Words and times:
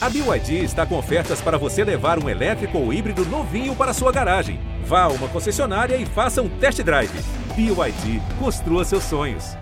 A 0.00 0.08
BYD 0.08 0.62
está 0.62 0.86
com 0.86 0.96
ofertas 0.96 1.40
para 1.40 1.58
você 1.58 1.82
levar 1.82 2.22
um 2.22 2.28
elétrico 2.28 2.78
ou 2.78 2.92
híbrido 2.92 3.24
novinho 3.26 3.74
para 3.74 3.92
sua 3.92 4.12
garagem. 4.12 4.60
Vá 4.84 5.02
a 5.02 5.08
uma 5.08 5.26
concessionária 5.26 5.96
e 5.96 6.06
faça 6.06 6.40
um 6.40 6.48
test 6.48 6.80
drive. 6.82 7.10
BYD, 7.56 8.22
construa 8.38 8.84
seus 8.84 9.02
sonhos. 9.02 9.56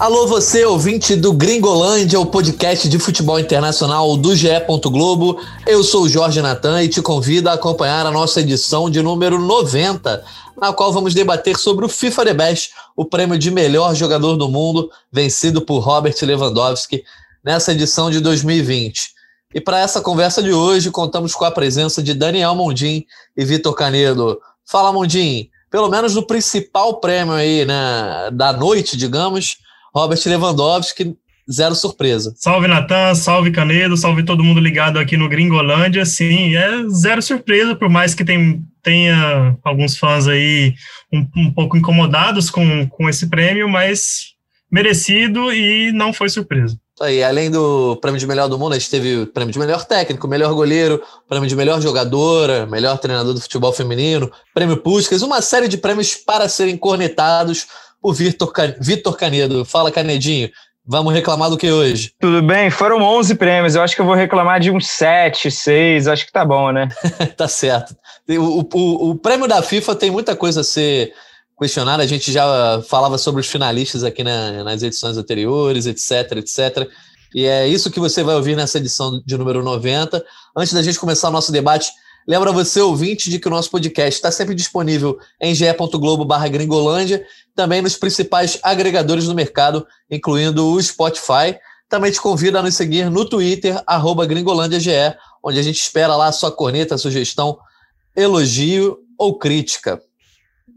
Alô, 0.00 0.26
você, 0.26 0.64
ouvinte 0.64 1.14
do 1.14 1.30
Gringolândia, 1.30 2.18
o 2.18 2.24
podcast 2.24 2.88
de 2.88 2.98
futebol 2.98 3.38
internacional 3.38 4.16
do 4.16 4.34
GE. 4.34 4.48
Globo. 4.84 5.38
Eu 5.66 5.84
sou 5.84 6.04
o 6.04 6.08
Jorge 6.08 6.40
Natan 6.40 6.82
e 6.82 6.88
te 6.88 7.02
convido 7.02 7.50
a 7.50 7.52
acompanhar 7.52 8.06
a 8.06 8.10
nossa 8.10 8.40
edição 8.40 8.88
de 8.88 9.02
número 9.02 9.38
90, 9.38 10.24
na 10.56 10.72
qual 10.72 10.92
vamos 10.92 11.14
debater 11.14 11.56
sobre 11.56 11.84
o 11.84 11.88
FIFA 11.88 12.24
The 12.24 12.34
Best, 12.34 12.70
o 12.96 13.04
prêmio 13.04 13.38
de 13.38 13.50
melhor 13.50 13.94
jogador 13.94 14.36
do 14.36 14.48
mundo, 14.48 14.90
vencido 15.12 15.60
por 15.60 15.78
Robert 15.80 16.14
Lewandowski, 16.22 17.04
nessa 17.44 17.72
edição 17.72 18.10
de 18.10 18.20
2020. 18.20 19.12
E 19.54 19.60
para 19.60 19.80
essa 19.80 20.00
conversa 20.00 20.42
de 20.42 20.52
hoje, 20.52 20.90
contamos 20.90 21.34
com 21.34 21.44
a 21.44 21.50
presença 21.50 22.02
de 22.02 22.14
Daniel 22.14 22.54
Mondim 22.54 23.04
e 23.36 23.44
Vitor 23.44 23.74
Canedo. 23.74 24.40
Fala, 24.64 24.92
Mondim, 24.92 25.50
pelo 25.70 25.88
menos 25.88 26.14
no 26.14 26.26
principal 26.26 27.00
prêmio 27.00 27.34
aí, 27.34 27.64
né, 27.64 28.30
da 28.32 28.52
noite, 28.52 28.96
digamos, 28.96 29.58
Robert 29.94 30.20
Lewandowski, 30.24 31.16
zero 31.50 31.74
surpresa. 31.74 32.32
Salve 32.36 32.68
Natan, 32.68 33.14
salve 33.14 33.50
Canedo, 33.50 33.96
salve 33.96 34.22
todo 34.22 34.44
mundo 34.44 34.60
ligado 34.60 34.98
aqui 34.98 35.16
no 35.16 35.28
Gringolândia. 35.28 36.04
Sim, 36.04 36.56
é 36.56 36.88
zero 36.88 37.20
surpresa, 37.20 37.74
por 37.74 37.88
mais 37.88 38.14
que 38.14 38.24
tem, 38.24 38.62
tenha 38.82 39.56
alguns 39.64 39.96
fãs 39.96 40.28
aí 40.28 40.74
um, 41.12 41.26
um 41.36 41.52
pouco 41.52 41.76
incomodados 41.76 42.50
com, 42.50 42.86
com 42.88 43.08
esse 43.08 43.28
prêmio, 43.28 43.68
mas 43.68 44.34
merecido 44.70 45.52
e 45.52 45.90
não 45.92 46.12
foi 46.12 46.28
surpresa. 46.28 46.78
Aí, 47.00 47.22
além 47.22 47.50
do 47.50 47.96
prêmio 47.96 48.20
de 48.20 48.26
melhor 48.26 48.46
do 48.46 48.58
mundo, 48.58 48.74
a 48.74 48.78
gente 48.78 48.90
teve 48.90 49.22
o 49.22 49.26
prêmio 49.26 49.52
de 49.52 49.58
melhor 49.58 49.86
técnico, 49.86 50.28
melhor 50.28 50.52
goleiro, 50.52 51.02
prêmio 51.26 51.48
de 51.48 51.56
melhor 51.56 51.80
jogadora, 51.80 52.66
melhor 52.66 52.98
treinador 52.98 53.32
do 53.32 53.40
futebol 53.40 53.72
feminino, 53.72 54.30
prêmio 54.54 54.76
Puskas, 54.76 55.22
uma 55.22 55.40
série 55.40 55.66
de 55.66 55.78
prêmios 55.78 56.14
para 56.14 56.46
serem 56.46 56.76
cornetados 56.76 57.66
o 58.02 58.12
Vitor, 58.12 58.52
Vitor 58.80 59.16
Canedo. 59.16 59.64
Fala, 59.64 59.90
Canedinho. 59.90 60.50
Vamos 60.90 61.14
reclamar 61.14 61.48
do 61.48 61.56
que 61.56 61.70
hoje? 61.70 62.12
Tudo 62.18 62.42
bem, 62.42 62.68
foram 62.68 63.00
11 63.00 63.36
prêmios. 63.36 63.76
Eu 63.76 63.82
acho 63.82 63.94
que 63.94 64.00
eu 64.00 64.04
vou 64.04 64.16
reclamar 64.16 64.58
de 64.58 64.72
uns 64.72 64.88
7, 64.88 65.48
6. 65.48 66.08
Acho 66.08 66.26
que 66.26 66.32
tá 66.32 66.44
bom, 66.44 66.72
né? 66.72 66.88
tá 67.36 67.46
certo. 67.46 67.96
O, 68.28 68.66
o, 68.76 69.10
o, 69.10 69.14
prêmio 69.14 69.46
da 69.46 69.62
FIFA 69.62 69.94
tem 69.94 70.10
muita 70.10 70.34
coisa 70.34 70.62
a 70.62 70.64
ser 70.64 71.12
questionada. 71.56 72.02
A 72.02 72.06
gente 72.08 72.32
já 72.32 72.82
falava 72.88 73.18
sobre 73.18 73.40
os 73.40 73.46
finalistas 73.46 74.02
aqui 74.02 74.24
na, 74.24 74.64
nas 74.64 74.82
edições 74.82 75.16
anteriores, 75.16 75.86
etc, 75.86 76.38
etc. 76.38 76.90
E 77.32 77.46
é 77.46 77.68
isso 77.68 77.88
que 77.92 78.00
você 78.00 78.24
vai 78.24 78.34
ouvir 78.34 78.56
nessa 78.56 78.78
edição 78.78 79.22
de 79.24 79.38
número 79.38 79.62
90. 79.62 80.20
Antes 80.56 80.72
da 80.72 80.82
gente 80.82 80.98
começar 80.98 81.28
o 81.28 81.32
nosso 81.32 81.52
debate, 81.52 81.92
Lembra 82.30 82.52
você, 82.52 82.80
ouvinte, 82.80 83.28
de 83.28 83.40
que 83.40 83.48
o 83.48 83.50
nosso 83.50 83.68
podcast 83.72 84.16
está 84.16 84.30
sempre 84.30 84.54
disponível 84.54 85.18
em 85.40 85.52
ge.globo 85.52 86.24
barra 86.24 86.46
gringolândia, 86.46 87.26
também 87.56 87.82
nos 87.82 87.96
principais 87.96 88.56
agregadores 88.62 89.24
do 89.24 89.34
mercado, 89.34 89.84
incluindo 90.08 90.64
o 90.64 90.80
Spotify. 90.80 91.58
Também 91.88 92.12
te 92.12 92.20
convido 92.20 92.56
a 92.56 92.62
nos 92.62 92.76
seguir 92.76 93.10
no 93.10 93.28
Twitter, 93.28 93.82
arroba 93.84 94.24
gringolândiage, 94.26 94.92
onde 95.42 95.58
a 95.58 95.62
gente 95.62 95.80
espera 95.80 96.14
lá 96.14 96.28
a 96.28 96.32
sua 96.32 96.52
corneta, 96.52 96.96
sugestão, 96.96 97.58
elogio 98.14 98.98
ou 99.18 99.36
crítica. 99.36 100.00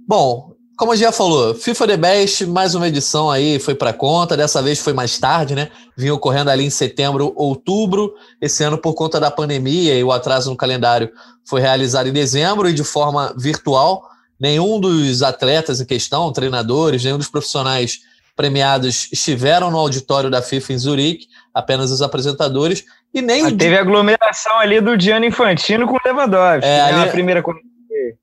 Bom, 0.07 0.55
como 0.83 0.91
a 0.91 0.95
gente 0.97 1.05
já 1.05 1.13
falou, 1.13 1.55
FIFA 1.55 1.87
The 1.87 1.95
Best, 1.95 2.45
mais 2.45 2.75
uma 2.75 2.89
edição 2.89 3.31
aí 3.31 3.57
foi 3.57 3.73
para 3.73 3.93
conta. 3.93 4.35
Dessa 4.35 4.61
vez 4.61 4.81
foi 4.81 4.91
mais 4.91 5.17
tarde, 5.17 5.55
né? 5.55 5.69
Vinha 5.95 6.13
ocorrendo 6.13 6.49
ali 6.49 6.65
em 6.65 6.69
setembro, 6.69 7.31
outubro. 7.37 8.13
Esse 8.41 8.65
ano, 8.65 8.77
por 8.77 8.93
conta 8.93 9.17
da 9.17 9.31
pandemia 9.31 9.97
e 9.97 10.03
o 10.03 10.11
atraso 10.11 10.49
no 10.49 10.57
calendário, 10.57 11.09
foi 11.47 11.61
realizado 11.61 12.09
em 12.09 12.11
dezembro 12.11 12.67
e 12.67 12.73
de 12.73 12.83
forma 12.83 13.33
virtual. 13.37 14.03
Nenhum 14.37 14.77
dos 14.77 15.23
atletas 15.23 15.79
em 15.79 15.85
questão, 15.85 16.33
treinadores, 16.33 17.01
nenhum 17.01 17.17
dos 17.17 17.29
profissionais 17.29 17.99
premiados 18.35 19.07
estiveram 19.09 19.71
no 19.71 19.77
auditório 19.77 20.29
da 20.29 20.41
FIFA 20.41 20.73
em 20.73 20.77
Zurique, 20.77 21.27
apenas 21.53 21.91
os 21.91 22.01
apresentadores. 22.01 22.83
E 23.13 23.21
nem 23.21 23.43
Mas 23.43 23.53
Teve 23.53 23.77
aglomeração 23.77 24.59
ali 24.59 24.81
do 24.81 24.99
Gianni 24.99 25.27
Infantino 25.27 25.87
com 25.87 25.93
o 25.93 25.99
Lewandowski, 26.03 26.67
é, 26.67 26.77
né? 26.77 26.81
ali... 26.81 27.07
a 27.07 27.11
primeira 27.11 27.41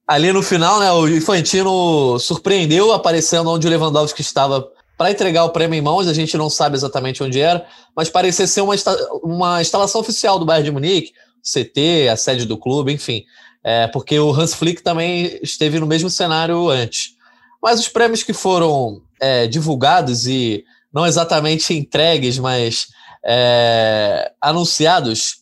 Ali 0.07 0.33
no 0.33 0.43
final, 0.43 0.81
né, 0.81 0.91
o 0.93 1.09
Infantino 1.09 2.19
surpreendeu 2.19 2.93
aparecendo 2.93 3.51
onde 3.51 3.67
o 3.67 3.71
Lewandowski 3.71 4.21
estava 4.21 4.67
para 4.97 5.11
entregar 5.11 5.45
o 5.45 5.51
prêmio 5.51 5.79
em 5.79 5.81
mãos, 5.81 6.07
a 6.07 6.13
gente 6.13 6.37
não 6.37 6.51
sabe 6.51 6.77
exatamente 6.77 7.23
onde 7.23 7.41
era, 7.41 7.67
mas 7.97 8.11
parecia 8.11 8.47
ser 8.47 8.61
uma, 8.61 8.75
uma 9.23 9.61
instalação 9.63 10.01
oficial 10.01 10.39
do 10.39 10.45
Bayern 10.45 10.65
de 10.65 10.71
Munique, 10.71 11.13
CT, 11.43 12.09
a 12.11 12.17
sede 12.17 12.45
do 12.45 12.59
clube, 12.59 12.93
enfim. 12.93 13.25
É, 13.65 13.87
porque 13.89 14.19
o 14.19 14.31
Hans 14.31 14.55
Flick 14.55 14.83
também 14.83 15.39
esteve 15.43 15.81
no 15.81 15.87
mesmo 15.87 16.11
cenário 16.11 16.69
antes. 16.69 17.15
Mas 17.63 17.81
os 17.81 17.89
prêmios 17.89 18.23
que 18.23 18.33
foram 18.33 19.03
é, 19.21 19.47
divulgados 19.47 20.27
e 20.27 20.65
não 20.93 21.07
exatamente 21.07 21.75
entregues, 21.75 22.39
mas 22.39 22.89
é, 23.25 24.33
anunciados, 24.41 25.37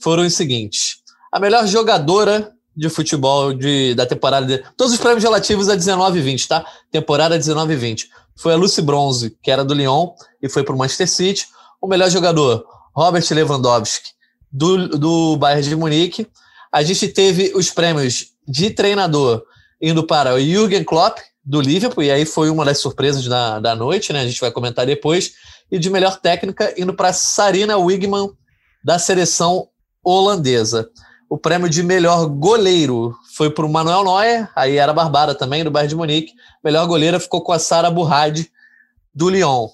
foram 0.00 0.24
os 0.24 0.34
seguintes: 0.34 0.96
a 1.32 1.40
melhor 1.40 1.66
jogadora 1.66 2.52
de 2.76 2.88
futebol 2.88 3.52
de, 3.52 3.94
da 3.94 4.06
temporada. 4.06 4.46
De, 4.46 4.64
todos 4.76 4.92
os 4.92 4.98
prêmios 4.98 5.22
relativos 5.22 5.68
a 5.68 5.74
19 5.74 6.18
e 6.18 6.22
20, 6.22 6.48
tá? 6.48 6.66
Temporada 6.90 7.38
19 7.38 7.72
e 7.72 7.76
20. 7.76 8.08
Foi 8.36 8.52
a 8.52 8.56
Lucy 8.56 8.82
Bronze, 8.82 9.36
que 9.42 9.50
era 9.50 9.64
do 9.64 9.74
Lyon 9.74 10.10
e 10.42 10.48
foi 10.48 10.64
para 10.64 10.74
o 10.74 10.78
Manchester 10.78 11.08
City. 11.08 11.46
O 11.80 11.86
melhor 11.86 12.10
jogador, 12.10 12.64
Robert 12.94 13.24
Lewandowski, 13.30 14.10
do, 14.50 14.88
do 14.88 15.36
Bayern 15.36 15.68
de 15.68 15.76
Munique. 15.76 16.26
A 16.72 16.82
gente 16.82 17.08
teve 17.08 17.52
os 17.54 17.70
prêmios 17.70 18.32
de 18.46 18.70
treinador 18.70 19.42
indo 19.80 20.04
para 20.04 20.34
o 20.34 20.40
Jürgen 20.40 20.82
Klopp, 20.82 21.18
do 21.44 21.60
Liverpool, 21.60 22.02
e 22.02 22.10
aí 22.10 22.24
foi 22.24 22.48
uma 22.48 22.64
das 22.64 22.78
surpresas 22.78 23.26
da, 23.26 23.60
da 23.60 23.74
noite, 23.74 24.12
né? 24.12 24.22
A 24.22 24.26
gente 24.26 24.40
vai 24.40 24.50
comentar 24.50 24.86
depois. 24.86 25.32
E 25.70 25.78
de 25.78 25.90
melhor 25.90 26.18
técnica 26.18 26.74
indo 26.78 26.94
para 26.94 27.12
Sarina 27.12 27.76
Wigman, 27.76 28.30
da 28.82 28.98
seleção 28.98 29.68
holandesa. 30.02 30.88
O 31.34 31.36
prêmio 31.36 31.68
de 31.68 31.82
melhor 31.82 32.26
goleiro 32.26 33.12
foi 33.34 33.50
para 33.50 33.66
o 33.66 33.68
Manuel 33.68 34.04
Neuer, 34.04 34.48
aí 34.54 34.76
era 34.76 34.92
Barbara 34.92 35.34
também, 35.34 35.64
do 35.64 35.70
Bayern 35.70 35.88
de 35.88 35.96
Munique. 35.96 36.32
Melhor 36.62 36.86
goleira 36.86 37.18
ficou 37.18 37.40
com 37.40 37.50
a 37.50 37.58
Sara 37.58 37.90
Burrad, 37.90 38.46
do 39.12 39.28
Lyon. 39.28 39.66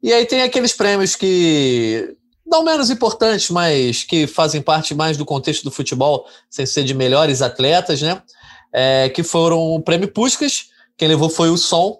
E 0.00 0.12
aí 0.12 0.24
tem 0.26 0.42
aqueles 0.42 0.72
prêmios 0.72 1.16
que 1.16 2.16
não 2.46 2.62
menos 2.62 2.88
importantes, 2.88 3.50
mas 3.50 4.04
que 4.04 4.28
fazem 4.28 4.62
parte 4.62 4.94
mais 4.94 5.16
do 5.16 5.24
contexto 5.24 5.64
do 5.64 5.72
futebol, 5.72 6.24
sem 6.48 6.64
ser 6.64 6.84
de 6.84 6.94
melhores 6.94 7.42
atletas, 7.42 8.00
né? 8.00 8.22
É, 8.72 9.08
que 9.08 9.24
foram 9.24 9.58
o 9.58 9.82
prêmio 9.82 10.06
Puskas, 10.06 10.66
quem 10.96 11.08
levou 11.08 11.28
foi 11.28 11.50
o 11.50 11.58
Som, 11.58 11.98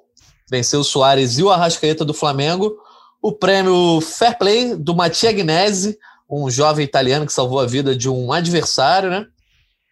venceu 0.48 0.78
o 0.78 0.84
Soares 0.84 1.38
e 1.38 1.42
o 1.42 1.50
Arrascaeta 1.50 2.04
do 2.04 2.14
Flamengo. 2.14 2.72
O 3.20 3.32
prêmio 3.32 4.00
Fair 4.00 4.38
Play 4.38 4.76
do 4.76 4.94
Mattia 4.94 5.32
Gnese, 5.32 5.98
um 6.28 6.50
jovem 6.50 6.84
italiano 6.84 7.26
que 7.26 7.32
salvou 7.32 7.60
a 7.60 7.66
vida 7.66 7.96
de 7.96 8.08
um 8.08 8.32
adversário, 8.32 9.10
né? 9.10 9.26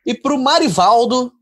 E 0.04 0.14
para 0.14 0.34
o 0.34 0.38
Marivaldo, 0.38 1.32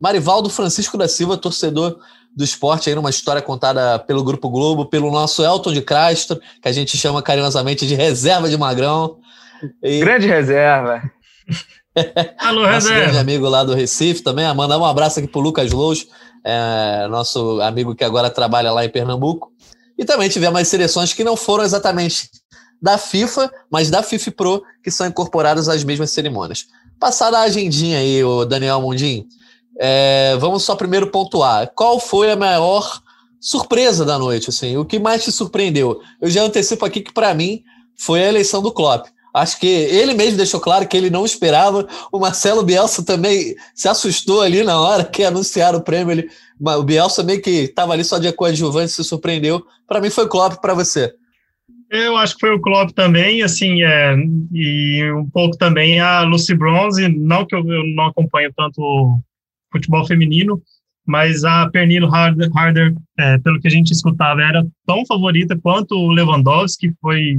Marivaldo 0.00 0.50
Francisco 0.50 0.98
da 0.98 1.08
Silva, 1.08 1.36
torcedor 1.36 1.98
do 2.36 2.44
esporte, 2.44 2.90
aí 2.90 2.94
numa 2.94 3.08
história 3.08 3.40
contada 3.40 3.98
pelo 3.98 4.22
Grupo 4.22 4.50
Globo, 4.50 4.84
pelo 4.84 5.10
nosso 5.10 5.42
Elton 5.42 5.72
de 5.72 5.80
Castro, 5.80 6.38
que 6.60 6.68
a 6.68 6.72
gente 6.72 6.96
chama 6.98 7.22
carinhosamente 7.22 7.86
de 7.86 7.94
reserva 7.94 8.48
de 8.48 8.58
Magrão. 8.58 9.18
E... 9.82 10.00
Grande 10.00 10.26
reserva. 10.26 11.02
Alô, 12.38 12.60
nosso 12.60 12.88
reserva. 12.88 13.00
grande 13.00 13.18
amigo 13.18 13.48
lá 13.48 13.64
do 13.64 13.72
Recife 13.72 14.22
também. 14.22 14.46
Mandar 14.54 14.76
um 14.76 14.84
abraço 14.84 15.18
aqui 15.18 15.26
para 15.26 15.38
o 15.38 15.42
Lucas 15.42 15.72
Lous, 15.72 16.06
é, 16.44 17.08
nosso 17.08 17.58
amigo 17.62 17.94
que 17.94 18.04
agora 18.04 18.28
trabalha 18.28 18.70
lá 18.70 18.84
em 18.84 18.90
Pernambuco. 18.90 19.50
E 19.98 20.04
também 20.04 20.28
tivemos 20.28 20.60
as 20.60 20.68
seleções 20.68 21.14
que 21.14 21.24
não 21.24 21.36
foram 21.36 21.64
exatamente 21.64 22.28
da 22.80 22.98
FIFA, 22.98 23.50
mas 23.70 23.90
da 23.90 24.02
FIFA 24.02 24.30
Pro, 24.32 24.62
que 24.82 24.90
são 24.90 25.06
incorporadas 25.06 25.68
às 25.68 25.82
mesmas 25.84 26.10
cerimônias. 26.10 26.66
Passada 26.98 27.38
a 27.38 27.42
agendinha 27.42 27.98
aí, 27.98 28.22
o 28.24 28.44
Daniel 28.44 28.80
Mundim, 28.80 29.26
é, 29.78 30.36
vamos 30.38 30.62
só 30.62 30.74
primeiro 30.74 31.08
pontuar. 31.08 31.70
Qual 31.74 32.00
foi 32.00 32.30
a 32.30 32.36
maior 32.36 33.00
surpresa 33.40 34.04
da 34.04 34.18
noite? 34.18 34.50
Assim, 34.50 34.76
o 34.76 34.84
que 34.84 34.98
mais 34.98 35.24
te 35.24 35.30
surpreendeu? 35.30 36.00
Eu 36.20 36.30
já 36.30 36.42
antecipo 36.42 36.84
aqui 36.84 37.00
que, 37.00 37.12
para 37.12 37.34
mim, 37.34 37.62
foi 37.96 38.22
a 38.22 38.28
eleição 38.28 38.62
do 38.62 38.72
Klopp. 38.72 39.06
Acho 39.34 39.60
que 39.60 39.66
ele 39.66 40.14
mesmo 40.14 40.38
deixou 40.38 40.58
claro 40.58 40.88
que 40.88 40.96
ele 40.96 41.10
não 41.10 41.26
esperava. 41.26 41.86
O 42.10 42.18
Marcelo 42.18 42.62
Bielsa 42.62 43.02
também 43.02 43.54
se 43.74 43.86
assustou 43.86 44.40
ali 44.40 44.64
na 44.64 44.80
hora 44.80 45.04
que 45.04 45.22
anunciaram 45.22 45.78
o 45.78 45.82
prêmio. 45.82 46.12
Ele, 46.12 46.30
o 46.58 46.82
Bielsa 46.82 47.22
meio 47.22 47.42
que 47.42 47.50
estava 47.50 47.92
ali 47.92 48.02
só 48.02 48.16
de 48.16 48.32
coadjuvante, 48.32 48.92
se 48.92 49.04
surpreendeu. 49.04 49.62
Para 49.86 50.00
mim 50.00 50.08
foi 50.08 50.26
Klopp, 50.26 50.54
para 50.62 50.72
você. 50.72 51.14
Eu 51.88 52.16
acho 52.16 52.34
que 52.34 52.40
foi 52.40 52.50
o 52.50 52.60
Klopp 52.60 52.90
também, 52.90 53.42
assim, 53.42 53.82
é, 53.82 54.16
e 54.52 55.08
um 55.12 55.28
pouco 55.30 55.56
também 55.56 56.00
a 56.00 56.22
Lucy 56.22 56.54
Bronze, 56.54 57.08
não 57.08 57.46
que 57.46 57.54
eu, 57.54 57.60
eu 57.60 57.86
não 57.94 58.06
acompanho 58.06 58.52
tanto 58.56 59.20
futebol 59.72 60.04
feminino, 60.04 60.60
mas 61.06 61.44
a 61.44 61.70
Pernilo 61.70 62.12
Harder, 62.12 62.50
Harder 62.54 62.94
é, 63.16 63.38
pelo 63.38 63.60
que 63.60 63.68
a 63.68 63.70
gente 63.70 63.92
escutava, 63.92 64.42
era 64.42 64.66
tão 64.84 65.06
favorita 65.06 65.56
quanto 65.56 65.94
o 65.94 66.10
Lewandowski, 66.10 66.88
que 66.88 66.94
foi 67.00 67.38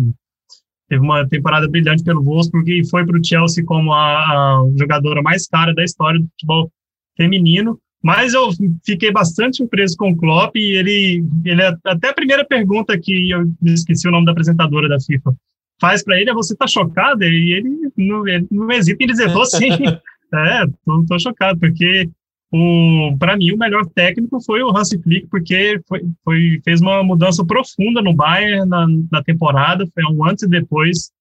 teve 0.88 1.01
uma 1.01 1.27
temporada 1.27 1.67
brilhante 1.67 2.03
pelo 2.03 2.23
Wolfsburg 2.23 2.71
e 2.71 2.89
foi 2.89 3.05
para 3.05 3.19
o 3.19 3.23
Chelsea 3.23 3.65
como 3.65 3.91
a, 3.91 3.99
a, 3.99 4.65
jogadora 4.77 5.21
mais 5.21 5.45
cara 5.45 5.73
da 5.73 5.83
história 5.83 6.19
do 6.19 6.27
futebol 6.29 6.71
feminino. 7.17 7.77
Mas 8.07 8.33
eu 8.33 8.48
fiquei 8.86 9.12
bastante 9.12 9.57
surpreso 9.57 9.98
com 9.98 10.12
o 10.12 10.15
Klopp 10.15 10.56
e 10.56 10.77
ele, 10.77 11.25
ele 11.44 11.62
até 11.62 12.07
a 12.07 12.13
primeira 12.13 12.45
pergunta 12.45 12.98
que 12.98 13.31
eu 13.31 13.45
esqueci 13.65 14.07
o 14.07 14.12
nome 14.12 14.25
da 14.25 14.31
apresentadora 14.31 14.88
da 14.88 14.98
FIFA. 14.98 15.36
Faz 15.77 16.06
para 16.06 16.18
ele 16.18 16.30
é 16.30 16.33
você 16.33 16.56
tá 16.56 16.65
chocado? 16.65 17.25
E 17.25 17.51
ele 17.51 17.92
não, 17.98 18.25
ele 18.25 18.48
não 18.50 18.71
hesita 18.71 19.04
em 19.04 19.07
dizer 19.07 19.33
tô 19.33 19.44
sim. 19.44 19.71
é, 20.33 20.65
tô, 20.86 21.04
tô 21.06 21.19
chocado 21.19 21.59
porque 21.59 22.09
o 22.50 23.13
para 23.19 23.36
mim 23.36 23.51
o 23.51 23.57
melhor 23.57 23.86
técnico 23.88 24.39
foi 24.42 24.63
o 24.63 24.69
Hansi 24.69 24.98
Flick 25.04 25.27
porque 25.27 25.77
foi, 25.86 26.01
foi 26.24 26.62
fez 26.63 26.80
uma 26.80 27.04
mudança 27.04 27.44
profunda 27.45 28.01
no 28.01 28.13
Bayern 28.13 28.69
na, 28.69 28.88
na 29.12 29.21
temporada 29.21 29.86
foi 29.94 30.06
um 30.06 30.25
antes 30.25 30.45
e 30.45 30.48
depois 30.48 31.12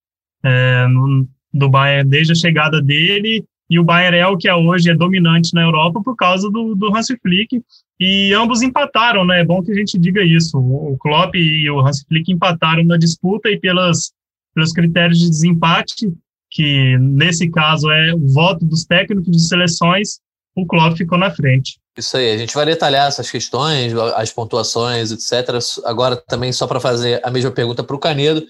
é, 0.45 0.87
no, 0.87 1.27
do 1.53 1.69
Bayern 1.69 2.09
desde 2.09 2.31
a 2.31 2.37
chegada 2.37 2.81
dele 2.81 3.45
e 3.69 3.79
o 3.79 3.85
Bayern 3.85 4.17
é 4.17 4.27
o 4.27 4.37
que 4.37 4.49
é 4.49 4.55
hoje 4.55 4.91
é 4.91 4.95
dominante 4.95 5.55
na 5.55 5.63
Europa 5.63 6.01
por 6.03 6.17
causa 6.17 6.51
do, 6.51 6.75
do 6.75 6.95
Hansi 6.95 7.19
Flick 7.21 7.63
e 7.99 8.33
ambos 8.35 8.63
empataram 8.63 9.25
né 9.25 9.41
é 9.41 9.45
bom 9.45 9.63
que 9.63 9.73
a 9.73 9.75
gente 9.75 9.99
diga 9.99 10.23
isso 10.23 10.59
o 10.59 10.97
Klopp 10.99 11.35
e 11.35 11.69
o 11.71 11.81
Hansi 11.81 12.05
Flick 12.09 12.33
empataram 12.33 12.85
na 12.85 12.97
disputa 12.97 13.49
e 13.49 13.59
pelas 13.59 14.13
pelos 14.55 14.73
critérios 14.73 15.19
de 15.19 15.29
desempate 15.29 16.13
que 16.51 16.97
nesse 16.99 17.51
caso 17.51 17.91
é 17.91 18.15
o 18.15 18.27
voto 18.27 18.65
dos 18.65 18.85
técnicos 18.85 19.31
de 19.31 19.41
seleções 19.41 20.21
o 20.57 20.65
Klopp 20.65 20.97
ficou 20.97 21.19
na 21.19 21.31
frente. 21.31 21.79
Isso 21.97 22.17
aí, 22.17 22.33
a 22.33 22.39
gente 22.39 22.55
vai 22.55 22.65
detalhar 22.65 23.07
essas 23.07 23.31
questões, 23.31 23.93
as 24.17 24.33
pontuações, 24.33 25.13
etc. 25.13 25.59
Agora 25.85 26.17
também 26.17 26.51
só 26.51 26.67
para 26.67 26.81
fazer 26.81 27.21
a 27.23 27.31
mesma 27.31 27.51
pergunta 27.51 27.85
para 27.85 27.95
o 27.95 27.99
Canedo. 27.99 28.43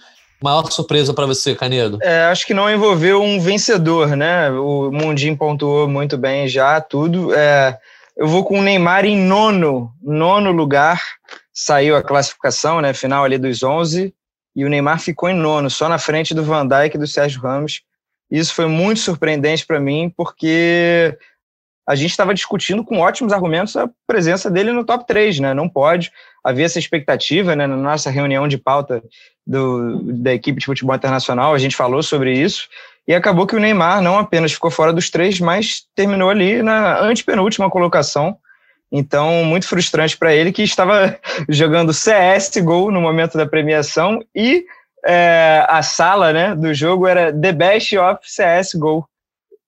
Maior 0.43 0.71
surpresa 0.71 1.15
para 1.15 1.27
você, 1.27 1.55
Canedo? 1.55 1.99
É, 2.03 2.25
acho 2.25 2.47
que 2.47 2.55
não 2.55 2.71
envolveu 2.71 3.23
um 3.23 3.41
vencedor, 3.41 4.17
né? 4.17 4.50
O 4.50 4.91
Mundinho 4.91 5.37
pontuou 5.37 5.88
muito 5.88 6.19
bem 6.19 6.47
já 6.47 6.81
tudo. 6.81 7.35
É, 7.35 7.79
eu 8.17 8.29
vou 8.29 8.44
com 8.44 8.59
o 8.59 8.62
Neymar 8.62 9.05
em 9.05 9.17
nono, 9.17 9.93
nono 10.03 10.50
lugar. 10.53 11.00
Saiu 11.53 11.97
a 11.97 12.03
classificação, 12.03 12.81
né? 12.81 12.93
Final 12.93 13.25
ali 13.25 13.38
dos 13.38 13.62
11. 13.62 14.15
E 14.55 14.65
o 14.65 14.69
Neymar 14.69 15.00
ficou 15.00 15.29
em 15.29 15.35
nono, 15.35 15.69
só 15.71 15.88
na 15.88 15.99
frente 15.99 16.35
do 16.35 16.43
Van 16.43 16.67
Dijk 16.67 16.97
e 16.97 16.99
do 16.99 17.06
Sérgio 17.06 17.41
Ramos. 17.41 17.83
Isso 18.31 18.55
foi 18.55 18.67
muito 18.67 19.00
surpreendente 19.00 19.67
para 19.67 19.79
mim, 19.79 20.12
porque 20.17 21.17
a 21.87 21.94
gente 21.94 22.11
estava 22.11 22.35
discutindo 22.35 22.85
com 22.85 22.99
ótimos 22.99 23.33
argumentos 23.33 23.77
a 23.77 23.88
presença 24.06 24.50
dele 24.50 24.73
no 24.73 24.85
top 24.85 25.06
3, 25.06 25.38
né? 25.41 25.55
Não 25.55 25.69
pode. 25.69 26.11
Havia 26.46 26.66
essa 26.66 26.78
expectativa, 26.78 27.56
né? 27.56 27.66
Na 27.66 27.76
nossa 27.76 28.10
reunião 28.10 28.46
de 28.46 28.56
pauta 28.56 29.02
do, 29.46 30.00
da 30.02 30.32
equipe 30.32 30.60
de 30.60 30.66
futebol 30.66 30.94
internacional, 30.94 31.54
a 31.54 31.58
gente 31.58 31.75
falou 31.75 32.02
sobre 32.02 32.32
isso. 32.32 32.69
E 33.08 33.14
acabou 33.14 33.46
que 33.46 33.54
o 33.54 33.60
Neymar 33.60 34.02
não 34.02 34.19
apenas 34.19 34.52
ficou 34.52 34.70
fora 34.70 34.93
dos 34.93 35.10
três, 35.10 35.38
mas 35.40 35.84
terminou 35.94 36.28
ali 36.28 36.62
na 36.62 37.00
antepenúltima 37.00 37.70
colocação. 37.70 38.37
Então, 38.90 39.44
muito 39.44 39.69
frustrante 39.69 40.16
para 40.16 40.34
ele, 40.34 40.52
que 40.52 40.62
estava 40.62 41.19
jogando 41.48 41.93
CS 41.93 42.52
Gol 42.62 42.90
no 42.90 43.00
momento 43.00 43.37
da 43.37 43.46
premiação 43.46 44.20
e 44.34 44.64
é, 45.04 45.64
a 45.69 45.82
sala 45.82 46.32
né, 46.32 46.54
do 46.54 46.75
jogo 46.75 47.06
era 47.06 47.32
The 47.32 47.52
Best 47.52 47.96
of 47.96 48.19
CS 48.22 48.75
Gol. 48.75 49.06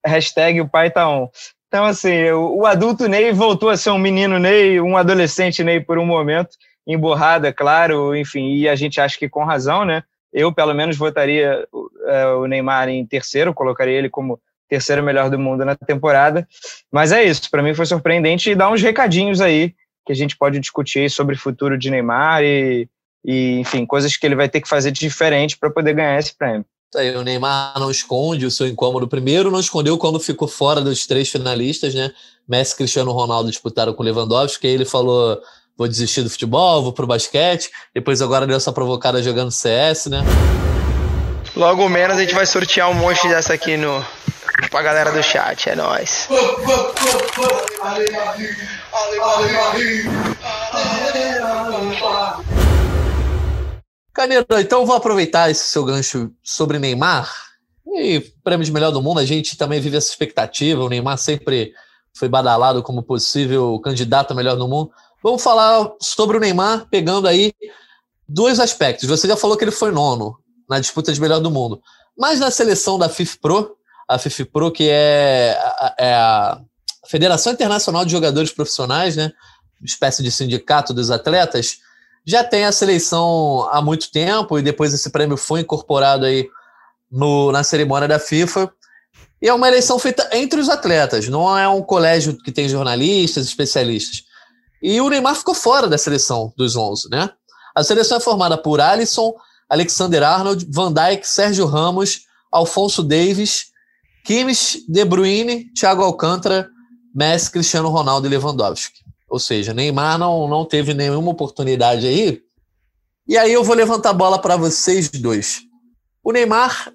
Hashtag 0.05 0.61
o 0.61 0.69
pai 0.69 0.89
tá 0.89 1.07
on. 1.09 1.29
Então, 1.67 1.85
assim, 1.85 2.29
o, 2.31 2.59
o, 2.59 2.65
adulto 2.65 3.07
Ney 3.07 3.31
voltou 3.31 3.69
a 3.69 3.77
ser 3.77 3.91
um 3.91 3.97
menino 3.97 4.39
Ney, 4.39 4.81
um 4.81 4.97
adolescente 4.97 5.63
Ney 5.63 5.79
por 5.79 5.97
um 5.97 6.05
momento, 6.05 6.49
emburrado, 6.93 7.45
é 7.45 7.53
claro, 7.53 8.15
enfim, 8.15 8.53
e 8.55 8.67
a 8.67 8.75
gente 8.75 8.99
acha 8.99 9.17
que 9.17 9.29
com 9.29 9.43
razão, 9.43 9.85
né? 9.85 10.03
Eu, 10.33 10.53
pelo 10.53 10.73
menos, 10.73 10.97
votaria 10.97 11.67
é, 12.05 12.25
o 12.27 12.45
Neymar 12.45 12.89
em 12.89 13.05
terceiro, 13.05 13.53
colocaria 13.53 13.97
ele 13.97 14.09
como 14.09 14.39
terceiro 14.69 15.03
melhor 15.03 15.29
do 15.29 15.39
mundo 15.39 15.65
na 15.65 15.75
temporada. 15.75 16.47
Mas 16.91 17.11
é 17.11 17.23
isso, 17.23 17.49
para 17.49 17.63
mim 17.63 17.73
foi 17.73 17.85
surpreendente 17.85 18.51
e 18.51 18.55
dá 18.55 18.69
uns 18.69 18.81
recadinhos 18.81 19.41
aí 19.41 19.73
que 20.05 20.11
a 20.11 20.15
gente 20.15 20.37
pode 20.37 20.59
discutir 20.59 21.09
sobre 21.09 21.35
o 21.35 21.39
futuro 21.39 21.77
de 21.77 21.89
Neymar 21.89 22.43
e, 22.43 22.87
e 23.25 23.59
enfim, 23.59 23.85
coisas 23.85 24.15
que 24.15 24.25
ele 24.25 24.35
vai 24.35 24.47
ter 24.47 24.61
que 24.61 24.69
fazer 24.69 24.91
de 24.91 24.99
diferente 24.99 25.57
para 25.57 25.69
poder 25.69 25.93
ganhar 25.93 26.17
esse 26.19 26.35
prêmio. 26.35 26.65
O 27.15 27.21
Neymar 27.21 27.79
não 27.79 27.91
esconde 27.91 28.47
o 28.47 28.51
seu 28.51 28.67
incômodo 28.67 29.07
primeiro, 29.07 29.51
não 29.51 29.59
escondeu 29.59 29.95
quando 29.97 30.19
ficou 30.19 30.47
fora 30.47 30.81
dos 30.81 31.05
três 31.05 31.29
finalistas, 31.29 31.93
né? 31.93 32.11
Messi 32.47 32.75
Cristiano 32.75 33.11
Ronaldo 33.11 33.51
disputaram 33.51 33.93
com 33.93 34.01
Lewandowski, 34.01 34.65
aí 34.65 34.73
ele 34.73 34.85
falou: 34.85 35.39
vou 35.79 35.87
desistir 35.87 36.21
do 36.21 36.29
futebol, 36.29 36.83
vou 36.83 36.91
pro 36.91 37.07
basquete. 37.07 37.71
Depois 37.95 38.21
agora 38.21 38.45
deu 38.45 38.57
essa 38.57 38.73
provocada 38.73 39.23
jogando 39.23 39.49
CS, 39.49 40.07
né? 40.07 40.21
Logo 41.55 41.87
menos 41.87 42.17
a 42.17 42.21
gente 42.21 42.35
vai 42.35 42.45
sortear 42.45 42.89
um 42.89 42.93
monte 42.93 43.25
dessa 43.29 43.53
aqui 43.53 43.77
no 43.77 44.05
pra 44.69 44.81
galera 44.81 45.09
do 45.13 45.23
chat, 45.23 45.69
é 45.69 45.75
nóis. 45.75 46.27
Canedo, 54.13 54.59
então 54.59 54.85
vou 54.85 54.97
aproveitar 54.97 55.49
esse 55.49 55.63
seu 55.69 55.85
gancho 55.85 56.29
sobre 56.43 56.77
Neymar. 56.77 57.33
E 57.95 58.19
prêmio 58.43 58.65
de 58.65 58.71
melhor 58.71 58.91
do 58.91 59.01
mundo, 59.01 59.21
a 59.21 59.25
gente 59.25 59.57
também 59.57 59.79
vive 59.79 59.95
essa 59.95 60.09
expectativa. 60.09 60.83
O 60.83 60.89
Neymar 60.89 61.17
sempre 61.17 61.73
foi 62.13 62.27
badalado 62.27 62.83
como 62.83 63.01
possível 63.01 63.79
candidato 63.79 64.31
a 64.31 64.35
melhor 64.35 64.57
do 64.57 64.67
mundo. 64.67 64.91
Vamos 65.21 65.43
falar 65.43 65.91
sobre 66.01 66.37
o 66.37 66.39
Neymar, 66.39 66.87
pegando 66.89 67.27
aí 67.27 67.53
dois 68.27 68.59
aspectos. 68.59 69.09
Você 69.09 69.27
já 69.27 69.35
falou 69.35 69.57
que 69.57 69.63
ele 69.63 69.71
foi 69.71 69.91
nono 69.91 70.37
na 70.69 70.79
disputa 70.79 71.11
de 71.11 71.19
melhor 71.19 71.39
do 71.39 71.51
mundo. 71.51 71.81
Mas 72.17 72.39
na 72.39 72.51
seleção 72.51 72.97
da 72.97 73.09
FIFA 73.09 73.37
Pro, 73.41 73.77
a 74.07 74.17
FIFA 74.17 74.45
Pro, 74.45 74.71
que 74.71 74.87
é 74.89 75.57
a, 75.59 75.95
é 75.97 76.13
a 76.13 76.61
Federação 77.07 77.53
Internacional 77.53 78.05
de 78.05 78.11
Jogadores 78.11 78.51
Profissionais, 78.51 79.15
né? 79.15 79.31
espécie 79.83 80.21
de 80.21 80.31
sindicato 80.31 80.93
dos 80.93 81.09
atletas, 81.09 81.77
já 82.25 82.43
tem 82.43 82.65
a 82.65 82.71
seleção 82.71 83.67
há 83.71 83.81
muito 83.81 84.11
tempo 84.11 84.59
e 84.59 84.61
depois 84.61 84.93
esse 84.93 85.09
prêmio 85.09 85.37
foi 85.37 85.61
incorporado 85.61 86.25
aí 86.25 86.49
no, 87.09 87.51
na 87.51 87.63
cerimônia 87.63 88.07
da 88.07 88.19
FIFA. 88.19 88.71
E 89.41 89.47
é 89.47 89.53
uma 89.53 89.67
eleição 89.67 89.97
feita 89.97 90.29
entre 90.33 90.59
os 90.59 90.69
atletas, 90.69 91.29
não 91.29 91.57
é 91.57 91.67
um 91.67 91.81
colégio 91.81 92.37
que 92.37 92.51
tem 92.51 92.67
jornalistas, 92.67 93.45
especialistas. 93.45 94.28
E 94.81 94.99
o 95.01 95.09
Neymar 95.09 95.35
ficou 95.35 95.53
fora 95.53 95.87
da 95.87 95.97
seleção 95.97 96.53
dos 96.55 96.75
11, 96.75 97.09
né? 97.09 97.29
A 97.75 97.83
seleção 97.83 98.17
é 98.17 98.21
formada 98.21 98.57
por 98.57 98.81
Alisson, 98.81 99.33
Alexander 99.69 100.23
Arnold, 100.23 100.67
Van 100.69 100.91
Dijk, 100.91 101.27
Sérgio 101.27 101.65
Ramos, 101.65 102.21
Alfonso 102.51 103.03
Davis, 103.03 103.67
Kimmich, 104.25 104.83
De 104.87 105.05
Bruyne, 105.05 105.71
Thiago 105.73 106.03
Alcântara, 106.03 106.69
Messi, 107.13 107.51
Cristiano 107.51 107.89
Ronaldo 107.89 108.27
e 108.27 108.29
Lewandowski. 108.29 108.99
Ou 109.29 109.39
seja, 109.39 109.73
Neymar 109.73 110.17
não, 110.17 110.47
não 110.47 110.65
teve 110.65 110.93
nenhuma 110.93 111.31
oportunidade 111.31 112.07
aí. 112.07 112.41
E 113.27 113.37
aí 113.37 113.53
eu 113.53 113.63
vou 113.63 113.75
levantar 113.75 114.09
a 114.09 114.13
bola 114.13 114.39
para 114.39 114.57
vocês 114.57 115.09
dois. 115.09 115.61
O 116.23 116.31
Neymar 116.31 116.91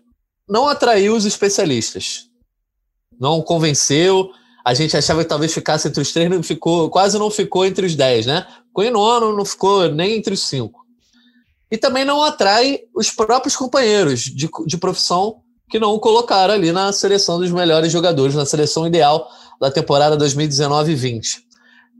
não 0.49 0.68
atraiu 0.68 1.14
os 1.14 1.25
especialistas. 1.25 2.28
Não 3.18 3.40
convenceu. 3.40 4.30
A 4.64 4.73
gente 4.73 4.97
achava 4.97 5.23
que 5.23 5.28
talvez 5.28 5.52
ficasse 5.52 5.88
entre 5.88 6.00
os 6.00 6.11
três, 6.12 6.30
não 6.30 6.42
ficou, 6.42 6.88
quase 6.88 7.18
não 7.18 7.30
ficou 7.30 7.66
entre 7.66 7.85
os 7.85 7.94
dez, 7.94 8.25
né? 8.25 8.47
Ficou 8.68 8.83
em 8.83 8.90
nono, 8.90 9.37
não 9.37 9.44
ficou 9.44 9.90
nem 9.90 10.16
entre 10.16 10.33
os 10.33 10.49
cinco. 10.49 10.85
E 11.71 11.76
também 11.76 12.04
não 12.04 12.23
atrai 12.23 12.80
os 12.94 13.11
próprios 13.11 13.56
companheiros 13.56 14.21
de, 14.23 14.49
de 14.66 14.78
profissão 14.78 15.42
que 15.68 15.78
não 15.78 15.92
o 15.92 16.00
colocaram 16.00 16.54
ali 16.54 16.73
na 16.73 16.92
seleção 16.92 17.38
dos 17.38 17.50
melhores 17.50 17.90
jogadores, 17.92 18.35
na 18.35 18.47
seleção 18.47 18.87
ideal 18.87 19.28
da 19.61 19.71
temporada 19.71 20.16
2019-20. 20.16 21.38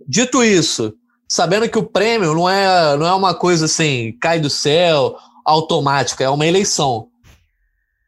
Dito 0.06 0.42
isso, 0.42 0.94
sabendo 1.28 1.68
que 1.68 1.78
o 1.78 1.83
prêmio 1.83 2.35
não 2.35 2.49
é, 2.49 2.97
não 2.97 3.06
é 3.06 3.14
uma 3.14 3.35
coisa 3.35 3.64
assim, 3.64 4.16
cai 4.21 4.38
do 4.38 4.49
céu, 4.49 5.16
automática, 5.44 6.25
é 6.25 6.30
uma 6.30 6.47
eleição. 6.47 7.09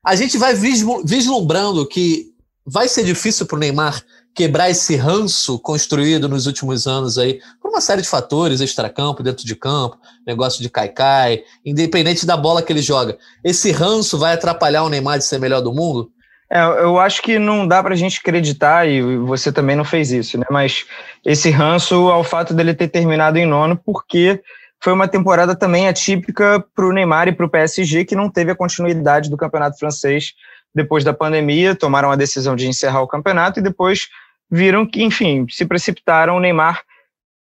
A 0.04 0.14
gente 0.14 0.38
vai 0.38 0.54
vislumbrando 0.54 1.86
que 1.86 2.32
vai 2.64 2.88
ser 2.88 3.04
difícil 3.04 3.46
para 3.46 3.56
o 3.56 3.58
Neymar 3.58 4.04
quebrar 4.36 4.68
esse 4.68 4.94
ranço 4.96 5.58
construído 5.58 6.28
nos 6.28 6.46
últimos 6.46 6.86
anos 6.86 7.16
aí, 7.16 7.40
por 7.60 7.70
uma 7.70 7.80
série 7.80 8.02
de 8.02 8.08
fatores, 8.08 8.60
extracampo, 8.60 9.22
dentro 9.22 9.46
de 9.46 9.56
campo, 9.56 9.96
negócio 10.26 10.62
de 10.62 10.68
caicai, 10.68 11.42
independente 11.64 12.26
da 12.26 12.36
bola 12.36 12.62
que 12.62 12.70
ele 12.70 12.82
joga. 12.82 13.16
Esse 13.42 13.72
ranço 13.72 14.18
vai 14.18 14.34
atrapalhar 14.34 14.84
o 14.84 14.90
Neymar 14.90 15.16
de 15.16 15.24
ser 15.24 15.40
melhor 15.40 15.62
do 15.62 15.72
mundo? 15.72 16.10
É, 16.50 16.60
eu 16.60 16.98
acho 16.98 17.22
que 17.22 17.38
não 17.38 17.66
dá 17.66 17.82
para 17.82 17.94
a 17.94 17.96
gente 17.96 18.20
acreditar, 18.20 18.86
e 18.86 19.16
você 19.16 19.50
também 19.50 19.74
não 19.74 19.84
fez 19.84 20.12
isso, 20.12 20.38
né? 20.38 20.44
Mas 20.50 20.84
esse 21.24 21.50
ranço 21.50 21.94
ao 21.94 22.22
fato 22.22 22.52
dele 22.52 22.74
ter 22.74 22.88
terminado 22.88 23.38
em 23.38 23.46
nono, 23.46 23.74
porque 23.74 24.40
foi 24.78 24.92
uma 24.92 25.08
temporada 25.08 25.56
também 25.56 25.88
atípica 25.88 26.62
para 26.74 26.86
o 26.86 26.92
Neymar 26.92 27.26
e 27.26 27.32
para 27.32 27.46
o 27.46 27.50
PSG, 27.50 28.04
que 28.04 28.14
não 28.14 28.30
teve 28.30 28.50
a 28.50 28.56
continuidade 28.56 29.30
do 29.30 29.36
campeonato 29.36 29.78
francês 29.78 30.34
depois 30.76 31.02
da 31.02 31.14
pandemia, 31.14 31.74
tomaram 31.74 32.10
a 32.10 32.16
decisão 32.16 32.54
de 32.54 32.68
encerrar 32.68 33.00
o 33.00 33.08
campeonato 33.08 33.58
e 33.58 33.62
depois 33.62 34.08
viram 34.50 34.86
que, 34.86 35.02
enfim, 35.02 35.46
se 35.48 35.64
precipitaram. 35.64 36.36
O 36.36 36.40
Neymar 36.40 36.82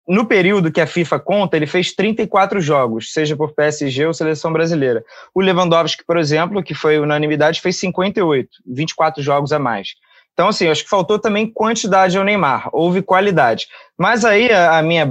no 0.07 0.25
período 0.25 0.71
que 0.71 0.81
a 0.81 0.87
FIFA 0.87 1.19
conta, 1.19 1.57
ele 1.57 1.67
fez 1.67 1.93
34 1.93 2.61
jogos, 2.61 3.13
seja 3.13 3.37
por 3.37 3.53
PSG 3.53 4.07
ou 4.07 4.15
seleção 4.15 4.53
brasileira. 4.53 5.05
O 5.35 5.41
Lewandowski, 5.41 6.05
por 6.05 6.17
exemplo, 6.17 6.63
que 6.63 6.75
foi 6.75 6.99
unanimidade, 6.99 7.61
fez 7.61 7.77
58, 7.77 8.49
24 8.65 9.23
jogos 9.23 9.53
a 9.53 9.59
mais. 9.59 9.95
Então, 10.33 10.49
assim, 10.49 10.69
acho 10.69 10.85
que 10.85 10.91
faltou 10.91 11.19
também 11.19 11.51
quantidade 11.51 12.17
ao 12.17 12.23
Neymar, 12.23 12.69
houve 12.71 13.01
qualidade. 13.01 13.69
Mas 13.97 14.25
aí 14.25 14.53
a, 14.53 14.83
minha, 14.83 15.09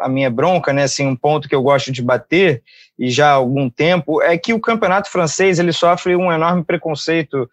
a 0.00 0.08
minha 0.08 0.30
bronca, 0.30 0.74
né, 0.74 0.82
assim, 0.82 1.06
um 1.06 1.16
ponto 1.16 1.48
que 1.48 1.54
eu 1.54 1.62
gosto 1.62 1.90
de 1.90 2.02
bater, 2.02 2.62
e 2.98 3.08
já 3.08 3.30
há 3.30 3.32
algum 3.32 3.70
tempo, 3.70 4.20
é 4.20 4.36
que 4.36 4.52
o 4.52 4.60
campeonato 4.60 5.10
francês 5.10 5.58
ele 5.58 5.72
sofre 5.72 6.14
um 6.14 6.30
enorme 6.30 6.62
preconceito 6.62 7.48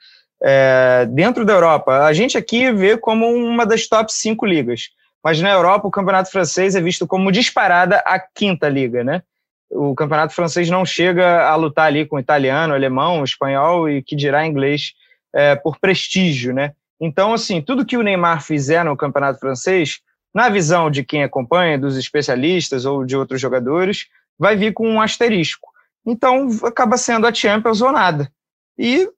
é, 0.48 1.08
dentro 1.08 1.44
da 1.44 1.54
Europa. 1.54 2.06
A 2.06 2.14
gente 2.14 2.38
aqui 2.38 2.72
vê 2.72 2.96
como 2.96 3.26
uma 3.34 3.66
das 3.66 3.88
top 3.88 4.14
cinco 4.14 4.46
ligas, 4.46 4.90
mas 5.24 5.42
na 5.42 5.50
Europa 5.50 5.88
o 5.88 5.92
campeonato 5.92 6.30
francês 6.30 6.76
é 6.76 6.82
visto 6.82 7.08
como 7.08 7.32
disparada 7.32 7.98
a 8.06 8.20
quinta 8.20 8.70
liga, 8.70 9.04
né? 9.04 9.24
O 9.72 9.96
campeonato 9.96 10.36
francês 10.36 10.70
não 10.70 10.86
chega 10.86 11.48
a 11.50 11.56
lutar 11.56 11.88
ali 11.88 12.06
com 12.06 12.20
italiano, 12.20 12.76
alemão, 12.76 13.24
espanhol 13.24 13.90
e 13.90 14.04
que 14.04 14.16
dirá 14.16 14.46
inglês 14.46 14.94
é, 15.34 15.56
por 15.56 15.80
prestígio, 15.80 16.54
né? 16.54 16.74
Então, 17.02 17.34
assim, 17.34 17.60
tudo 17.60 17.86
que 17.86 17.98
o 17.98 18.04
Neymar 18.04 18.44
fizer 18.44 18.86
no 18.86 18.96
campeonato 18.96 19.40
francês, 19.40 20.00
na 20.32 20.48
visão 20.48 20.92
de 20.92 21.04
quem 21.04 21.24
acompanha, 21.24 21.80
dos 21.80 21.98
especialistas 21.98 22.86
ou 22.86 23.04
de 23.04 23.18
outros 23.18 23.42
jogadores, 23.42 24.06
vai 24.38 24.56
vir 24.56 24.74
com 24.74 24.88
um 24.88 25.02
asterisco. 25.02 25.68
Então, 26.06 26.48
acaba 26.64 26.98
sendo 26.98 27.26
a 27.26 27.34
Champions 27.34 27.82
ou 27.82 27.92
nada. 27.92 28.32
E 28.78 29.10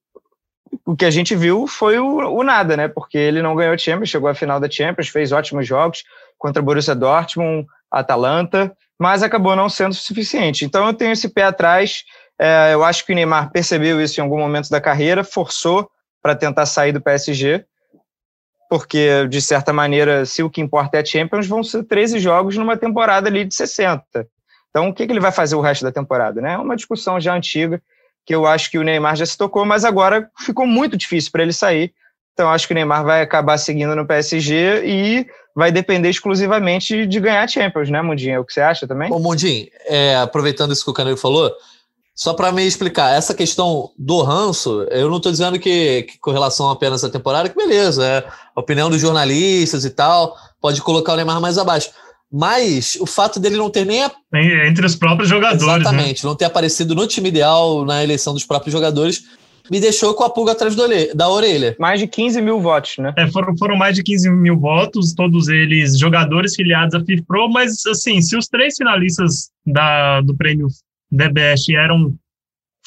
o 0.85 0.95
que 0.95 1.05
a 1.05 1.09
gente 1.09 1.35
viu 1.35 1.67
foi 1.67 1.99
o, 1.99 2.17
o, 2.17 2.43
nada, 2.43 2.77
né? 2.77 2.87
Porque 2.87 3.17
ele 3.17 3.41
não 3.41 3.55
ganhou 3.55 3.73
a 3.73 3.77
Champions, 3.77 4.09
chegou 4.09 4.29
à 4.29 4.33
final 4.33 4.59
da 4.59 4.69
Champions, 4.69 5.09
fez 5.09 5.31
ótimos 5.31 5.67
jogos 5.67 6.03
contra 6.37 6.61
Borussia 6.61 6.95
Dortmund, 6.95 7.67
Atalanta, 7.91 8.75
mas 8.99 9.23
acabou 9.23 9.55
não 9.55 9.69
sendo 9.69 9.93
suficiente. 9.93 10.65
Então 10.65 10.85
eu 10.87 10.93
tenho 10.93 11.11
esse 11.11 11.29
pé 11.29 11.43
atrás. 11.43 12.03
É, 12.39 12.73
eu 12.73 12.83
acho 12.83 13.05
que 13.05 13.11
o 13.11 13.15
Neymar 13.15 13.51
percebeu 13.51 14.01
isso 14.01 14.19
em 14.19 14.23
algum 14.23 14.37
momento 14.37 14.69
da 14.69 14.79
carreira, 14.79 15.23
forçou 15.23 15.89
para 16.21 16.35
tentar 16.35 16.65
sair 16.65 16.91
do 16.91 17.01
PSG, 17.01 17.65
porque, 18.69 19.27
de 19.27 19.41
certa 19.41 19.71
maneira, 19.71 20.25
se 20.25 20.43
o 20.43 20.49
que 20.49 20.61
importa 20.61 20.97
é 20.97 21.01
a 21.01 21.05
Champions, 21.05 21.47
vão 21.47 21.63
ser 21.63 21.83
13 21.83 22.19
jogos 22.19 22.57
numa 22.57 22.75
temporada 22.75 23.29
ali 23.29 23.45
de 23.45 23.55
60. 23.55 24.03
Então, 24.69 24.89
o 24.89 24.93
que, 24.93 25.05
que 25.05 25.11
ele 25.11 25.19
vai 25.19 25.31
fazer 25.31 25.55
o 25.55 25.61
resto 25.61 25.83
da 25.83 25.91
temporada? 25.91 26.41
Né? 26.41 26.53
É 26.53 26.57
uma 26.57 26.75
discussão 26.75 27.19
já 27.19 27.33
antiga, 27.33 27.81
que 28.27 28.35
eu 28.35 28.45
acho 28.45 28.69
que 28.69 28.77
o 28.77 28.83
Neymar 28.83 29.15
já 29.15 29.25
se 29.25 29.37
tocou, 29.37 29.63
mas 29.63 29.85
agora 29.85 30.29
ficou 30.37 30.67
muito 30.67 30.97
difícil 30.97 31.31
para 31.31 31.43
ele 31.43 31.53
sair. 31.53 31.93
Então, 32.33 32.49
acho 32.49 32.67
que 32.67 32.73
o 32.73 32.75
Neymar 32.75 33.05
vai 33.05 33.21
acabar 33.21 33.57
seguindo 33.57 33.95
no 33.95 34.05
PSG 34.05 34.83
e 34.85 35.25
vai 35.55 35.71
depender 35.71 36.09
exclusivamente 36.09 37.07
de 37.07 37.19
ganhar 37.21 37.47
Champions, 37.49 37.89
né, 37.89 38.01
Mundinho? 38.01 38.35
É 38.35 38.39
o 38.39 38.43
que 38.43 38.51
você 38.51 38.59
acha 38.59 38.85
também? 38.85 39.11
Ô, 39.11 39.17
Mundinho, 39.17 39.67
é, 39.85 40.17
aproveitando 40.17 40.73
isso 40.73 40.83
que 40.83 40.91
o 40.91 40.93
Canelo 40.93 41.15
falou, 41.15 41.51
só 42.13 42.33
para 42.33 42.51
me 42.51 42.67
explicar, 42.67 43.15
essa 43.15 43.33
questão 43.33 43.91
do 43.97 44.21
ranço, 44.21 44.85
eu 44.91 45.09
não 45.09 45.17
estou 45.17 45.31
dizendo 45.31 45.57
que, 45.57 46.03
que, 46.03 46.19
com 46.19 46.31
relação 46.31 46.69
apenas 46.69 47.03
à 47.05 47.09
temporada, 47.09 47.47
que 47.47 47.55
beleza, 47.55 48.05
é 48.05 48.27
a 48.53 48.59
opinião 48.59 48.89
dos 48.89 48.99
jornalistas 48.99 49.85
e 49.85 49.89
tal, 49.89 50.35
pode 50.59 50.81
colocar 50.81 51.13
o 51.13 51.15
Neymar 51.15 51.39
mais 51.39 51.57
abaixo. 51.57 51.91
Mas 52.31 52.97
o 52.99 53.05
fato 53.05 53.39
dele 53.39 53.55
não 53.55 53.69
ter 53.69 53.85
nem. 53.85 54.03
A... 54.03 54.11
Entre 54.67 54.85
os 54.85 54.95
próprios 54.95 55.29
jogadores. 55.29 55.65
Né? 55.65 55.79
Exatamente, 55.79 56.23
né? 56.23 56.29
não 56.29 56.35
ter 56.35 56.45
aparecido 56.45 56.93
no 56.93 57.07
time 57.07 57.29
ideal 57.29 57.85
na 57.85 58.03
eleição 58.03 58.33
dos 58.33 58.45
próprios 58.45 58.73
jogadores, 58.73 59.23
me 59.71 59.79
deixou 59.79 60.13
com 60.13 60.23
a 60.23 60.29
pulga 60.29 60.51
atrás 60.51 60.75
da 61.13 61.29
orelha. 61.29 61.75
Mais 61.79 61.99
de 61.99 62.07
15 62.07 62.41
mil 62.41 62.59
votos, 62.59 62.97
né? 62.97 63.13
É, 63.17 63.27
foram, 63.27 63.55
foram 63.57 63.75
mais 63.75 63.95
de 63.95 64.03
15 64.03 64.29
mil 64.29 64.57
votos, 64.57 65.13
todos 65.13 65.47
eles 65.47 65.97
jogadores 65.97 66.55
filiados 66.55 66.95
à 66.95 67.03
FIFPro, 67.03 67.49
mas 67.49 67.85
assim, 67.85 68.21
se 68.21 68.35
os 68.37 68.47
três 68.47 68.75
finalistas 68.77 69.49
da, 69.65 70.21
do 70.21 70.35
prêmio 70.35 70.67
The 71.15 71.29
Best 71.29 71.73
eram 71.73 72.13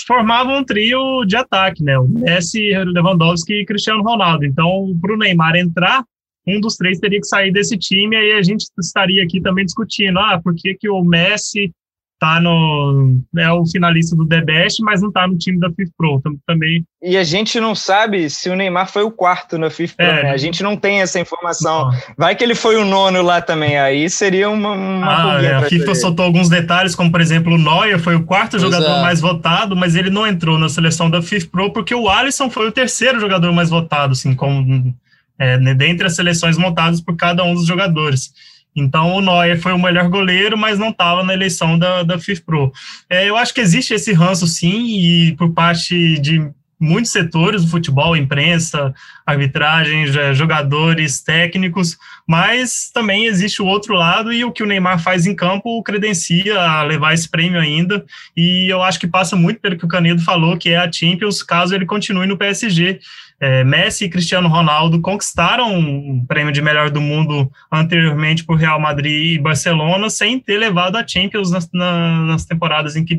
formavam 0.07 0.59
um 0.59 0.65
trio 0.65 1.25
de 1.27 1.37
ataque, 1.37 1.83
né? 1.83 1.99
O 1.99 2.09
Messi, 2.09 2.71
Lewandowski 2.71 3.53
e 3.53 3.67
Cristiano 3.67 4.03
Ronaldo. 4.03 4.47
Então, 4.47 4.97
para 5.01 5.13
o 5.13 5.17
Neymar 5.17 5.57
entrar, 5.57 6.05
um 6.47 6.61
dos 6.61 6.77
três 6.77 6.99
teria 6.99 7.21
que 7.21 7.27
sair 7.27 7.53
desse 7.53 7.77
time, 7.77 8.17
aí 8.17 8.33
a 8.33 8.43
gente 8.43 8.67
estaria 8.79 9.23
aqui 9.23 9.41
também 9.41 9.65
discutindo, 9.65 10.19
ah, 10.19 10.41
por 10.43 10.55
que, 10.55 10.75
que 10.75 10.89
o 10.89 11.03
Messi 11.03 11.73
tá 12.21 12.39
no 12.39 13.19
é 13.39 13.51
o 13.51 13.65
finalista 13.65 14.15
do 14.15 14.29
The 14.29 14.43
Best, 14.43 14.83
mas 14.83 15.01
não 15.01 15.11
tá 15.11 15.27
no 15.27 15.39
time 15.39 15.59
da 15.59 15.71
FIFA 15.71 15.91
Pro 15.97 16.23
também. 16.47 16.85
E 17.03 17.17
a 17.17 17.25
gente 17.25 17.59
não 17.59 17.75
sabe 17.75 18.29
se 18.29 18.51
o 18.51 18.55
Neymar 18.55 18.93
foi 18.93 19.03
o 19.03 19.11
quarto 19.11 19.57
na 19.57 19.71
FIFA 19.71 19.95
Pro, 19.97 20.07
é, 20.07 20.23
né? 20.25 20.31
A 20.31 20.37
gente 20.37 20.63
não 20.63 20.77
tem 20.77 21.01
essa 21.01 21.19
informação. 21.19 21.91
Não. 21.91 21.99
Vai 22.19 22.37
que 22.37 22.45
ele 22.45 22.55
foi 22.55 22.77
o 22.77 22.85
nono 22.85 23.23
lá 23.23 23.41
também, 23.41 23.79
aí 23.79 24.11
seria 24.11 24.51
uma, 24.51 24.73
uma 24.73 25.37
ah, 25.37 25.43
é, 25.43 25.55
A 25.55 25.63
FIFA 25.63 25.95
soltou 25.95 26.27
alguns 26.27 26.51
detalhes, 26.51 26.95
como 26.95 27.11
por 27.11 27.23
exemplo, 27.23 27.55
o 27.55 27.59
Neuer 27.59 27.99
foi 27.99 28.15
o 28.15 28.25
quarto 28.25 28.51
pois 28.51 28.63
jogador 28.63 28.99
é. 28.99 29.01
mais 29.01 29.21
votado, 29.21 29.75
mas 29.75 29.97
ele 29.97 30.11
não 30.11 30.27
entrou 30.27 30.59
na 30.59 30.69
seleção 30.69 31.09
da 31.09 31.23
FIFA 31.23 31.49
Pro 31.51 31.73
porque 31.73 31.95
o 31.95 32.07
Alisson 32.07 32.51
foi 32.51 32.69
o 32.69 32.73
terceiro 32.73 33.19
jogador 33.19 33.51
mais 33.51 33.71
votado, 33.71 34.13
assim, 34.13 34.35
como 34.35 34.95
é, 35.41 35.57
dentre 35.75 36.07
as 36.07 36.15
seleções 36.15 36.59
montadas 36.59 37.01
por 37.01 37.17
cada 37.17 37.43
um 37.43 37.55
dos 37.55 37.67
jogadores. 37.67 38.31
Então 38.77 39.15
o 39.15 39.21
Neuer 39.21 39.59
foi 39.61 39.73
o 39.73 39.79
melhor 39.79 40.09
goleiro, 40.09 40.57
mas 40.57 40.79
não 40.79 40.91
estava 40.91 41.25
na 41.25 41.33
eleição 41.33 41.79
da, 41.79 42.03
da 42.03 42.19
FIFPro. 42.19 42.71
É, 43.09 43.29
eu 43.29 43.37
acho 43.37 43.55
que 43.55 43.61
existe 43.61 43.95
esse 43.95 44.13
ranço 44.13 44.47
sim, 44.47 44.87
e 44.87 45.35
por 45.37 45.53
parte 45.53 46.19
de 46.21 46.49
muitos 46.81 47.13
setores 47.13 47.63
do 47.63 47.71
futebol, 47.71 48.17
imprensa, 48.17 48.95
arbitragem, 49.27 50.07
jogadores, 50.35 51.21
técnicos, 51.21 51.99
mas 52.27 52.91
também 52.93 53.27
existe 53.27 53.61
o 53.61 53.67
outro 53.67 53.95
lado 53.95 54.33
e 54.33 54.45
o 54.45 54.51
que 54.51 54.63
o 54.63 54.67
Neymar 54.67 54.99
faz 54.99 55.27
em 55.27 55.35
campo 55.35 55.83
credencia 55.83 56.59
a 56.59 56.83
levar 56.83 57.13
esse 57.13 57.29
prêmio 57.29 57.61
ainda. 57.61 58.03
E 58.35 58.67
eu 58.73 58.83
acho 58.83 58.99
que 58.99 59.07
passa 59.07 59.37
muito 59.37 59.61
pelo 59.61 59.77
que 59.77 59.85
o 59.85 59.89
Canedo 59.89 60.23
falou, 60.23 60.57
que 60.57 60.71
é 60.71 60.79
a 60.79 60.91
Champions, 60.91 61.43
caso 61.43 61.75
ele 61.75 61.85
continue 61.85 62.27
no 62.27 62.39
PSG. 62.39 62.99
É, 63.41 63.65
Messi 63.65 64.05
e 64.05 64.11
Cristiano 64.11 64.49
Ronaldo 64.49 65.01
conquistaram 65.01 65.81
o 65.81 66.27
prêmio 66.27 66.53
de 66.53 66.61
melhor 66.61 66.91
do 66.91 67.01
mundo 67.01 67.51
anteriormente 67.73 68.45
por 68.45 68.57
Real 68.57 68.79
Madrid 68.79 69.35
e 69.35 69.39
Barcelona, 69.39 70.11
sem 70.11 70.39
ter 70.39 70.59
levado 70.59 70.97
a 70.97 71.07
Champions 71.07 71.51
nas, 71.51 71.69
nas 71.73 72.45
temporadas 72.45 72.97
em 72.97 73.05
que, 73.05 73.19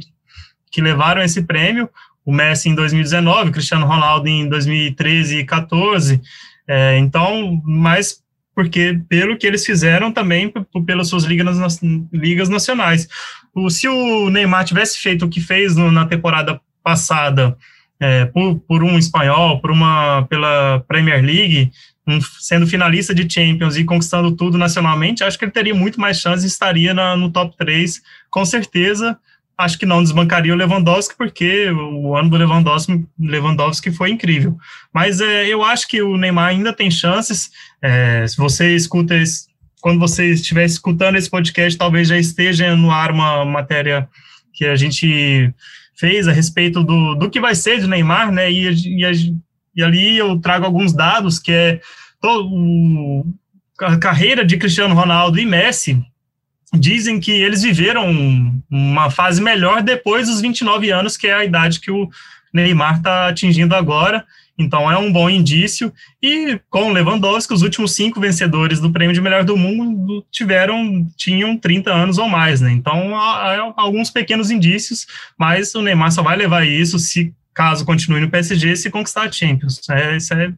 que 0.72 0.80
levaram 0.80 1.24
esse 1.24 1.42
prêmio. 1.42 1.90
O 2.24 2.32
Messi 2.32 2.70
em 2.70 2.76
2019, 2.76 3.50
o 3.50 3.52
Cristiano 3.52 3.88
Ronaldo 3.88 4.28
em 4.28 4.48
2013 4.48 5.40
e 5.40 5.44
14. 5.44 6.22
É, 6.68 7.00
então, 7.00 7.60
mas 7.66 8.22
porque 8.54 9.02
pelo 9.10 9.38
que 9.38 9.48
eles 9.48 9.66
fizeram 9.66 10.12
também 10.12 10.54
pelas 10.86 11.08
suas 11.08 11.24
ligas, 11.24 11.80
ligas 12.14 12.48
nacionais. 12.48 13.08
O, 13.56 13.72
se 13.72 13.88
o 13.88 14.30
Neymar 14.30 14.66
tivesse 14.66 15.00
feito 15.00 15.26
o 15.26 15.30
que 15.30 15.42
fez 15.42 15.76
no, 15.76 15.92
na 15.92 16.06
temporada 16.06 16.62
passada 16.84 17.58
é, 18.02 18.26
por, 18.26 18.60
por, 18.62 18.84
um 18.84 18.98
espanhol, 18.98 19.62
por 19.62 19.70
uma, 19.70 20.24
pela 20.24 20.84
Premier 20.88 21.24
League, 21.24 21.72
um, 22.08 22.20
sendo 22.40 22.66
finalista 22.66 23.14
de 23.14 23.32
Champions 23.32 23.78
e 23.78 23.84
conquistando 23.84 24.36
tudo 24.36 24.58
nacionalmente, 24.58 25.24
acho 25.24 25.38
que 25.38 25.46
ele 25.46 25.52
teria 25.52 25.76
muito 25.76 26.02
mais 26.02 26.20
chance 26.20 26.44
e 26.44 26.48
estaria 26.48 26.96
na, 26.96 27.16
no 27.16 27.32
top 27.32 27.56
3, 27.56 28.02
com 28.32 28.44
certeza. 28.44 29.18
Acho 29.56 29.78
que 29.78 29.86
não 29.86 30.02
desbancaria 30.02 30.52
o 30.52 30.58
Lewandowski, 30.58 31.16
porque 31.16 31.70
o 31.70 32.16
ano 32.16 32.32
do 32.32 32.38
Lewandowski, 32.38 33.06
Lewandowski 33.20 33.92
foi 33.92 34.10
incrível. 34.10 34.58
Mas 34.92 35.22
é, 35.22 35.48
eu 35.48 35.64
acho 35.64 35.88
que 35.88 36.02
o 36.02 36.18
Neymar 36.18 36.48
ainda 36.48 36.74
tem 36.74 36.90
chances. 36.90 37.52
É, 37.80 38.26
se 38.26 38.36
você 38.38 38.76
escuta 38.76 39.16
esse, 39.16 39.46
quando 39.80 40.00
você 40.00 40.32
estiver 40.32 40.66
escutando 40.66 41.16
esse 41.16 41.30
podcast, 41.30 41.78
talvez 41.78 42.08
já 42.08 42.18
esteja 42.18 42.76
no 42.76 42.90
ar 42.90 43.12
uma 43.12 43.46
matéria 43.46 44.10
que 44.52 44.66
a 44.66 44.76
gente 44.76 45.54
fez 46.02 46.28
a 46.28 46.32
respeito 46.32 46.84
do, 46.84 47.14
do 47.14 47.30
que 47.30 47.40
vai 47.40 47.54
ser 47.54 47.80
de 47.80 47.88
Neymar, 47.88 48.32
né? 48.32 48.52
E, 48.52 48.68
e, 48.70 49.36
e 49.76 49.84
ali 49.84 50.18
eu 50.18 50.40
trago 50.40 50.66
alguns 50.66 50.92
dados 50.92 51.38
que 51.38 51.52
é 51.52 51.80
todo, 52.20 53.24
a 53.80 53.98
carreira 53.98 54.44
de 54.44 54.58
Cristiano 54.58 54.96
Ronaldo 54.96 55.40
e 55.40 55.46
Messi 55.46 56.04
dizem 56.74 57.20
que 57.20 57.32
eles 57.32 57.62
viveram 57.62 58.10
uma 58.68 59.12
fase 59.12 59.40
melhor 59.40 59.84
depois 59.84 60.28
dos 60.28 60.42
29 60.42 60.90
anos, 60.90 61.16
que 61.16 61.28
é 61.28 61.34
a 61.34 61.46
idade 61.46 61.80
que 61.80 61.92
o 61.92 62.10
Neymar 62.52 62.98
está 62.98 63.28
atingindo 63.28 63.76
agora. 63.76 64.26
Então 64.58 64.92
é 64.92 64.98
um 64.98 65.12
bom 65.12 65.30
indício. 65.30 65.92
E 66.22 66.60
com 66.70 66.92
Lewandowski, 66.92 67.54
os 67.54 67.62
últimos 67.62 67.96
cinco 67.96 68.20
vencedores 68.20 68.80
do 68.80 68.92
prêmio 68.92 69.14
de 69.14 69.22
melhor 69.22 69.44
do 69.44 69.58
mundo 69.58 70.26
tiveram 70.32 71.06
tinham 71.18 71.58
30 71.58 71.92
anos 71.92 72.18
ou 72.18 72.28
mais, 72.28 72.62
né? 72.62 72.72
Então 72.72 73.16
há, 73.16 73.74
alguns 73.78 74.10
pequenos 74.10 74.52
indícios, 74.52 75.08
mas 75.38 75.74
o 75.74 75.82
Neymar 75.82 76.12
só 76.12 76.22
vai 76.22 76.36
levar 76.38 76.66
isso 76.66 77.00
se 77.00 77.34
caso 77.54 77.86
continue 77.86 78.22
no 78.22 78.30
PSG 78.30 78.76
se 78.76 78.90
conquistar 78.90 79.24
a 79.24 79.32
Champions. 79.32 79.82
É, 79.90 80.16
isso 80.16 80.34
é, 80.34 80.54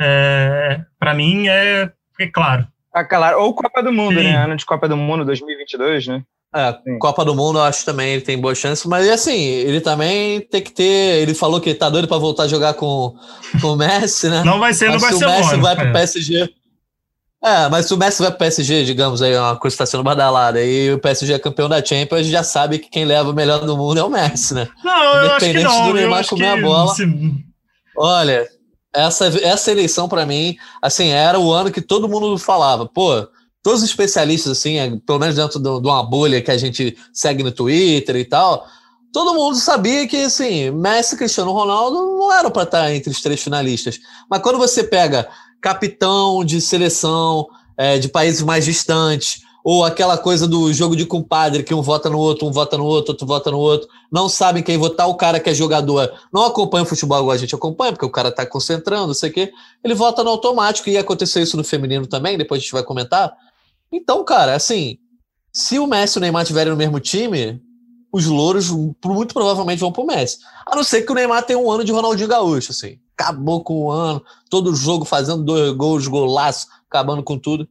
é 0.00 0.80
para 0.98 1.14
mim 1.14 1.48
é, 1.48 1.90
é 2.18 2.26
claro. 2.26 2.66
Ah, 2.92 3.04
claro. 3.04 3.40
Ou 3.40 3.54
Copa 3.54 3.82
do 3.82 3.92
Mundo, 3.92 4.18
Sim. 4.18 4.24
né? 4.24 4.36
Ano 4.36 4.56
de 4.56 4.64
Copa 4.64 4.88
do 4.88 4.96
Mundo 4.96 5.24
2022, 5.24 6.06
né? 6.06 6.22
É, 6.54 6.74
Copa 6.98 7.24
do 7.24 7.34
Mundo, 7.34 7.58
eu 7.58 7.62
acho 7.62 7.84
também 7.84 8.14
ele 8.14 8.22
tem 8.22 8.40
boa 8.40 8.54
chance, 8.54 8.88
mas 8.88 9.06
assim, 9.08 9.36
ele 9.36 9.80
também 9.80 10.40
tem 10.40 10.62
que 10.62 10.72
ter. 10.72 11.20
Ele 11.20 11.34
falou 11.34 11.60
que 11.60 11.74
tá 11.74 11.90
doido 11.90 12.08
para 12.08 12.16
voltar 12.16 12.44
a 12.44 12.48
jogar 12.48 12.74
com, 12.74 13.14
com 13.60 13.72
o 13.72 13.76
Messi, 13.76 14.28
né? 14.28 14.42
Não 14.42 14.58
vai 14.58 14.72
ser 14.72 14.88
mas 14.88 15.02
no 15.02 15.08
Barcelona. 15.08 15.36
Se 15.36 15.42
o 15.42 15.46
Messi 15.48 15.60
vai 15.60 15.76
pro 15.76 15.86
é. 15.86 15.92
PSG. 15.92 16.54
É, 17.44 17.68
mas 17.68 17.86
se 17.86 17.94
o 17.94 17.96
Messi 17.98 18.22
vai 18.22 18.30
pro 18.30 18.38
PSG, 18.38 18.84
digamos 18.84 19.20
aí, 19.20 19.36
uma 19.36 19.56
coisa 19.56 19.74
está 19.74 19.84
sendo 19.84 20.02
badalada, 20.02 20.62
e 20.62 20.92
o 20.92 20.98
PSG 20.98 21.34
é 21.34 21.38
campeão 21.38 21.68
da 21.68 21.84
Champions, 21.84 22.20
a 22.20 22.22
gente 22.22 22.32
já 22.32 22.42
sabe 22.42 22.78
que 22.78 22.88
quem 22.88 23.04
leva 23.04 23.30
o 23.30 23.34
melhor 23.34 23.64
do 23.64 23.76
mundo 23.76 24.00
é 24.00 24.02
o 24.02 24.08
Messi, 24.08 24.54
né? 24.54 24.66
Não, 24.82 25.22
eu 25.22 25.32
acho 25.32 25.46
que 25.46 25.62
não. 25.62 25.88
do 25.88 25.94
Neymar 25.94 26.26
comer 26.26 26.48
a 26.48 26.56
bola. 26.60 26.94
Se... 26.94 27.04
Olha, 27.96 28.48
essa, 28.94 29.26
essa 29.42 29.70
eleição 29.70 30.08
para 30.08 30.24
mim, 30.24 30.56
assim, 30.80 31.10
era 31.10 31.38
o 31.38 31.52
ano 31.52 31.70
que 31.70 31.82
todo 31.82 32.08
mundo 32.08 32.38
falava, 32.38 32.86
pô, 32.86 33.28
todos 33.66 33.82
os 33.82 33.88
especialistas, 33.88 34.52
assim, 34.52 34.78
é, 34.78 34.96
pelo 35.04 35.18
menos 35.18 35.34
dentro 35.34 35.58
de 35.58 35.68
uma 35.68 36.00
bolha 36.00 36.40
que 36.40 36.52
a 36.52 36.56
gente 36.56 36.96
segue 37.12 37.42
no 37.42 37.50
Twitter 37.50 38.14
e 38.14 38.24
tal, 38.24 38.64
todo 39.12 39.34
mundo 39.34 39.56
sabia 39.56 40.06
que, 40.06 40.18
assim, 40.18 40.70
Messi 40.70 41.16
e 41.16 41.18
Cristiano 41.18 41.50
Ronaldo 41.50 41.96
não 41.96 42.32
eram 42.32 42.48
para 42.48 42.62
estar 42.62 42.94
entre 42.94 43.10
os 43.10 43.20
três 43.20 43.42
finalistas. 43.42 43.98
Mas 44.30 44.40
quando 44.40 44.56
você 44.56 44.84
pega 44.84 45.28
capitão 45.60 46.44
de 46.44 46.60
seleção 46.60 47.48
é, 47.76 47.98
de 47.98 48.08
países 48.08 48.40
mais 48.40 48.64
distantes, 48.64 49.40
ou 49.64 49.84
aquela 49.84 50.16
coisa 50.16 50.46
do 50.46 50.72
jogo 50.72 50.94
de 50.94 51.04
compadre, 51.04 51.64
que 51.64 51.74
um 51.74 51.82
vota 51.82 52.08
no 52.08 52.20
outro, 52.20 52.46
um 52.46 52.52
vota 52.52 52.78
no 52.78 52.84
outro, 52.84 53.14
outro 53.14 53.26
vota 53.26 53.50
no 53.50 53.58
outro, 53.58 53.88
não 54.12 54.28
sabem 54.28 54.62
quem 54.62 54.78
votar, 54.78 55.08
o 55.08 55.16
cara 55.16 55.40
que 55.40 55.50
é 55.50 55.54
jogador 55.54 56.08
não 56.32 56.44
acompanha 56.44 56.84
o 56.84 56.86
futebol 56.86 57.18
igual 57.18 57.32
a 57.32 57.36
gente 57.36 57.52
acompanha, 57.52 57.90
porque 57.90 58.06
o 58.06 58.10
cara 58.10 58.30
tá 58.30 58.46
concentrando, 58.46 59.08
não 59.08 59.14
sei 59.14 59.30
o 59.30 59.32
quê, 59.32 59.52
ele 59.82 59.92
vota 59.92 60.22
no 60.22 60.30
automático, 60.30 60.88
e 60.88 60.96
aconteceu 60.96 61.42
isso 61.42 61.56
no 61.56 61.64
feminino 61.64 62.06
também, 62.06 62.38
depois 62.38 62.60
a 62.60 62.62
gente 62.62 62.72
vai 62.72 62.84
comentar. 62.84 63.36
Então, 63.96 64.22
cara, 64.24 64.54
assim, 64.54 64.98
se 65.52 65.78
o 65.78 65.86
Messi 65.86 66.16
e 66.16 66.18
o 66.18 66.20
Neymar 66.20 66.42
estiverem 66.42 66.70
no 66.70 66.76
mesmo 66.76 67.00
time, 67.00 67.62
os 68.12 68.26
louros 68.26 68.70
muito 68.70 69.32
provavelmente 69.32 69.80
vão 69.80 69.90
pro 69.90 70.04
Messi. 70.04 70.38
A 70.66 70.76
não 70.76 70.84
ser 70.84 71.02
que 71.02 71.10
o 71.10 71.14
Neymar 71.14 71.42
tenha 71.44 71.58
um 71.58 71.70
ano 71.70 71.82
de 71.82 71.92
Ronaldinho 71.92 72.28
Gaúcho, 72.28 72.72
assim. 72.72 72.98
Acabou 73.18 73.64
com 73.64 73.84
o 73.84 73.90
ano, 73.90 74.22
todo 74.50 74.74
jogo 74.74 75.06
fazendo 75.06 75.42
dois 75.42 75.72
gols, 75.72 76.06
golaço, 76.06 76.66
acabando 76.88 77.22
com 77.22 77.38
tudo. 77.38 77.66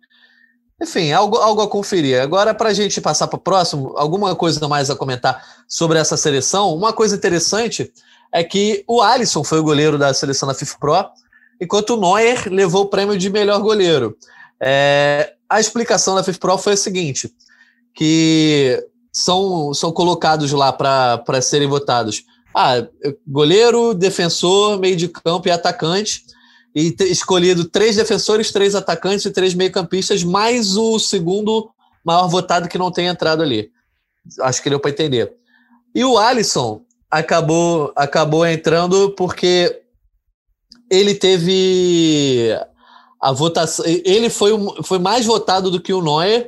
Enfim, 0.81 1.11
algo, 1.11 1.37
algo 1.37 1.61
a 1.61 1.69
conferir. 1.69 2.19
Agora, 2.19 2.53
para 2.53 2.69
a 2.69 2.73
gente 2.73 2.99
passar 2.99 3.27
para 3.27 3.37
o 3.37 3.41
próximo, 3.41 3.93
alguma 3.95 4.35
coisa 4.35 4.67
mais 4.67 4.89
a 4.89 4.95
comentar 4.95 5.45
sobre 5.67 5.99
essa 5.99 6.17
seleção. 6.17 6.75
Uma 6.75 6.91
coisa 6.91 7.15
interessante 7.15 7.93
é 8.33 8.43
que 8.43 8.83
o 8.87 9.01
Alisson 9.01 9.43
foi 9.43 9.59
o 9.59 9.63
goleiro 9.63 9.97
da 9.97 10.13
seleção 10.13 10.47
da 10.47 10.55
FIFA 10.55 10.77
Pro, 10.79 11.05
enquanto 11.61 11.91
o 11.91 11.97
Neuer 12.01 12.51
levou 12.51 12.83
o 12.83 12.89
prêmio 12.89 13.15
de 13.15 13.29
melhor 13.29 13.61
goleiro. 13.61 14.17
É, 14.61 15.33
a 15.49 15.59
explicação 15.59 16.15
da 16.15 16.23
FIFA 16.23 16.39
Pro 16.39 16.57
foi 16.57 16.73
a 16.73 16.77
seguinte: 16.77 17.33
que 17.93 18.83
são, 19.11 19.73
são 19.73 19.91
colocados 19.91 20.51
lá 20.51 20.71
para 20.71 21.41
serem 21.41 21.67
votados. 21.67 22.23
Ah, 22.53 22.85
goleiro, 23.27 23.93
defensor, 23.93 24.79
meio 24.79 24.95
de 24.95 25.07
campo 25.09 25.47
e 25.47 25.51
atacante 25.51 26.23
e 26.73 26.93
escolhido 27.01 27.65
três 27.65 27.95
defensores, 27.95 28.51
três 28.51 28.75
atacantes 28.75 29.25
e 29.25 29.31
três 29.31 29.53
meio-campistas, 29.53 30.23
mais 30.23 30.75
o 30.75 30.99
segundo 30.99 31.69
maior 32.03 32.27
votado 32.27 32.67
que 32.67 32.77
não 32.77 32.91
tem 32.91 33.07
entrado 33.07 33.41
ali. 33.41 33.71
Acho 34.41 34.61
que 34.61 34.69
deu 34.69 34.79
para 34.79 34.91
entender. 34.91 35.33
E 35.93 36.03
o 36.03 36.17
Alisson 36.17 36.81
acabou, 37.09 37.93
acabou 37.95 38.45
entrando 38.45 39.11
porque 39.11 39.81
ele 40.91 41.15
teve 41.15 42.49
a 43.25 43.31
votação. 43.31 43.83
Ele 43.87 44.29
foi, 44.29 44.51
foi 44.83 44.99
mais 44.99 45.25
votado 45.25 45.71
do 45.71 45.81
que 45.81 45.91
o 45.91 45.99
Neuer, 45.99 46.47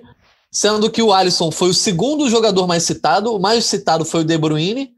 sendo 0.51 0.91
que 0.91 1.01
o 1.01 1.11
Alisson 1.11 1.49
foi 1.49 1.69
o 1.69 1.73
segundo 1.73 2.29
jogador 2.29 2.67
mais 2.67 2.83
citado, 2.83 3.33
o 3.33 3.39
mais 3.39 3.65
citado 3.65 4.05
foi 4.05 4.21
o 4.21 4.23
De 4.23 4.37
Bruyne, 4.37 4.91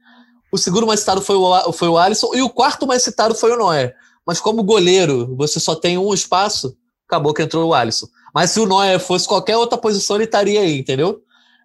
o 0.51 0.57
segundo 0.57 0.85
mais 0.85 0.99
citado 0.99 1.21
foi 1.21 1.37
o, 1.37 1.71
foi 1.71 1.87
o 1.87 1.97
Alisson, 1.97 2.31
e 2.35 2.41
o 2.41 2.49
quarto 2.49 2.85
mais 2.85 3.01
citado 3.01 3.33
foi 3.33 3.53
o 3.53 3.55
Neuer. 3.57 3.95
Mas 4.27 4.41
como 4.41 4.61
goleiro, 4.61 5.33
você 5.37 5.57
só 5.57 5.73
tem 5.73 5.97
um 5.97 6.13
espaço, 6.13 6.75
acabou 7.07 7.33
que 7.33 7.43
entrou 7.43 7.69
o 7.69 7.73
Alisson. 7.73 8.07
Mas 8.35 8.51
se 8.51 8.59
o 8.59 8.65
Neuer 8.65 8.99
fosse 8.99 9.25
qualquer 9.25 9.55
outra 9.55 9.77
posição, 9.77 10.17
ele 10.17 10.25
estaria 10.25 10.59
aí, 10.59 10.79
entendeu? 10.79 11.21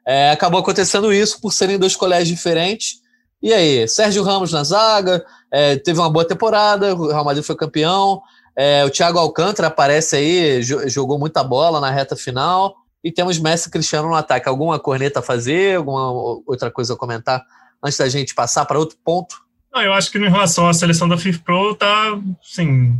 É, 0.07 0.31
acabou 0.31 0.61
acontecendo 0.61 1.13
isso 1.13 1.41
por 1.41 1.53
serem 1.53 1.77
dois 1.77 1.97
colégios 1.97 2.29
diferentes. 2.29 3.01
E 3.43 3.53
aí, 3.53 3.89
Sérgio 3.89 4.23
Ramos 4.23 4.53
na 4.53 4.63
zaga, 4.63 5.27
é, 5.51 5.75
teve 5.75 5.99
uma 5.99 6.09
boa 6.09 6.25
temporada, 6.25 6.95
o 6.95 7.09
Real 7.09 7.25
Madrid 7.25 7.45
foi 7.45 7.57
campeão. 7.57 8.23
É, 8.57 8.85
o 8.85 8.91
Thiago 8.91 9.19
Alcântara 9.19 9.69
aparece 9.69 10.17
aí, 10.17 10.63
jogou 10.63 11.19
muita 11.19 11.43
bola 11.43 11.81
na 11.81 11.91
reta 11.91 12.17
final. 12.17 12.75
E 13.03 13.13
temos 13.13 13.39
Messi 13.39 13.69
e 13.69 13.71
Cristiano 13.71 14.09
no 14.09 14.15
ataque. 14.15 14.49
Alguma 14.49 14.79
corneta 14.79 15.19
a 15.21 15.23
fazer? 15.23 15.77
Alguma 15.77 16.11
outra 16.47 16.71
coisa 16.71 16.95
a 16.95 16.97
comentar 16.97 17.45
antes 17.83 17.99
da 17.99 18.09
gente 18.09 18.35
passar 18.35 18.65
para 18.65 18.79
outro 18.79 18.97
ponto? 19.05 19.37
Não, 19.75 19.83
eu 19.83 19.93
acho 19.93 20.11
que 20.11 20.19
em 20.19 20.31
relação 20.31 20.69
à 20.69 20.73
seleção 20.73 21.09
da 21.09 21.19
FIFA 21.19 21.41
Pro 21.45 21.75
tá, 21.75 22.19
assim, 22.43 22.97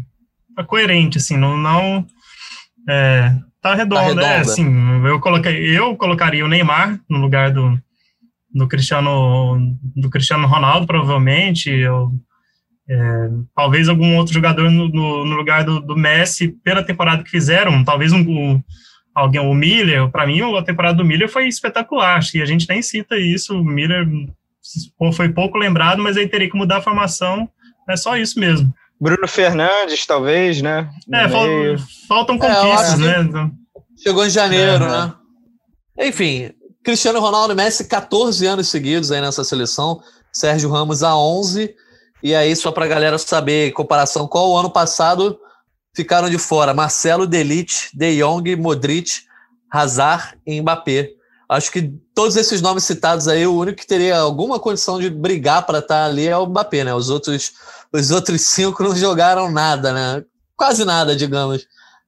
tá 0.57 0.65
coerente, 0.65 1.19
assim, 1.19 1.37
não, 1.37 1.57
não 1.57 2.05
é, 2.89 3.33
tá 3.63 3.75
redonda, 3.75 4.01
tá 4.01 4.07
redonda. 4.09 4.27
é, 4.27 4.39
assim, 4.41 5.07
eu 5.07 5.21
coloquei, 5.21 5.79
eu 5.79 5.97
colocaria 5.97 6.45
o 6.45 6.49
Neymar 6.49 7.01
no 7.09 7.19
lugar 7.19 7.53
do, 7.53 7.81
do 8.53 8.67
Cristiano, 8.67 9.79
do 9.97 10.11
Cristiano 10.11 10.47
Ronaldo, 10.47 10.87
provavelmente, 10.87 11.71
eu, 11.71 12.13
é, 12.89 13.29
talvez 13.55 13.89
algum 13.89 14.17
outro 14.17 14.35
jogador 14.35 14.71
no, 14.71 14.89
no, 14.89 15.25
no 15.25 15.37
lugar 15.37 15.65
do, 15.65 15.81
do, 15.81 15.97
Messi 15.97 16.49
pela 16.63 16.83
temporada 16.83 17.23
que 17.23 17.31
fizeram, 17.31 17.83
talvez 17.85 18.13
um, 18.13 18.21
um 18.21 18.63
alguém, 19.15 19.41
o 19.41 19.55
Miller, 19.55 20.11
para 20.11 20.27
mim 20.27 20.41
a 20.43 20.63
temporada 20.63 20.97
do 20.97 21.05
Miller 21.05 21.29
foi 21.29 21.47
espetacular, 21.47 22.19
acho 22.19 22.33
que 22.33 22.43
a 22.43 22.47
gente 22.47 22.69
nem 22.69 22.83
cita 22.83 23.17
isso, 23.17 23.59
o 23.59 23.65
Miller 23.65 24.07
foi 25.15 25.29
pouco 25.31 25.59
lembrado, 25.59 26.03
mas 26.03 26.17
aí 26.17 26.29
teria 26.29 26.51
que 26.51 26.57
mudar 26.57 26.79
a 26.79 26.83
formação. 26.83 27.49
É 27.89 27.97
só 27.97 28.17
isso 28.17 28.41
mesmo. 28.41 28.73
Bruno 28.99 29.29
Fernandes, 29.29 30.07
talvez, 30.07 30.63
né? 30.63 30.89
é, 31.13 31.29
faltam 32.09 32.37
é, 32.37 32.39
conquistas, 32.39 33.01
é, 33.01 33.23
né? 33.25 33.51
Chegou 34.03 34.25
em 34.25 34.31
janeiro, 34.31 34.85
é, 34.85 34.89
né? 34.89 35.15
Enfim, 35.99 36.51
Cristiano 36.83 37.21
Ronaldo 37.21 37.53
e 37.53 37.57
Messi, 37.57 37.87
14 37.87 38.47
anos 38.47 38.69
seguidos 38.69 39.13
aí 39.13 39.21
nessa 39.21 39.45
seleção. 39.45 40.01
Sérgio 40.33 40.71
Ramos 40.71 41.03
a 41.03 41.17
11. 41.17 41.75
E 42.25 42.35
aí, 42.35 42.57
só 42.57 42.73
para 42.73 42.87
a 42.87 42.89
galera 42.89 43.19
saber, 43.19 43.69
em 43.69 43.73
comparação 43.73 44.27
com 44.27 44.39
o 44.39 44.57
ano 44.57 44.71
passado, 44.71 45.39
ficaram 45.95 46.31
de 46.31 46.39
fora 46.39 46.73
Marcelo, 46.73 47.27
Delite, 47.27 47.91
De 47.93 48.17
Jong, 48.17 48.57
Modric, 48.57 49.11
Hazard 49.71 50.35
e 50.47 50.59
Mbappé. 50.59 51.11
Acho 51.47 51.71
que 51.71 51.93
todos 52.15 52.37
esses 52.37 52.63
nomes 52.63 52.85
citados 52.85 53.29
aí, 53.29 53.47
o 53.47 53.55
único 53.55 53.77
que 53.77 53.87
teria 53.87 54.17
alguma 54.17 54.59
condição 54.59 54.99
de 54.99 55.11
brigar 55.11 55.67
para 55.67 55.81
estar 55.81 55.97
tá 55.97 56.05
ali 56.07 56.27
é 56.27 56.35
o 56.35 56.47
Mbappé, 56.47 56.85
né? 56.85 56.95
Os 56.95 57.11
outros, 57.11 57.53
os 57.93 58.11
outros 58.11 58.41
cinco 58.49 58.83
não 58.83 58.97
jogaram 58.97 59.53
nada, 59.53 59.93
né? 59.93 60.25
Quase 60.57 60.83
nada, 60.83 61.15
digamos, 61.15 61.67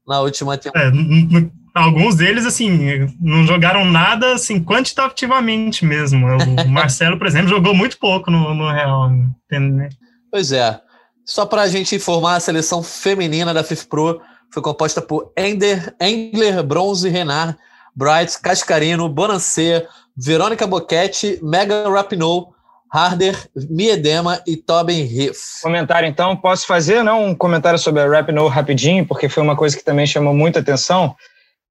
na 0.08 0.22
última 0.22 0.56
temporada. 0.56 0.96
É, 0.96 1.50
alguns 1.74 2.14
deles, 2.14 2.46
assim, 2.46 3.06
não 3.20 3.46
jogaram 3.46 3.84
nada, 3.84 4.32
assim, 4.32 4.64
quantitativamente 4.64 5.84
mesmo. 5.84 6.26
O 6.26 6.64
Marcelo, 6.72 7.18
por 7.18 7.26
exemplo, 7.26 7.50
jogou 7.50 7.74
muito 7.74 7.98
pouco 7.98 8.30
no, 8.30 8.54
no 8.54 8.72
Real. 8.72 9.12
Entendeu? 9.44 9.90
Pois 10.30 10.52
é. 10.52 10.80
Só 11.24 11.44
para 11.44 11.62
a 11.62 11.68
gente 11.68 11.94
informar, 11.96 12.36
a 12.36 12.40
seleção 12.40 12.82
feminina 12.82 13.52
da 13.52 13.64
FIFPro 13.64 14.20
foi 14.52 14.62
composta 14.62 15.02
por 15.02 15.32
Ender, 15.36 15.94
Engler, 16.00 16.62
Bronze 16.62 17.08
Renard, 17.08 17.56
Bright, 17.94 18.40
Cascarino, 18.40 19.08
Bonancea, 19.08 19.88
Verônica 20.16 20.66
Boquete, 20.66 21.38
Megan 21.42 21.90
Rapinoe, 21.90 22.46
Harder, 22.92 23.36
Miedema 23.68 24.40
e 24.46 24.56
Tobin 24.56 25.02
Riff. 25.02 25.60
Comentário 25.62 26.08
então, 26.08 26.36
posso 26.36 26.66
fazer 26.66 27.02
não 27.02 27.26
um 27.26 27.34
comentário 27.34 27.78
sobre 27.78 28.00
a 28.00 28.08
Rapinoe 28.08 28.48
rapidinho, 28.48 29.06
porque 29.06 29.28
foi 29.28 29.42
uma 29.42 29.56
coisa 29.56 29.76
que 29.76 29.84
também 29.84 30.06
chamou 30.06 30.32
muita 30.32 30.60
atenção. 30.60 31.14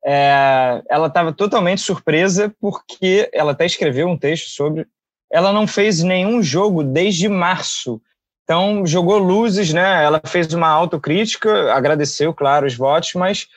É, 0.05 0.83
ela 0.89 1.07
estava 1.07 1.33
totalmente 1.33 1.81
surpresa 1.81 2.53
porque 2.61 3.29
ela 3.33 3.53
até 3.53 3.65
escreveu 3.65 4.07
um 4.07 4.17
texto 4.17 4.49
sobre. 4.49 4.85
Ela 5.31 5.51
não 5.51 5.65
fez 5.65 6.03
nenhum 6.03 6.43
jogo 6.43 6.83
desde 6.83 7.27
março. 7.27 7.99
Então, 8.45 8.85
jogou 8.85 9.17
luzes, 9.17 9.73
né? 9.73 10.03
Ela 10.03 10.21
fez 10.23 10.53
uma 10.53 10.67
autocrítica, 10.67 11.73
agradeceu, 11.73 12.31
claro, 12.31 12.67
os 12.67 12.75
votos, 12.75 13.13
mas 13.15 13.47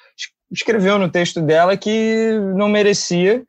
escreveu 0.50 0.98
no 0.98 1.10
texto 1.10 1.42
dela 1.42 1.76
que 1.76 2.38
não 2.56 2.68
merecia 2.68 3.42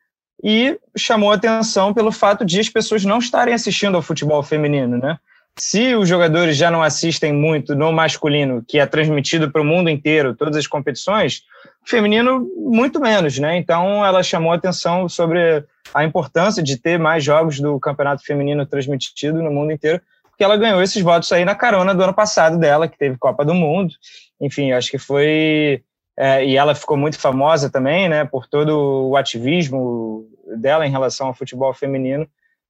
e 0.43 0.77
chamou 0.97 1.31
atenção 1.31 1.93
pelo 1.93 2.11
fato 2.11 2.45
de 2.45 2.59
as 2.59 2.67
pessoas 2.67 3.05
não 3.05 3.19
estarem 3.19 3.53
assistindo 3.53 3.95
ao 3.95 4.01
futebol 4.01 4.43
feminino, 4.43 4.97
né? 4.97 5.17
Se 5.57 5.95
os 5.95 6.07
jogadores 6.07 6.55
já 6.55 6.69
não 6.69 6.83
assistem 6.83 7.33
muito 7.33 7.75
no 7.75 7.91
masculino, 7.91 8.63
que 8.65 8.79
é 8.79 8.85
transmitido 8.85 9.49
para 9.49 9.61
o 9.61 9.65
mundo 9.65 9.89
inteiro, 9.89 10.35
todas 10.35 10.55
as 10.55 10.67
competições, 10.67 11.43
feminino 11.85 12.47
muito 12.55 12.99
menos, 12.99 13.39
né? 13.39 13.57
Então 13.57 14.05
ela 14.05 14.23
chamou 14.23 14.51
atenção 14.51 15.09
sobre 15.09 15.63
a 15.93 16.03
importância 16.03 16.61
de 16.61 16.77
ter 16.77 16.99
mais 16.99 17.23
jogos 17.23 17.59
do 17.59 17.79
campeonato 17.79 18.23
feminino 18.23 18.65
transmitido 18.65 19.41
no 19.41 19.51
mundo 19.51 19.71
inteiro, 19.71 20.01
porque 20.39 20.45
ela 20.45 20.55
ganhou 20.55 20.81
esses 20.81 21.03
votos 21.03 21.29
aí 21.33 21.43
na 21.43 21.53
carona 21.53 21.93
do 21.93 22.01
ano 22.01 22.13
passado 22.13 22.57
dela, 22.57 22.87
que 22.87 22.97
teve 22.97 23.17
Copa 23.17 23.43
do 23.43 23.53
Mundo. 23.53 23.93
Enfim, 24.39 24.71
acho 24.71 24.89
que 24.89 24.97
foi 24.97 25.83
é, 26.17 26.45
e 26.45 26.55
ela 26.55 26.73
ficou 26.73 26.95
muito 26.95 27.19
famosa 27.19 27.69
também, 27.69 28.07
né, 28.07 28.23
por 28.23 28.47
todo 28.47 29.09
o 29.09 29.17
ativismo 29.17 30.25
dela 30.57 30.87
em 30.87 30.89
relação 30.89 31.27
ao 31.27 31.33
futebol 31.33 31.73
feminino, 31.73 32.25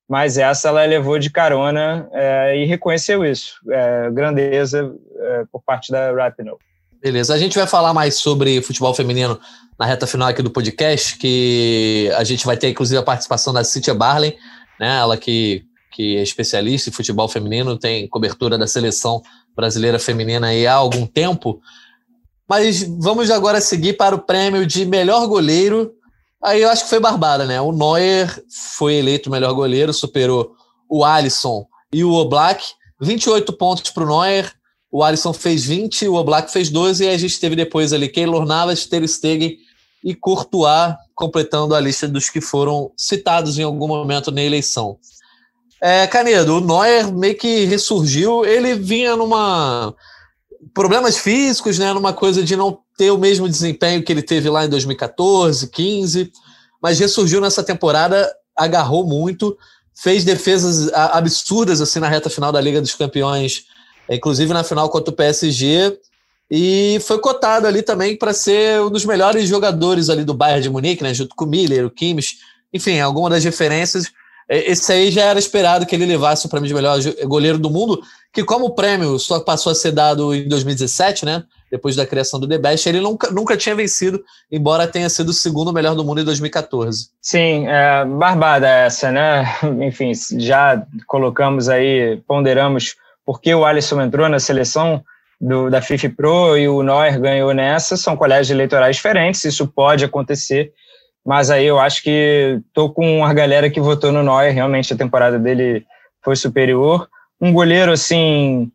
mas 0.09 0.39
essa 0.39 0.69
ela 0.69 0.83
levou 0.83 1.19
de 1.19 1.29
carona 1.29 2.09
é, 2.11 2.57
e 2.57 2.65
reconheceu 2.65 3.23
isso, 3.23 3.59
é, 3.69 4.09
grandeza 4.09 4.91
é, 5.15 5.43
por 5.51 5.61
parte 5.61 5.91
da 5.91 6.11
Rapinoe. 6.11 6.57
Beleza, 6.99 7.35
a 7.35 7.37
gente 7.37 7.55
vai 7.55 7.67
falar 7.67 7.93
mais 7.93 8.15
sobre 8.15 8.63
futebol 8.63 8.95
feminino 8.95 9.39
na 9.79 9.85
reta 9.85 10.07
final 10.07 10.27
aqui 10.27 10.41
do 10.41 10.49
podcast, 10.49 11.19
que 11.19 12.11
a 12.17 12.23
gente 12.23 12.47
vai 12.47 12.57
ter 12.57 12.69
inclusive 12.69 12.99
a 12.99 13.03
participação 13.03 13.53
da 13.53 13.63
Cíntia 13.63 13.93
Barley, 13.93 14.35
né? 14.79 14.97
Ela 14.97 15.17
que, 15.17 15.63
que 15.91 16.17
é 16.17 16.21
especialista 16.21 16.89
em 16.89 16.93
futebol 16.93 17.27
feminino, 17.27 17.77
tem 17.77 18.07
cobertura 18.07 18.57
da 18.57 18.67
seleção 18.67 19.21
brasileira 19.55 19.99
feminina 19.99 20.47
aí 20.47 20.65
há 20.67 20.73
algum 20.73 21.05
tempo. 21.05 21.61
Mas 22.47 22.83
vamos 22.83 23.29
agora 23.29 23.61
seguir 23.61 23.93
para 23.93 24.15
o 24.15 24.19
prêmio 24.19 24.65
de 24.65 24.85
melhor 24.85 25.27
goleiro. 25.27 25.93
Aí 26.41 26.61
eu 26.61 26.69
acho 26.69 26.83
que 26.83 26.89
foi 26.89 26.99
barbada, 26.99 27.45
né? 27.45 27.59
O 27.59 27.71
Neuer 27.71 28.43
foi 28.49 28.95
eleito 28.95 29.29
melhor 29.29 29.53
goleiro, 29.53 29.93
superou 29.93 30.55
o 30.89 31.03
Alisson 31.03 31.67
e 31.93 32.03
o 32.03 32.13
Oblak. 32.13 32.63
28 33.01 33.53
pontos 33.53 33.91
para 33.91 34.03
o 34.03 34.07
Neuer, 34.07 34.51
o 34.91 35.03
Alisson 35.03 35.31
fez 35.31 35.65
20, 35.65 36.07
o 36.07 36.15
Oblak 36.15 36.51
fez 36.51 36.69
12, 36.69 37.03
e 37.03 37.09
a 37.09 37.17
gente 37.17 37.39
teve 37.39 37.55
depois 37.55 37.93
ali 37.93 38.09
Keylor 38.09 38.45
Navas, 38.45 38.85
Ter 38.85 39.07
Stegen 39.07 39.57
e 40.03 40.15
Courtois 40.15 40.95
completando 41.13 41.75
a 41.75 41.79
lista 41.79 42.07
dos 42.07 42.29
que 42.29 42.41
foram 42.41 42.91
citados 42.97 43.59
em 43.59 43.63
algum 43.63 43.87
momento 43.87 44.31
na 44.31 44.41
eleição. 44.41 44.97
É, 45.81 46.05
Canedo, 46.07 46.57
o 46.57 46.61
Neuer 46.61 47.11
meio 47.11 47.35
que 47.35 47.65
ressurgiu, 47.65 48.45
ele 48.45 48.75
vinha 48.75 49.15
numa 49.15 49.93
problemas 50.73 51.17
físicos, 51.17 51.79
né, 51.79 51.93
numa 51.93 52.13
coisa 52.13 52.43
de 52.43 52.55
não 52.55 52.79
ter 52.97 53.11
o 53.11 53.17
mesmo 53.17 53.47
desempenho 53.47 54.03
que 54.03 54.11
ele 54.11 54.21
teve 54.21 54.49
lá 54.49 54.65
em 54.65 54.69
2014, 54.69 55.67
15, 55.69 56.31
mas 56.81 56.99
ressurgiu 56.99 57.39
nessa 57.39 57.63
temporada, 57.63 58.29
agarrou 58.55 59.05
muito, 59.05 59.57
fez 59.95 60.23
defesas 60.23 60.91
absurdas 60.93 61.79
assim 61.79 61.99
na 61.99 62.09
reta 62.09 62.29
final 62.29 62.51
da 62.51 62.59
Liga 62.59 62.81
dos 62.81 62.93
Campeões 62.93 63.65
inclusive 64.15 64.53
na 64.53 64.63
final 64.63 64.89
contra 64.89 65.11
o 65.11 65.15
PSG, 65.15 65.97
e 66.51 66.99
foi 67.01 67.19
cotado 67.19 67.67
ali 67.67 67.83
também 67.83 68.17
para 68.17 68.33
ser 68.33 68.81
um 68.81 68.89
dos 68.89 69.05
melhores 69.05 69.47
jogadores 69.47 70.09
ali 70.09 70.23
do 70.23 70.33
Bayern 70.33 70.63
de 70.63 70.69
Munique, 70.69 71.03
né, 71.03 71.13
junto 71.13 71.35
com 71.35 71.45
o 71.45 71.47
Miller, 71.47 71.85
o 71.85 71.91
Kimmich, 71.91 72.37
enfim, 72.73 72.99
alguma 72.99 73.29
das 73.29 73.43
referências. 73.43 74.11
Esse 74.49 74.91
aí 74.91 75.11
já 75.11 75.25
era 75.25 75.37
esperado 75.37 75.85
que 75.85 75.95
ele 75.95 76.05
levasse 76.05 76.45
o 76.45 76.49
prêmio 76.49 76.67
de 76.67 76.73
melhor 76.73 76.97
goleiro 77.25 77.59
do 77.59 77.69
mundo, 77.69 78.01
que 78.33 78.43
como 78.43 78.65
o 78.65 78.75
prêmio 78.75 79.19
só 79.19 79.39
passou 79.39 79.71
a 79.71 79.75
ser 79.75 79.91
dado 79.91 80.33
em 80.33 80.47
2017, 80.47 81.23
né, 81.23 81.43
depois 81.71 81.95
da 81.95 82.05
criação 82.05 82.39
do 82.39 82.47
The 82.47 82.57
Best, 82.57 82.89
ele 82.89 82.99
nunca, 82.99 83.29
nunca 83.29 83.55
tinha 83.55 83.75
vencido, 83.75 84.23
embora 84.51 84.87
tenha 84.87 85.07
sido 85.07 85.29
o 85.29 85.33
segundo 85.33 85.71
melhor 85.71 85.95
do 85.95 86.03
mundo 86.03 86.21
em 86.21 86.25
2014. 86.25 87.09
Sim, 87.21 87.67
é, 87.67 88.03
barbada 88.05 88.67
essa, 88.67 89.11
né? 89.11 89.45
Enfim, 89.87 90.11
já 90.39 90.83
colocamos 91.05 91.69
aí, 91.69 92.19
ponderamos 92.27 92.95
porque 93.29 93.53
o 93.53 93.63
Alisson 93.63 94.01
entrou 94.01 94.27
na 94.27 94.39
seleção 94.39 95.03
do, 95.39 95.69
da 95.69 95.83
FIFA 95.83 96.09
Pro 96.17 96.57
e 96.57 96.67
o 96.67 96.81
Neuer 96.81 97.21
ganhou 97.21 97.53
nessa, 97.53 97.95
são 97.95 98.17
colégios 98.17 98.49
eleitorais 98.49 98.95
diferentes, 98.95 99.45
isso 99.45 99.67
pode 99.67 100.03
acontecer, 100.03 100.73
mas 101.29 101.51
aí 101.51 101.63
eu 101.63 101.79
acho 101.79 102.01
que 102.01 102.59
estou 102.67 102.91
com 102.91 103.23
a 103.23 103.31
galera 103.31 103.69
que 103.69 103.79
votou 103.79 104.11
no 104.11 104.23
Neuer, 104.23 104.51
realmente 104.51 104.91
a 104.91 104.97
temporada 104.97 105.37
dele 105.37 105.85
foi 106.23 106.35
superior. 106.35 107.07
Um 107.39 107.53
goleiro, 107.53 107.91
assim, 107.91 108.71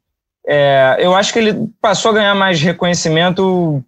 é, 0.47 0.99
eu 1.01 1.17
acho 1.17 1.33
que 1.33 1.41
ele 1.41 1.69
passou 1.83 2.13
a 2.13 2.15
ganhar 2.15 2.35
mais 2.37 2.63
reconhecimento 2.63 3.83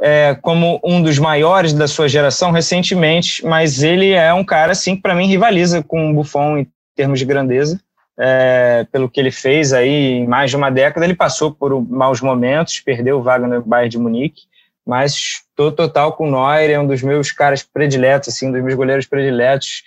é, 0.00 0.32
como 0.40 0.80
um 0.84 1.02
dos 1.02 1.18
maiores 1.18 1.72
da 1.72 1.88
sua 1.88 2.08
geração 2.08 2.52
recentemente, 2.52 3.44
mas 3.44 3.82
ele 3.82 4.12
é 4.12 4.32
um 4.32 4.44
cara, 4.44 4.70
assim, 4.70 4.94
que 4.94 5.02
para 5.02 5.16
mim 5.16 5.26
rivaliza 5.26 5.82
com 5.82 6.12
o 6.12 6.14
Buffon 6.14 6.58
em 6.58 6.68
termos 6.94 7.18
de 7.18 7.24
grandeza 7.24 7.80
é, 8.16 8.86
pelo 8.92 9.10
que 9.10 9.18
ele 9.18 9.32
fez 9.32 9.72
aí 9.72 10.18
em 10.18 10.26
mais 10.28 10.50
de 10.50 10.56
uma 10.56 10.70
década. 10.70 11.04
Ele 11.04 11.16
passou 11.16 11.50
por 11.50 11.84
maus 11.84 12.20
momentos, 12.20 12.78
perdeu 12.78 13.18
o 13.18 13.24
vaga 13.24 13.48
no 13.48 13.60
Bayern 13.60 13.90
de 13.90 13.98
Munique, 13.98 14.42
mas 14.86 15.42
estou 15.48 15.72
total 15.72 16.12
com 16.12 16.28
o 16.28 16.30
Neuer, 16.30 16.70
é 16.70 16.78
um 16.78 16.86
dos 16.86 17.02
meus 17.02 17.32
caras 17.32 17.62
prediletos, 17.62 18.28
assim, 18.28 18.48
um 18.48 18.52
dos 18.52 18.62
meus 18.62 18.74
goleiros 18.74 19.06
prediletos. 19.06 19.82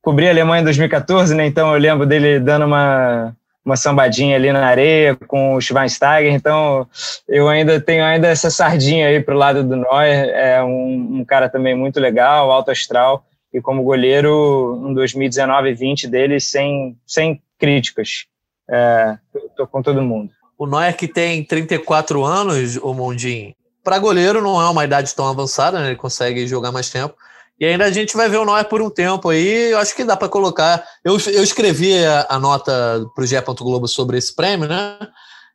Cobri 0.00 0.28
a 0.28 0.30
Alemanha 0.30 0.60
em 0.60 0.64
2014, 0.64 1.34
né? 1.34 1.46
Então 1.46 1.72
eu 1.72 1.80
lembro 1.80 2.06
dele 2.06 2.38
dando 2.38 2.66
uma, 2.66 3.34
uma 3.64 3.76
sambadinha 3.76 4.36
ali 4.36 4.52
na 4.52 4.64
areia 4.64 5.16
com 5.26 5.54
o 5.54 5.60
Schweinsteiger, 5.60 6.32
então 6.32 6.86
eu 7.28 7.48
ainda 7.48 7.80
tenho 7.80 8.04
ainda 8.04 8.28
essa 8.28 8.50
sardinha 8.50 9.08
aí 9.08 9.20
pro 9.20 9.36
lado 9.36 9.64
do 9.64 9.76
Neuer, 9.76 10.30
é 10.30 10.62
um, 10.62 11.18
um 11.18 11.24
cara 11.24 11.48
também 11.48 11.74
muito 11.74 11.98
legal, 11.98 12.50
alto 12.50 12.70
astral, 12.70 13.24
e 13.52 13.60
como 13.60 13.82
goleiro, 13.82 14.84
em 14.88 14.94
2019 14.94 15.70
e 15.70 15.74
20 15.74 16.06
dele, 16.06 16.38
sem, 16.38 16.96
sem 17.06 17.42
críticas. 17.58 18.26
É, 18.70 19.16
tô 19.56 19.66
com 19.66 19.82
todo 19.82 20.02
mundo. 20.02 20.30
O 20.56 20.66
Neuer 20.66 20.96
que 20.96 21.08
tem 21.08 21.44
34 21.44 22.24
anos, 22.24 22.76
o 22.76 22.92
Mundinho, 22.92 23.54
para 23.88 23.98
goleiro 23.98 24.42
não 24.42 24.60
é 24.60 24.68
uma 24.68 24.84
idade 24.84 25.14
tão 25.14 25.26
avançada, 25.26 25.80
né? 25.80 25.86
ele 25.86 25.96
consegue 25.96 26.46
jogar 26.46 26.70
mais 26.70 26.90
tempo. 26.90 27.14
E 27.58 27.64
ainda 27.64 27.86
a 27.86 27.90
gente 27.90 28.14
vai 28.14 28.28
ver 28.28 28.36
o 28.36 28.44
Neuer 28.44 28.66
por 28.66 28.82
um 28.82 28.90
tempo 28.90 29.30
aí, 29.30 29.70
eu 29.70 29.78
acho 29.78 29.96
que 29.96 30.04
dá 30.04 30.14
para 30.14 30.28
colocar. 30.28 30.84
Eu, 31.02 31.16
eu 31.32 31.42
escrevi 31.42 32.04
a, 32.04 32.26
a 32.28 32.38
nota 32.38 32.70
para 33.14 33.24
o 33.24 33.26
GE. 33.26 33.36
Globo 33.40 33.88
sobre 33.88 34.18
esse 34.18 34.36
prêmio, 34.36 34.68
né? 34.68 34.98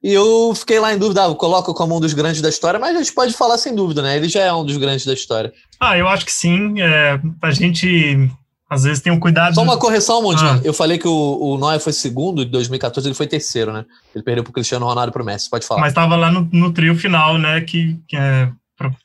E 0.02 0.12
eu 0.12 0.52
fiquei 0.56 0.80
lá 0.80 0.92
em 0.92 0.98
dúvida, 0.98 1.24
ah, 1.24 1.28
eu 1.28 1.36
coloco 1.36 1.76
como 1.76 1.96
um 1.96 2.00
dos 2.00 2.14
grandes 2.14 2.42
da 2.42 2.50
história, 2.50 2.80
mas 2.80 2.96
a 2.96 3.00
gente 3.00 3.14
pode 3.14 3.36
falar 3.36 3.60
sem 3.60 3.76
dúvida, 3.76 4.02
né? 4.02 4.18
Ele 4.18 4.28
já 4.28 4.42
é 4.42 4.52
um 4.52 4.66
dos 4.66 4.78
grandes 4.78 5.06
da 5.06 5.14
história. 5.14 5.54
Ah, 5.80 5.96
eu 5.96 6.08
acho 6.08 6.26
que 6.26 6.34
sim. 6.34 6.82
É, 6.82 7.20
a 7.40 7.52
gente 7.52 8.32
às 8.74 8.84
vezes 8.84 9.02
tem 9.02 9.12
um 9.12 9.20
cuidado. 9.20 9.56
Só 9.56 9.62
uma 9.62 9.78
correção, 9.78 10.22
Mondinho. 10.22 10.50
Ah. 10.50 10.62
Eu 10.64 10.74
falei 10.74 10.98
que 10.98 11.08
o, 11.08 11.38
o 11.40 11.58
Neuer 11.58 11.80
foi 11.80 11.94
segundo, 11.94 12.44
em 12.44 12.48
2014 12.50 13.08
ele 13.08 13.16
foi 13.16 13.28
terceiro, 13.28 13.72
né? 13.72 13.86
Ele 14.14 14.24
perdeu 14.24 14.44
para 14.44 14.52
o 14.52 14.54
Cristiano 14.54 14.86
Ronaldo 14.86 15.10
e 15.10 15.14
para 15.14 15.22
o 15.22 15.26
Messi. 15.26 15.50
Pode 15.50 15.66
falar. 15.66 15.82
Mas 15.82 15.92
estava 15.92 16.16
lá 16.16 16.32
no, 16.32 16.48
no, 16.52 16.74
trio 16.74 16.96
final, 16.96 17.38
né? 17.38 17.62
Que, 17.62 17.98
que 18.08 18.18
é 18.18 18.50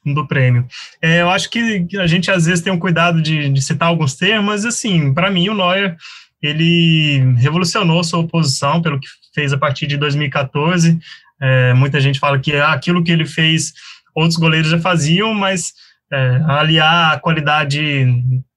do 0.04 0.26
prêmio. 0.26 0.66
É, 1.00 1.22
eu 1.22 1.30
acho 1.30 1.50
que 1.50 1.86
a 2.00 2.06
gente 2.06 2.30
às 2.30 2.46
vezes 2.46 2.64
tem 2.64 2.72
um 2.72 2.78
cuidado 2.78 3.22
de, 3.22 3.48
de 3.48 3.62
citar 3.62 3.88
alguns 3.88 4.14
termos, 4.14 4.64
assim, 4.64 5.12
para 5.12 5.30
mim 5.30 5.48
o 5.50 5.54
Neuer 5.54 5.96
ele 6.42 7.34
revolucionou 7.36 8.02
sua 8.04 8.26
posição 8.26 8.80
pelo 8.80 9.00
que 9.00 9.08
fez 9.34 9.52
a 9.52 9.58
partir 9.58 9.86
de 9.86 9.96
2014. 9.96 10.98
É, 11.40 11.74
muita 11.74 12.00
gente 12.00 12.18
fala 12.18 12.38
que 12.38 12.54
aquilo 12.56 13.02
que 13.02 13.12
ele 13.12 13.26
fez 13.26 13.72
outros 14.14 14.36
goleiros 14.36 14.70
já 14.70 14.78
faziam, 14.78 15.34
mas 15.34 15.72
é, 16.12 16.40
aliar 16.46 17.14
a 17.14 17.18
qualidade 17.20 18.06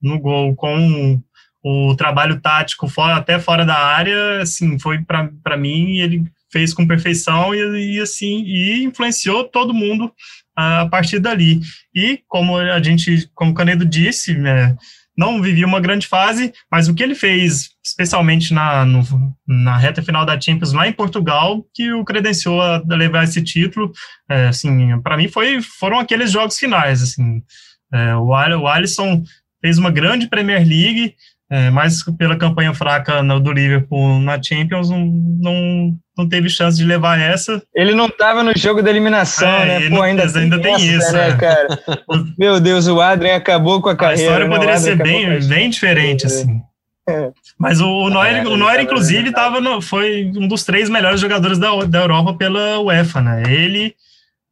no 0.02 0.20
gol 0.20 0.56
com 0.56 1.22
o 1.64 1.96
trabalho 1.96 2.40
tático 2.42 2.88
fora, 2.88 3.16
até 3.16 3.40
fora 3.40 3.66
da 3.66 3.78
área, 3.78 4.42
assim, 4.42 4.80
foi 4.80 5.00
para 5.04 5.58
mim, 5.58 5.98
ele 5.98 6.24
fez 6.52 6.74
com 6.74 6.88
perfeição 6.88 7.54
e, 7.54 7.96
e, 7.96 8.00
assim, 8.00 8.44
e 8.44 8.84
influenciou 8.84 9.44
todo 9.44 9.74
mundo 9.74 10.12
a 10.56 10.88
partir 10.90 11.20
dali. 11.20 11.62
E 11.96 12.20
como 12.28 12.58
a 12.58 12.82
gente, 12.82 13.30
como 13.34 13.52
o 13.52 13.54
Canedo 13.54 13.86
disse, 13.86 14.34
né, 14.34 14.76
não 15.22 15.40
vivia 15.40 15.68
uma 15.68 15.80
grande 15.80 16.08
fase, 16.08 16.52
mas 16.72 16.88
o 16.88 16.96
que 16.96 17.04
ele 17.04 17.14
fez, 17.14 17.70
especialmente 17.86 18.56
na, 18.56 18.84
no, 18.84 19.04
na 19.48 19.78
reta 19.78 20.02
final 20.02 20.26
da 20.26 20.40
Champions 20.42 20.74
lá 20.74 20.88
em 20.88 20.92
Portugal, 20.92 21.64
que 21.76 21.94
o 21.94 22.04
credenciou 22.04 22.60
a 22.60 22.82
levar 22.88 23.24
esse 23.24 23.44
título, 23.44 23.92
é, 24.28 24.48
assim, 24.48 25.00
para 25.02 25.18
mim 25.18 25.28
foi, 25.28 25.62
foram 25.62 26.00
aqueles 26.00 26.32
jogos 26.32 26.58
finais, 26.58 27.04
assim, 27.04 27.44
é, 27.94 28.16
o, 28.16 28.34
Alisson 28.34 29.22
fez 29.62 29.78
uma 29.78 29.92
grande 29.92 30.28
Premier 30.28 30.68
League, 30.68 31.14
é, 31.52 31.70
mas 31.70 32.04
pela 32.18 32.36
campanha 32.36 32.74
fraca 32.74 33.22
no, 33.22 33.40
do 33.40 33.52
Liverpool 33.52 34.20
na 34.20 34.42
Champions, 34.42 34.90
não, 34.90 35.96
não 36.22 36.30
teve 36.30 36.50
chance 36.50 36.78
de 36.78 36.86
levar 36.86 37.20
essa. 37.20 37.62
Ele 37.76 37.94
não 37.94 38.06
estava 38.06 38.44
no 38.44 38.52
jogo 38.56 38.82
da 38.82 38.90
eliminação, 38.90 39.50
é, 39.50 39.80
né? 39.80 39.90
Pô, 39.90 40.02
ainda, 40.02 40.24
ainda 40.24 40.60
tem, 40.62 40.76
tem 40.76 40.96
isso, 40.96 41.12
né, 41.12 41.30
é. 41.30 41.36
cara? 41.36 41.68
Meu 42.38 42.60
Deus, 42.60 42.88
o 42.88 43.02
Adrian 43.02 43.36
acabou 43.36 43.82
com 43.82 43.90
a 43.90 43.96
carreira. 43.96 44.22
A 44.22 44.24
história 44.24 44.48
né? 44.48 44.56
poderia 44.56 44.78
ser 44.78 44.96
bem, 44.98 45.40
bem 45.48 45.70
diferente, 45.70 46.26
assim. 46.26 46.62
É. 47.10 47.32
Mas 47.58 47.82
o, 47.82 47.88
o 47.88 48.10
Neuer, 48.10 48.48
o 48.48 48.56
Neuer 48.56 48.82
inclusive, 48.82 49.32
tava 49.32 49.60
no, 49.60 49.82
foi 49.82 50.32
um 50.36 50.48
dos 50.48 50.64
três 50.64 50.90
melhores 50.90 51.20
jogadores 51.20 51.58
da, 51.58 51.84
da 51.86 52.00
Europa 52.00 52.36
pela 52.36 52.80
UEFA, 52.80 53.22
né? 53.22 53.44
Ele, 53.48 53.96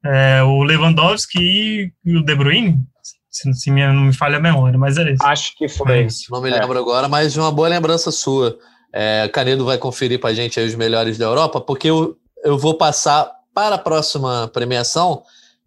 é, 0.04 0.42
o 0.44 0.64
Lewandowski 0.64 1.92
e 2.06 2.16
o 2.18 2.24
De 2.24 2.36
Bruyne, 2.36 2.78
se, 3.30 3.54
se 3.54 3.72
minha, 3.72 3.94
não 3.94 4.04
me 4.04 4.14
falha 4.14 4.38
a 4.38 4.42
memória, 4.42 4.78
mas 4.78 4.98
é 4.98 5.12
isso. 5.12 5.24
Acho 5.24 5.56
que 5.56 5.70
foi. 5.70 5.92
É 5.92 6.02
isso. 6.04 6.26
Não 6.32 6.42
me 6.42 6.50
lembro 6.50 6.78
é. 6.78 6.82
agora, 6.82 7.08
mas 7.08 7.38
uma 7.38 7.52
boa 7.52 7.68
lembrança 7.68 8.12
sua. 8.12 8.58
É, 8.92 9.28
Canedo 9.28 9.66
vai 9.66 9.78
conferir 9.78 10.20
para 10.20 10.32
a 10.32 10.34
gente 10.34 10.60
os 10.60 10.76
melhores 10.76 11.18
da 11.18 11.26
Europa, 11.26 11.62
porque 11.62 11.90
eu, 11.90 12.18
eu 12.44 12.58
vou 12.58 12.76
passar 12.76 13.32
para 13.54 13.76
a 13.76 13.80
próxima 13.80 14.50
premiação, 14.54 15.24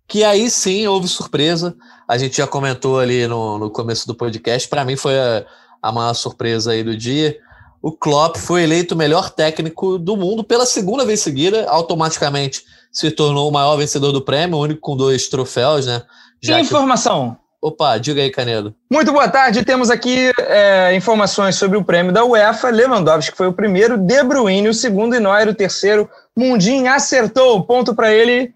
que 0.08 0.24
aí 0.24 0.50
sim 0.50 0.86
houve 0.86 1.08
surpresa. 1.08 1.74
A 2.08 2.18
gente 2.18 2.36
já 2.36 2.46
comentou 2.46 2.98
ali 2.98 3.26
no, 3.26 3.58
no 3.58 3.70
começo 3.70 4.06
do 4.06 4.14
podcast. 4.14 4.68
Para 4.68 4.84
mim 4.84 4.96
foi 4.96 5.18
a, 5.18 5.44
a 5.80 5.92
maior 5.92 6.14
surpresa 6.14 6.72
aí 6.72 6.82
do 6.82 6.96
dia. 6.96 7.38
O 7.80 7.92
Klopp 7.92 8.36
foi 8.36 8.62
eleito 8.62 8.94
o 8.94 8.98
melhor 8.98 9.30
técnico 9.30 9.98
do 9.98 10.16
mundo 10.16 10.44
pela 10.44 10.64
segunda 10.64 11.04
vez 11.04 11.20
seguida, 11.20 11.68
automaticamente 11.68 12.62
se 12.92 13.10
tornou 13.10 13.48
o 13.48 13.52
maior 13.52 13.76
vencedor 13.76 14.12
do 14.12 14.22
prêmio, 14.22 14.56
o 14.56 14.62
único 14.62 14.80
com 14.80 14.96
dois 14.96 15.28
troféus, 15.28 15.86
né? 15.86 16.02
Já 16.40 16.56
que 16.56 16.62
informação. 16.62 17.36
Opa, 17.62 17.96
diga 17.96 18.20
aí, 18.20 18.28
Canedo. 18.28 18.74
Muito 18.90 19.12
boa 19.12 19.28
tarde. 19.28 19.64
Temos 19.64 19.88
aqui 19.88 20.32
é, 20.36 20.96
informações 20.96 21.54
sobre 21.54 21.78
o 21.78 21.84
prêmio 21.84 22.12
da 22.12 22.24
UEFA. 22.24 22.70
Lewandowski 22.70 23.36
foi 23.36 23.46
o 23.46 23.52
primeiro, 23.52 23.96
De 23.96 24.20
Bruyne 24.24 24.68
o 24.68 24.74
segundo 24.74 25.14
e 25.14 25.20
Neuer 25.20 25.48
o 25.48 25.54
terceiro. 25.54 26.10
Mundinho 26.36 26.92
acertou. 26.92 27.62
Ponto 27.62 27.94
para 27.94 28.12
ele. 28.12 28.52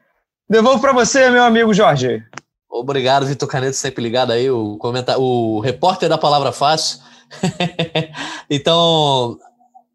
Devolvo 0.50 0.80
para 0.80 0.92
você, 0.92 1.30
meu 1.30 1.44
amigo 1.44 1.72
Jorge. 1.72 2.20
Obrigado, 2.68 3.26
Vitor 3.26 3.48
Caneto, 3.48 3.76
sempre 3.76 4.02
ligado 4.02 4.32
aí, 4.32 4.50
o, 4.50 4.76
comentar, 4.76 5.18
o 5.20 5.60
repórter 5.60 6.08
da 6.08 6.18
Palavra 6.18 6.50
Fácil. 6.50 6.98
então, 8.50 9.38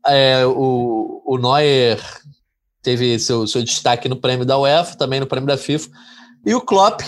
é, 0.08 0.45
o, 0.45 1.21
o 1.26 1.38
Neuer 1.38 2.00
teve 2.82 3.19
seu, 3.19 3.45
seu 3.45 3.62
destaque 3.62 4.08
no 4.08 4.15
prêmio 4.15 4.45
da 4.45 4.58
UEFA, 4.58 4.97
também 4.97 5.19
no 5.19 5.28
prêmio 5.28 5.47
da 5.47 5.58
FIFA. 5.58 5.89
E 6.45 6.56
o 6.56 6.62
Klopp, 6.62 7.02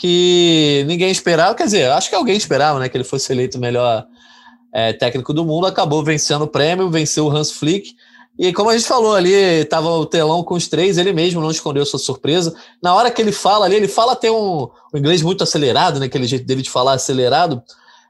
que 0.00 0.82
ninguém 0.88 1.10
esperava, 1.10 1.54
quer 1.54 1.64
dizer, 1.64 1.90
acho 1.90 2.08
que 2.08 2.14
alguém 2.14 2.34
esperava 2.34 2.78
né, 2.78 2.88
que 2.88 2.96
ele 2.96 3.04
fosse 3.04 3.30
eleito 3.30 3.58
o 3.58 3.60
melhor 3.60 4.06
é, 4.72 4.94
técnico 4.94 5.34
do 5.34 5.44
mundo, 5.44 5.66
acabou 5.66 6.02
vencendo 6.02 6.42
o 6.42 6.48
prêmio, 6.48 6.88
venceu 6.88 7.26
o 7.26 7.30
Hans 7.30 7.52
Flick. 7.52 7.94
E 8.38 8.50
como 8.50 8.70
a 8.70 8.78
gente 8.78 8.88
falou 8.88 9.14
ali, 9.14 9.30
estava 9.30 9.90
o 9.90 10.06
telão 10.06 10.42
com 10.42 10.54
os 10.54 10.68
três, 10.68 10.96
ele 10.96 11.12
mesmo 11.12 11.42
não 11.42 11.50
escondeu 11.50 11.84
sua 11.84 11.98
surpresa. 11.98 12.54
Na 12.82 12.94
hora 12.94 13.10
que 13.10 13.20
ele 13.20 13.30
fala 13.30 13.66
ali, 13.66 13.76
ele 13.76 13.88
fala 13.88 14.12
até 14.12 14.30
um, 14.30 14.70
um 14.94 14.98
inglês 14.98 15.20
muito 15.20 15.44
acelerado, 15.44 16.00
né, 16.00 16.06
aquele 16.06 16.26
jeito 16.26 16.46
dele 16.46 16.62
de 16.62 16.70
falar 16.70 16.94
acelerado. 16.94 17.62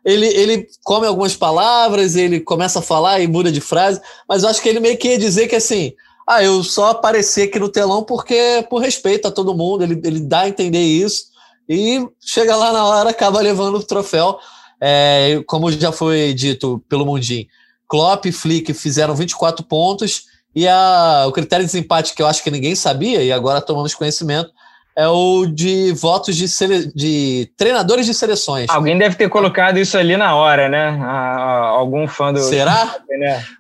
Ele, 0.05 0.27
ele 0.27 0.69
come 0.85 1.09
algumas 1.09 1.35
palavras, 1.35 2.15
ele 2.15 2.39
começa 2.39 2.79
a 2.79 2.83
falar 2.83 3.19
e 3.19 3.27
muda 3.27 3.51
de 3.51 3.61
frase, 3.61 4.01
mas 4.29 4.45
eu 4.45 4.49
acho 4.49 4.63
que 4.63 4.69
ele 4.69 4.79
meio 4.79 4.97
que 4.97 5.09
ia 5.09 5.19
dizer 5.19 5.49
que 5.49 5.57
assim, 5.57 5.93
ah, 6.25 6.41
eu 6.41 6.63
só 6.63 6.91
apareci 6.91 7.43
aqui 7.43 7.59
no 7.59 7.69
telão 7.69 8.05
porque 8.05 8.65
por 8.71 8.81
respeito 8.81 9.27
a 9.27 9.33
todo 9.33 9.57
mundo, 9.57 9.83
ele, 9.83 10.01
ele 10.05 10.21
dá 10.21 10.43
a 10.43 10.49
entender 10.49 10.81
isso, 10.81 11.30
e 11.73 12.05
chega 12.21 12.57
lá 12.57 12.73
na 12.73 12.85
hora, 12.85 13.11
acaba 13.11 13.41
levando 13.41 13.77
o 13.77 13.83
troféu. 13.83 14.41
É, 14.81 15.41
como 15.47 15.71
já 15.71 15.93
foi 15.93 16.35
dito 16.35 16.83
pelo 16.89 17.07
Mundim, 17.07 17.47
Klopp 17.87 18.27
e 18.27 18.33
Flick 18.33 18.75
fizeram 18.75 19.15
24 19.15 19.65
pontos, 19.65 20.25
e 20.53 20.67
a, 20.67 21.27
o 21.29 21.33
critério 21.33 21.65
de 21.65 21.71
desempate 21.71 22.13
que 22.13 22.21
eu 22.21 22.27
acho 22.27 22.43
que 22.43 22.51
ninguém 22.51 22.75
sabia, 22.75 23.23
e 23.23 23.31
agora 23.31 23.61
tomamos 23.61 23.95
conhecimento, 23.95 24.51
é 24.97 25.07
o 25.07 25.47
de 25.47 25.93
votos 25.93 26.37
de, 26.37 26.49
sele... 26.49 26.91
de 26.93 27.49
treinadores 27.57 28.05
de 28.05 28.15
seleções. 28.15 28.69
Alguém 28.69 28.99
deve 28.99 29.15
ter 29.15 29.29
colocado 29.29 29.79
isso 29.79 29.97
ali 29.97 30.17
na 30.17 30.35
hora, 30.35 30.69
né? 30.69 30.99
algum 31.01 32.09
fã 32.09 32.33
do. 32.33 32.41
Será? 32.41 32.97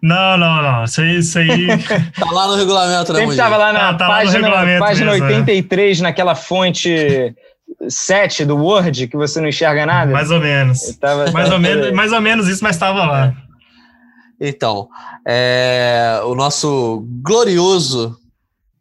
Não, 0.02 0.36
não, 0.36 0.62
não. 0.62 0.84
Isso 0.84 1.00
aí. 1.00 1.18
Isso 1.18 1.38
aí... 1.38 1.68
tá 2.18 2.30
lá 2.32 2.48
no 2.48 2.56
regulamento, 2.56 3.12
né? 3.12 3.20
Sempre 3.20 3.34
estava 3.34 3.56
lá 3.56 3.72
na 3.72 3.90
ah, 3.90 3.94
tá 3.94 4.06
página, 4.08 4.48
lá 4.48 4.78
página 4.80 5.12
mesmo, 5.12 5.26
83, 5.26 5.98
é. 5.98 6.02
naquela 6.02 6.34
fonte. 6.34 7.34
7 7.88 8.44
do 8.44 8.56
Word, 8.56 9.08
que 9.08 9.16
você 9.16 9.40
não 9.40 9.48
enxerga 9.48 9.86
nada? 9.86 10.12
Mais 10.12 10.30
ou 10.30 10.40
menos. 10.40 10.96
Tava, 10.96 11.30
mais, 11.30 11.50
ou 11.50 11.58
menos 11.58 11.92
mais 11.92 12.12
ou 12.12 12.20
menos 12.20 12.48
isso, 12.48 12.62
mas 12.62 12.76
estava 12.76 13.04
lá. 13.06 13.34
Então, 14.40 14.88
é, 15.26 16.20
o 16.24 16.34
nosso 16.34 17.06
glorioso 17.22 18.16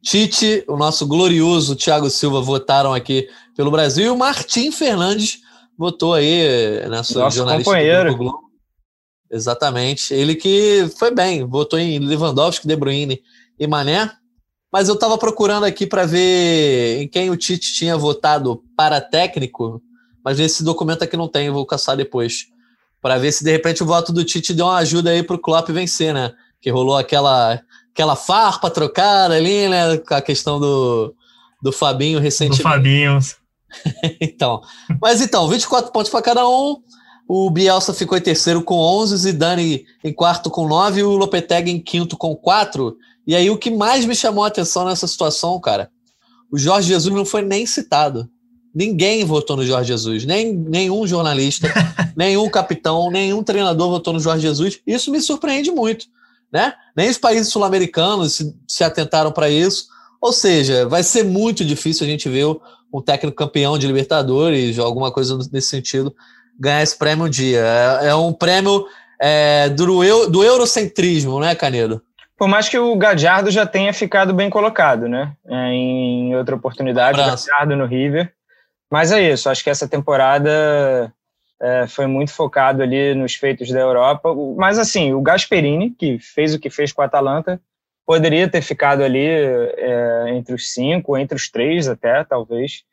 Tite, 0.01 0.63
o 0.67 0.77
nosso 0.77 1.05
glorioso 1.05 1.75
Thiago 1.75 2.09
Silva 2.09 2.41
votaram 2.41 2.93
aqui 2.93 3.27
pelo 3.55 3.69
Brasil 3.69 4.05
e 4.05 4.09
o 4.09 4.17
Martim 4.17 4.71
Fernandes 4.71 5.39
votou 5.77 6.13
aí, 6.13 6.87
nosso, 6.87 7.19
nosso 7.19 7.37
jornalista 7.37 7.69
companheiro. 7.69 8.11
do 8.11 8.17
Globo. 8.17 8.49
Exatamente. 9.29 10.13
Ele 10.13 10.35
que 10.35 10.89
foi 10.97 11.13
bem, 11.13 11.45
votou 11.45 11.77
em 11.77 11.99
Lewandowski, 11.99 12.67
De 12.67 12.75
Bruyne 12.75 13.21
e 13.59 13.67
Mané. 13.67 14.09
Mas 14.71 14.87
eu 14.87 14.95
estava 14.95 15.17
procurando 15.17 15.65
aqui 15.65 15.87
para 15.87 16.05
ver 16.05 17.01
em 17.01 17.07
quem 17.07 17.29
o 17.29 17.37
Tite 17.37 17.73
tinha 17.73 17.97
votado 17.97 18.63
para 18.77 19.01
técnico, 19.01 19.81
mas 20.23 20.37
nesse 20.37 20.63
documento 20.63 21.03
aqui 21.03 21.17
não 21.17 21.27
tem, 21.27 21.47
eu 21.47 21.53
vou 21.53 21.65
caçar 21.65 21.97
depois. 21.97 22.47
Para 23.01 23.17
ver 23.17 23.31
se 23.31 23.43
de 23.43 23.51
repente 23.51 23.81
o 23.81 23.85
voto 23.85 24.13
do 24.13 24.23
Tite 24.23 24.53
deu 24.53 24.65
uma 24.65 24.77
ajuda 24.77 25.09
aí 25.09 25.23
para 25.23 25.35
o 25.35 25.39
Klopp 25.39 25.69
vencer, 25.69 26.13
né? 26.13 26.33
Que 26.61 26.69
rolou 26.69 26.97
aquela 26.97 27.61
aquela 27.91 28.15
farpa 28.15 28.69
trocada 28.69 29.35
ali, 29.35 29.67
né? 29.67 29.97
Com 29.97 30.13
a 30.13 30.21
questão 30.21 30.59
do, 30.59 31.15
do 31.61 31.71
Fabinho 31.71 32.19
recentemente. 32.19 32.63
Do 32.63 32.69
Fabinho. 32.69 33.19
então, 34.21 34.61
mas 35.01 35.21
então, 35.21 35.47
24 35.47 35.91
pontos 35.91 36.11
para 36.11 36.21
cada 36.21 36.47
um. 36.47 36.77
O 37.27 37.49
Bielsa 37.51 37.93
ficou 37.93 38.17
em 38.17 38.21
terceiro 38.21 38.63
com 38.63 38.75
11, 38.75 39.17
Zidane 39.17 39.85
em 40.03 40.11
quarto 40.11 40.49
com 40.49 40.67
9 40.67 40.99
e 40.99 41.03
o 41.03 41.11
Lopetegui 41.11 41.69
em 41.69 41.79
quinto 41.79 42.17
com 42.17 42.35
4. 42.35 42.97
E 43.29 43.35
aí 43.35 43.49
o 43.49 43.57
que 43.57 43.69
mais 43.69 44.05
me 44.05 44.15
chamou 44.15 44.43
a 44.43 44.47
atenção 44.47 44.85
nessa 44.85 45.05
situação, 45.07 45.59
cara, 45.59 45.89
o 46.51 46.57
Jorge 46.57 46.87
Jesus 46.87 47.13
não 47.13 47.23
foi 47.23 47.43
nem 47.43 47.65
citado. 47.65 48.27
Ninguém 48.73 49.23
votou 49.23 49.55
no 49.55 49.65
Jorge 49.65 49.87
Jesus, 49.87 50.25
nem 50.25 50.53
nenhum 50.53 51.05
jornalista, 51.05 51.67
nenhum 52.17 52.49
capitão, 52.49 53.09
nenhum 53.11 53.43
treinador 53.43 53.89
votou 53.89 54.13
no 54.13 54.19
Jorge 54.19 54.41
Jesus. 54.41 54.79
Isso 54.85 55.11
me 55.11 55.21
surpreende 55.21 55.71
muito 55.71 56.07
né? 56.51 56.73
Nem 56.95 57.09
os 57.09 57.17
países 57.17 57.51
sul-americanos 57.51 58.33
se, 58.33 58.55
se 58.67 58.83
atentaram 58.83 59.31
para 59.31 59.49
isso. 59.49 59.87
Ou 60.21 60.33
seja, 60.33 60.87
vai 60.87 61.03
ser 61.03 61.23
muito 61.23 61.63
difícil 61.63 62.05
a 62.05 62.09
gente 62.09 62.27
ver 62.27 62.45
um 62.93 63.01
técnico 63.01 63.37
campeão 63.37 63.77
de 63.77 63.87
Libertadores, 63.87 64.77
ou 64.77 64.85
alguma 64.85 65.11
coisa 65.11 65.37
nesse 65.51 65.69
sentido, 65.69 66.13
ganhar 66.59 66.81
esse 66.81 66.97
prêmio 66.97 67.25
um 67.25 67.29
dia. 67.29 67.59
É, 68.01 68.07
é 68.07 68.15
um 68.15 68.33
prêmio 68.33 68.85
é, 69.21 69.69
do, 69.69 70.03
eu, 70.03 70.29
do 70.29 70.43
eurocentrismo, 70.43 71.39
né, 71.39 71.55
Canedo? 71.55 72.01
Por 72.39 72.47
mais 72.47 72.69
que 72.69 72.79
o 72.79 72.95
Gadiardo 72.95 73.51
já 73.51 73.65
tenha 73.65 73.93
ficado 73.93 74.33
bem 74.33 74.49
colocado, 74.49 75.09
né? 75.09 75.33
É, 75.45 75.73
em 75.73 76.33
outra 76.37 76.55
oportunidade, 76.55 77.19
o 77.19 77.25
Gadiardo 77.25 77.75
no 77.75 77.85
River. 77.85 78.31
Mas 78.89 79.11
é 79.11 79.21
isso, 79.21 79.49
acho 79.49 79.61
que 79.61 79.69
essa 79.69 79.89
temporada 79.89 81.13
é, 81.61 81.85
foi 81.85 82.07
muito 82.07 82.31
focado 82.31 82.81
ali 82.81 83.13
nos 83.13 83.35
feitos 83.35 83.69
da 83.69 83.81
Europa. 83.81 84.33
Mas, 84.55 84.79
assim, 84.79 85.13
o 85.13 85.21
Gasperini, 85.21 85.91
que 85.91 86.17
fez 86.17 86.55
o 86.55 86.59
que 86.59 86.69
fez 86.69 86.93
com 86.93 87.01
a 87.01 87.05
Atalanta, 87.05 87.59
poderia 88.05 88.47
ter 88.47 88.61
ficado 88.61 89.03
ali 89.03 89.27
é, 89.27 90.29
entre 90.29 90.55
os 90.55 90.73
cinco, 90.73 91.17
entre 91.17 91.35
os 91.35 91.51
três 91.51 91.89
até, 91.89 92.23
talvez. 92.23 92.83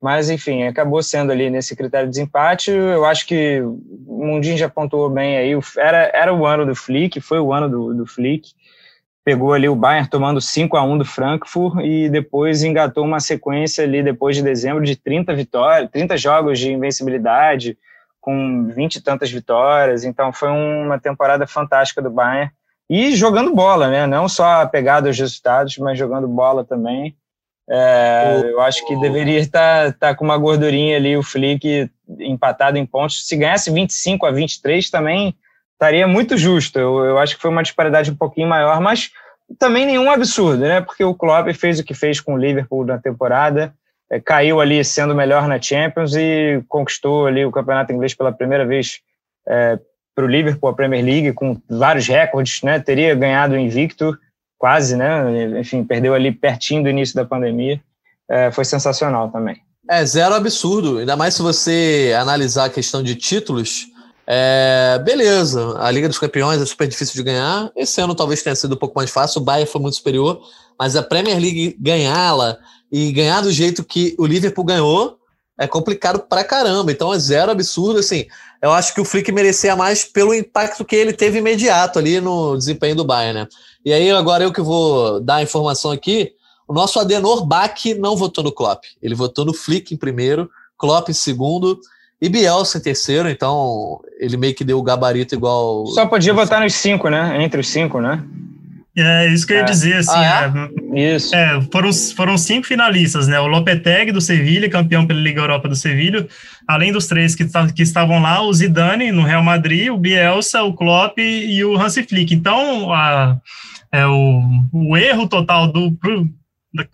Mas, 0.00 0.30
enfim, 0.30 0.62
acabou 0.62 1.02
sendo 1.02 1.32
ali 1.32 1.50
nesse 1.50 1.74
critério 1.74 2.06
de 2.06 2.12
desempate. 2.12 2.70
Eu 2.70 3.04
acho 3.04 3.26
que 3.26 3.60
o 3.60 4.24
Mundinho 4.24 4.56
já 4.56 4.68
pontuou 4.68 5.10
bem 5.10 5.36
aí. 5.36 5.58
Era, 5.76 6.10
era 6.14 6.32
o 6.32 6.46
ano 6.46 6.64
do 6.64 6.76
Flick, 6.76 7.20
foi 7.20 7.40
o 7.40 7.52
ano 7.52 7.68
do, 7.68 7.92
do 7.92 8.06
Flick. 8.06 8.50
Pegou 9.24 9.54
ali 9.54 9.68
o 9.68 9.74
Bayern 9.74 10.08
tomando 10.08 10.40
5 10.40 10.76
a 10.76 10.82
1 10.82 10.98
do 10.98 11.04
Frankfurt 11.04 11.82
e 11.82 12.10
depois 12.10 12.62
engatou 12.62 13.04
uma 13.04 13.20
sequência 13.20 13.82
ali 13.82 14.02
depois 14.02 14.36
de 14.36 14.42
dezembro 14.42 14.84
de 14.84 14.96
30 14.96 15.34
vitórias, 15.34 15.90
30 15.90 16.16
jogos 16.18 16.58
de 16.58 16.70
invencibilidade, 16.70 17.78
com 18.20 18.68
vinte 18.68 18.96
e 18.96 19.02
tantas 19.02 19.30
vitórias, 19.30 20.04
então 20.04 20.32
foi 20.32 20.48
uma 20.48 20.98
temporada 20.98 21.46
fantástica 21.46 22.02
do 22.02 22.10
Bayern. 22.10 22.50
E 22.88 23.16
jogando 23.16 23.54
bola, 23.54 23.88
né? 23.88 24.06
Não 24.06 24.28
só 24.28 24.62
apegado 24.62 25.06
aos 25.06 25.18
resultados, 25.18 25.78
mas 25.78 25.98
jogando 25.98 26.28
bola 26.28 26.64
também. 26.64 27.16
É, 27.68 28.42
eu 28.44 28.60
acho 28.60 28.86
que 28.86 28.94
deveria 28.96 29.38
estar, 29.38 29.88
estar 29.88 30.14
com 30.14 30.24
uma 30.24 30.36
gordurinha 30.36 30.96
ali, 30.96 31.16
o 31.16 31.22
Flick 31.22 31.90
empatado 32.20 32.76
em 32.76 32.84
pontos. 32.84 33.26
Se 33.26 33.36
ganhasse 33.36 33.70
25 33.70 34.26
a 34.26 34.30
23 34.30 34.90
também 34.90 35.34
estaria 35.84 36.06
muito 36.06 36.36
justo. 36.36 36.78
Eu, 36.78 37.04
eu 37.04 37.18
acho 37.18 37.36
que 37.36 37.42
foi 37.42 37.50
uma 37.50 37.62
disparidade 37.62 38.10
um 38.10 38.16
pouquinho 38.16 38.48
maior, 38.48 38.80
mas 38.80 39.10
também 39.58 39.86
nenhum 39.86 40.10
absurdo, 40.10 40.62
né? 40.62 40.80
Porque 40.80 41.04
o 41.04 41.14
Klopp 41.14 41.48
fez 41.54 41.78
o 41.78 41.84
que 41.84 41.94
fez 41.94 42.20
com 42.20 42.34
o 42.34 42.38
Liverpool 42.38 42.84
na 42.84 42.98
temporada 42.98 43.74
é, 44.10 44.20
caiu 44.20 44.60
ali 44.60 44.84
sendo 44.84 45.14
melhor 45.14 45.48
na 45.48 45.60
Champions 45.60 46.14
e 46.14 46.62
conquistou 46.68 47.26
ali 47.26 47.44
o 47.44 47.50
campeonato 47.50 47.92
inglês 47.92 48.14
pela 48.14 48.32
primeira 48.32 48.66
vez 48.66 49.00
é, 49.48 49.78
para 50.14 50.24
o 50.24 50.28
Liverpool, 50.28 50.70
a 50.70 50.74
Premier 50.74 51.04
League, 51.04 51.32
com 51.32 51.60
vários 51.68 52.06
recordes, 52.06 52.62
né? 52.62 52.78
Teria 52.78 53.14
ganhado 53.14 53.58
invicto, 53.58 54.16
quase, 54.56 54.96
né? 54.96 55.58
Enfim, 55.58 55.82
perdeu 55.82 56.14
ali 56.14 56.30
pertinho 56.30 56.84
do 56.84 56.88
início 56.88 57.16
da 57.16 57.24
pandemia. 57.24 57.80
É, 58.28 58.52
foi 58.52 58.64
sensacional 58.64 59.30
também. 59.30 59.60
É, 59.90 60.04
zero 60.06 60.34
absurdo. 60.34 60.98
Ainda 60.98 61.16
mais 61.16 61.34
se 61.34 61.42
você 61.42 62.14
analisar 62.16 62.66
a 62.66 62.70
questão 62.70 63.02
de 63.02 63.16
títulos. 63.16 63.86
É, 64.26 65.00
beleza, 65.04 65.76
a 65.78 65.90
Liga 65.90 66.08
dos 66.08 66.18
Campeões 66.18 66.60
é 66.60 66.66
super 66.66 66.88
difícil 66.88 67.14
de 67.14 67.22
ganhar. 67.22 67.70
Esse 67.76 68.00
ano 68.00 68.14
talvez 68.14 68.42
tenha 68.42 68.56
sido 68.56 68.74
um 68.74 68.78
pouco 68.78 68.96
mais 68.96 69.10
fácil. 69.10 69.40
O 69.40 69.44
Bayern 69.44 69.70
foi 69.70 69.80
muito 69.80 69.96
superior, 69.96 70.40
mas 70.78 70.96
a 70.96 71.02
Premier 71.02 71.38
League 71.38 71.76
ganhá-la 71.78 72.56
e 72.90 73.12
ganhar 73.12 73.40
do 73.42 73.52
jeito 73.52 73.84
que 73.84 74.14
o 74.18 74.26
Liverpool 74.26 74.64
ganhou 74.64 75.18
é 75.58 75.66
complicado 75.66 76.20
pra 76.20 76.42
caramba. 76.42 76.90
Então 76.90 77.12
é 77.12 77.18
zero 77.18 77.50
absurdo. 77.50 78.00
Assim, 78.00 78.26
eu 78.62 78.72
acho 78.72 78.94
que 78.94 79.00
o 79.00 79.04
Flick 79.04 79.30
merecia 79.30 79.76
mais 79.76 80.04
pelo 80.04 80.34
impacto 80.34 80.84
que 80.84 80.96
ele 80.96 81.12
teve 81.12 81.38
imediato 81.38 81.98
ali 81.98 82.20
no 82.20 82.56
desempenho 82.56 82.96
do 82.96 83.04
Bayern, 83.04 83.40
né? 83.40 83.48
E 83.84 83.92
aí, 83.92 84.10
agora 84.10 84.42
eu 84.42 84.52
que 84.52 84.62
vou 84.62 85.20
dar 85.20 85.36
a 85.36 85.42
informação 85.42 85.90
aqui. 85.90 86.32
O 86.66 86.72
nosso 86.72 86.98
Adenor 86.98 87.44
Bach 87.44 87.84
não 87.98 88.16
votou 88.16 88.42
no 88.42 88.50
Klopp. 88.50 88.84
Ele 89.02 89.14
votou 89.14 89.44
no 89.44 89.52
Flick 89.52 89.92
em 89.92 89.98
primeiro, 89.98 90.50
Klopp 90.78 91.10
em 91.10 91.12
segundo 91.12 91.78
e 92.20 92.28
Bielsa 92.28 92.78
em 92.78 92.82
terceiro. 92.82 93.28
Então, 93.28 94.00
ele 94.18 94.36
meio 94.36 94.54
que 94.54 94.64
deu 94.64 94.78
o 94.78 94.82
gabarito 94.82 95.34
igual. 95.34 95.86
Só 95.86 96.06
podia 96.06 96.32
votar 96.32 96.60
nos 96.60 96.74
cinco, 96.74 97.08
né? 97.08 97.42
Entre 97.42 97.60
os 97.60 97.68
cinco, 97.68 98.00
né? 98.00 98.22
É 98.96 99.26
isso 99.26 99.44
que 99.44 99.52
eu 99.52 99.56
ia 99.56 99.62
é. 99.62 99.66
dizer, 99.66 99.96
assim. 99.96 100.12
Ah, 100.14 100.70
é? 100.94 101.00
É, 101.00 101.16
isso. 101.16 101.34
É, 101.34 101.60
foram, 101.72 101.92
foram 101.92 102.38
cinco 102.38 102.66
finalistas, 102.66 103.26
né? 103.26 103.40
O 103.40 103.48
Lopetegui 103.48 104.12
do 104.12 104.20
Sevilha, 104.20 104.70
campeão 104.70 105.04
pela 105.04 105.18
Liga 105.18 105.40
Europa 105.40 105.68
do 105.68 105.74
Sevilha, 105.74 106.28
além 106.66 106.92
dos 106.92 107.08
três 107.08 107.34
que, 107.34 107.44
que 107.74 107.82
estavam 107.82 108.22
lá, 108.22 108.40
o 108.40 108.52
Zidane 108.52 109.10
no 109.10 109.24
Real 109.24 109.42
Madrid, 109.42 109.90
o 109.90 109.98
Bielsa, 109.98 110.62
o 110.62 110.72
Klopp 110.72 111.18
e 111.18 111.64
o 111.64 111.76
Hansi 111.76 112.04
Flick. 112.04 112.32
Então, 112.32 112.92
a, 112.92 113.36
é, 113.90 114.06
o, 114.06 114.40
o 114.72 114.96
erro 114.96 115.28
total 115.28 115.72
do 115.72 115.90
pro, 115.92 116.28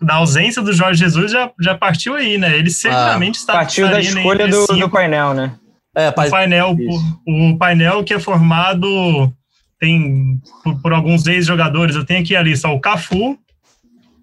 da, 0.01 0.15
ausência 0.15 0.61
do 0.61 0.71
Jorge 0.71 0.99
Jesus 0.99 1.31
já, 1.31 1.51
já 1.59 1.75
partiu 1.75 2.13
aí, 2.13 2.37
né? 2.37 2.55
Ele 2.55 2.69
seguramente 2.69 3.37
ah, 3.37 3.41
está 3.41 3.53
partiu 3.53 3.89
da 3.89 3.99
escolha 3.99 4.47
do, 4.47 4.67
do, 4.67 4.89
painel, 4.89 5.33
né? 5.33 5.53
É, 5.95 6.09
o 6.09 6.13
painel, 6.13 6.77
o, 7.25 7.51
o, 7.51 7.57
painel 7.57 8.03
que 8.03 8.13
é 8.13 8.19
formado 8.19 9.33
tem 9.79 10.39
por, 10.63 10.81
por 10.81 10.93
alguns 10.93 11.25
ex-jogadores. 11.25 11.95
Eu 11.95 12.05
tenho 12.05 12.21
aqui 12.21 12.35
a 12.35 12.43
lista: 12.43 12.69
o 12.69 12.79
Cafu, 12.79 13.37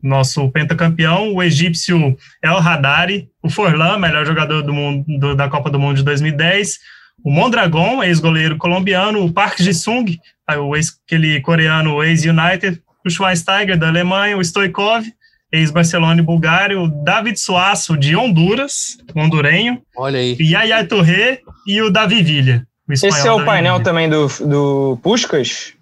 nosso 0.02 0.48
pentacampeão, 0.50 1.34
o 1.34 1.42
egípcio 1.42 2.16
El 2.42 2.58
Hadari, 2.58 3.28
o 3.42 3.50
Forlan, 3.50 3.98
melhor 3.98 4.24
jogador 4.24 4.62
do 4.62 4.72
mundo 4.72 5.04
do, 5.18 5.34
da 5.34 5.48
Copa 5.48 5.70
do 5.70 5.78
Mundo 5.78 5.96
de 5.96 6.04
2010, 6.04 6.78
o 7.24 7.30
Mondragon, 7.30 8.02
ex-goleiro 8.02 8.56
colombiano, 8.56 9.24
o 9.24 9.32
Park 9.32 9.58
Ji-sung, 9.58 10.18
o 10.56 10.76
ex, 10.76 10.98
aquele 11.04 11.40
coreano 11.40 12.02
ex-United, 12.02 12.80
o 13.04 13.10
Schweinsteiger 13.10 13.76
da 13.76 13.88
Alemanha, 13.88 14.36
o 14.36 14.40
Stoikov, 14.44 15.04
ex-Barcelona 15.52 16.20
e 16.20 16.24
Bulgária, 16.24 16.78
o 16.78 16.88
David 16.88 17.38
Suaço 17.38 17.96
de 17.96 18.14
Honduras, 18.14 18.98
hondurenho, 19.14 19.80
Olha 19.96 20.18
aí. 20.18 20.36
Yaya 20.40 20.86
Torre 20.86 21.40
e 21.66 21.80
o 21.80 21.90
Davi 21.90 22.22
Villa. 22.22 22.62
O 22.88 22.92
esse 22.92 23.06
é 23.06 23.32
o 23.32 23.44
painel 23.44 23.74
Villa. 23.74 23.84
também 23.84 24.08
do, 24.08 24.26
do 24.26 24.98
Puskas? 25.02 25.74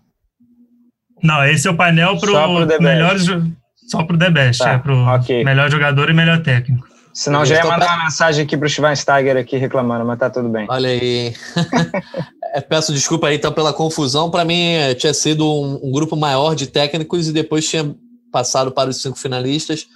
Não, 1.22 1.44
esse 1.44 1.66
é 1.66 1.70
o 1.70 1.76
painel 1.76 2.18
para 2.18 2.48
os 2.48 2.79
melhores 2.79 3.26
só 3.88 4.02
pro 4.02 4.18
The 4.18 4.31
Best, 4.31 4.59
tá, 4.62 4.72
é 4.72 4.79
pro 4.79 4.96
okay. 5.14 5.44
melhor 5.44 5.70
jogador 5.70 6.11
e 6.11 6.12
melhor 6.12 6.42
técnico. 6.42 6.87
Senão 7.14 7.46
já 7.46 7.57
ia 7.57 7.64
mandar 7.64 7.94
uma 7.94 8.05
mensagem 8.05 8.44
aqui 8.44 8.57
pro 8.57 8.68
Schweinsteiger 8.68 9.38
aqui 9.38 9.57
reclamando, 9.57 10.05
mas 10.05 10.18
tá 10.18 10.29
tudo 10.29 10.48
bem. 10.48 10.66
Olha 10.68 10.88
aí. 10.88 11.33
É, 12.55 12.61
peço 12.62 12.90
desculpa 12.90 13.26
aí 13.26 13.37
então 13.37 13.52
pela 13.52 13.70
confusão. 13.70 14.31
Para 14.31 14.42
mim 14.42 14.72
eh, 14.72 14.94
tinha 14.94 15.12
sido 15.12 15.44
um, 15.44 15.79
um, 15.88 15.92
grupo 15.92 16.16
maior 16.16 16.55
de 16.55 16.66
técnicos 16.66 17.29
e 17.29 17.33
depois 17.33 17.68
tinha 17.68 17.94
passado 18.37 18.70
para 18.70 18.90
os 18.90 19.01
cinco 19.01 19.18
finalistas. 19.18 19.87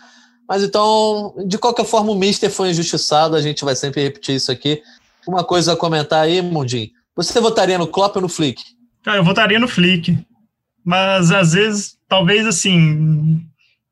Mas 0.48 0.64
então, 0.64 1.34
de 1.46 1.58
qualquer 1.58 1.84
forma, 1.84 2.10
o 2.10 2.14
Mister 2.14 2.50
foi 2.50 2.70
injustiçado. 2.70 3.36
A 3.36 3.42
gente 3.42 3.62
vai 3.62 3.76
sempre 3.76 4.02
repetir 4.02 4.36
isso 4.36 4.50
aqui. 4.50 4.82
Uma 5.28 5.44
coisa 5.44 5.74
a 5.74 5.76
comentar 5.76 6.22
aí, 6.22 6.40
Mundinho. 6.40 6.88
Você 7.14 7.38
votaria 7.38 7.76
no 7.76 7.86
Klopp 7.86 8.16
ou 8.16 8.22
no 8.22 8.28
Flick? 8.30 8.62
Cara, 9.02 9.18
eu 9.18 9.24
votaria 9.24 9.58
no 9.58 9.68
Flick. 9.68 10.18
Mas 10.82 11.30
às 11.30 11.52
vezes, 11.52 11.98
talvez 12.08 12.46
assim, 12.46 13.44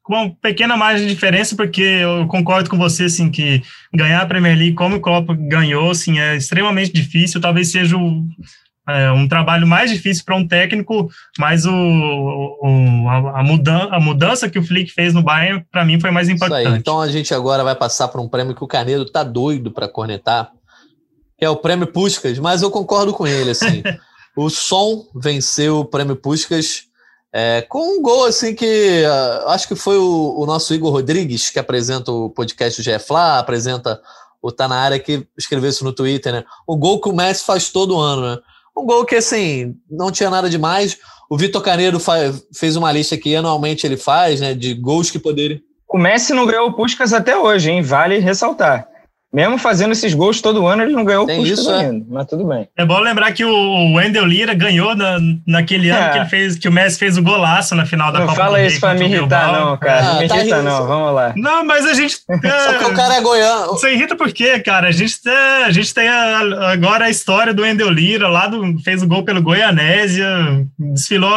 com 0.02 0.14
uma 0.14 0.30
pequena 0.40 0.74
margem 0.78 1.06
de 1.06 1.12
diferença, 1.12 1.54
porque 1.54 1.82
eu 1.82 2.26
concordo 2.26 2.70
com 2.70 2.78
você, 2.78 3.04
assim, 3.04 3.30
que 3.30 3.62
ganhar 3.94 4.22
a 4.22 4.26
Premier 4.26 4.56
League 4.56 4.74
como 4.74 4.96
o 4.96 5.00
Klopp 5.00 5.28
ganhou, 5.32 5.90
assim, 5.90 6.18
é 6.18 6.34
extremamente 6.34 6.90
difícil, 6.90 7.42
talvez 7.42 7.70
seja 7.70 7.98
o, 7.98 8.26
é, 8.88 9.10
um 9.12 9.28
trabalho 9.28 9.66
mais 9.66 9.90
difícil 9.90 10.24
para 10.24 10.36
um 10.36 10.46
técnico, 10.46 11.10
mas 11.38 11.66
o, 11.66 11.72
o 11.72 13.08
a, 13.08 13.42
mudança, 13.42 13.88
a 13.90 14.00
mudança 14.00 14.48
que 14.48 14.58
o 14.58 14.62
Flick 14.62 14.92
fez 14.92 15.12
no 15.12 15.22
Bayern, 15.22 15.64
para 15.70 15.84
mim, 15.84 16.00
foi 16.00 16.10
mais 16.10 16.28
importante. 16.28 16.78
Então 16.78 17.00
a 17.00 17.08
gente 17.08 17.34
agora 17.34 17.62
vai 17.62 17.74
passar 17.74 18.08
para 18.08 18.20
um 18.20 18.28
prêmio 18.28 18.54
que 18.54 18.64
o 18.64 18.68
Canedo 18.68 19.04
tá 19.04 19.22
doido 19.22 19.70
para 19.70 19.88
cornetar, 19.88 20.50
que 21.36 21.44
é 21.44 21.50
o 21.50 21.56
prêmio 21.56 21.86
Puskas, 21.86 22.38
mas 22.38 22.62
eu 22.62 22.70
concordo 22.70 23.12
com 23.12 23.26
ele, 23.26 23.50
assim. 23.50 23.82
o 24.36 24.48
Som 24.48 25.04
venceu 25.14 25.80
o 25.80 25.84
prêmio 25.84 26.16
Puskas 26.16 26.88
é, 27.32 27.60
com 27.62 27.98
um 27.98 28.02
gol 28.02 28.24
assim 28.24 28.54
que 28.54 29.04
uh, 29.04 29.48
acho 29.48 29.68
que 29.68 29.76
foi 29.76 29.98
o, 29.98 30.34
o, 30.38 30.46
nosso 30.46 30.72
Igor 30.72 30.90
Rodrigues, 30.90 31.50
que 31.50 31.58
apresenta 31.58 32.10
o 32.10 32.30
podcast 32.30 32.82
GF 32.82 33.06
Flá, 33.06 33.38
apresenta 33.38 34.00
o 34.40 34.50
Tá 34.50 34.66
na 34.66 34.76
área, 34.76 34.98
que 34.98 35.26
escreveu 35.36 35.68
isso 35.68 35.84
no 35.84 35.92
Twitter, 35.92 36.32
né? 36.32 36.44
O 36.66 36.76
gol 36.76 37.00
que 37.00 37.08
o 37.08 37.12
Messi 37.12 37.44
faz 37.44 37.70
todo 37.70 37.98
ano, 37.98 38.22
né? 38.22 38.38
Um 38.78 38.86
gol 38.86 39.04
que, 39.04 39.16
assim, 39.16 39.74
não 39.90 40.12
tinha 40.12 40.30
nada 40.30 40.48
demais. 40.48 40.96
O 41.28 41.36
Vitor 41.36 41.60
Caneiro 41.60 42.00
fez 42.54 42.76
uma 42.76 42.92
lista 42.92 43.16
que 43.16 43.34
anualmente 43.34 43.86
ele 43.86 43.96
faz, 43.96 44.40
né? 44.40 44.54
De 44.54 44.72
gols 44.72 45.10
que 45.10 45.18
poderiam. 45.18 45.60
O 45.90 45.98
Messi 45.98 46.32
não 46.32 46.46
ganhou 46.46 46.68
o 46.68 46.72
Puskas 46.72 47.12
até 47.12 47.36
hoje, 47.36 47.70
hein? 47.70 47.82
Vale 47.82 48.18
ressaltar. 48.18 48.86
Mesmo 49.32 49.58
fazendo 49.58 49.92
esses 49.92 50.14
gols 50.14 50.40
todo 50.40 50.66
ano, 50.66 50.82
ele 50.82 50.92
não 50.92 51.04
ganhou 51.04 51.26
Tem 51.26 51.38
o 51.38 51.46
isso, 51.46 51.70
é. 51.70 51.80
ainda, 51.80 52.06
mas 52.08 52.26
tudo 52.26 52.46
bem. 52.46 52.66
É 52.74 52.84
bom 52.84 52.98
lembrar 52.98 53.30
que 53.32 53.44
o 53.44 53.94
Wendel 53.94 54.24
Lira 54.24 54.54
ganhou 54.54 54.96
na, 54.96 55.18
naquele 55.46 55.90
ano 55.90 56.06
é. 56.06 56.10
que 56.12 56.18
ele 56.18 56.24
fez, 56.24 56.58
que 56.58 56.66
o 56.66 56.72
Messi 56.72 56.98
fez 56.98 57.18
o 57.18 57.22
golaço 57.22 57.74
na 57.74 57.84
final 57.84 58.10
da 58.10 58.20
não 58.20 58.26
Copa 58.26 58.38
Não 58.38 58.46
fala 58.46 58.62
isso 58.62 58.80
pra 58.80 58.94
me 58.94 59.04
irritar, 59.04 59.52
não, 59.52 59.76
cara. 59.76 60.00
Ah, 60.00 60.12
não 60.14 60.20
me 60.20 60.28
tá 60.28 60.36
irrita, 60.38 60.62
não. 60.62 60.86
Vamos 60.86 61.14
lá. 61.14 61.34
Não, 61.36 61.64
mas 61.64 61.84
a 61.84 61.94
gente. 61.94 62.18
É, 62.48 62.60
Só 62.60 62.78
que 62.78 62.84
o 62.84 62.94
cara 62.94 63.16
é 63.16 63.20
goiano. 63.20 63.72
Você 63.72 63.92
irrita 63.92 64.14
por 64.14 64.32
quê, 64.32 64.60
cara? 64.60 64.88
A 64.88 64.92
gente, 64.92 65.18
é, 65.26 65.64
a 65.64 65.70
gente 65.70 65.92
tem 65.92 66.08
a, 66.08 66.70
agora 66.72 67.06
a 67.06 67.10
história 67.10 67.52
do 67.52 67.62
Wendel 67.62 67.90
Lira, 67.90 68.28
lá 68.28 68.46
do, 68.46 68.78
fez 68.78 69.02
o 69.02 69.08
gol 69.08 69.24
pelo 69.24 69.42
Goianésia, 69.42 70.26
desfilou 70.78 71.30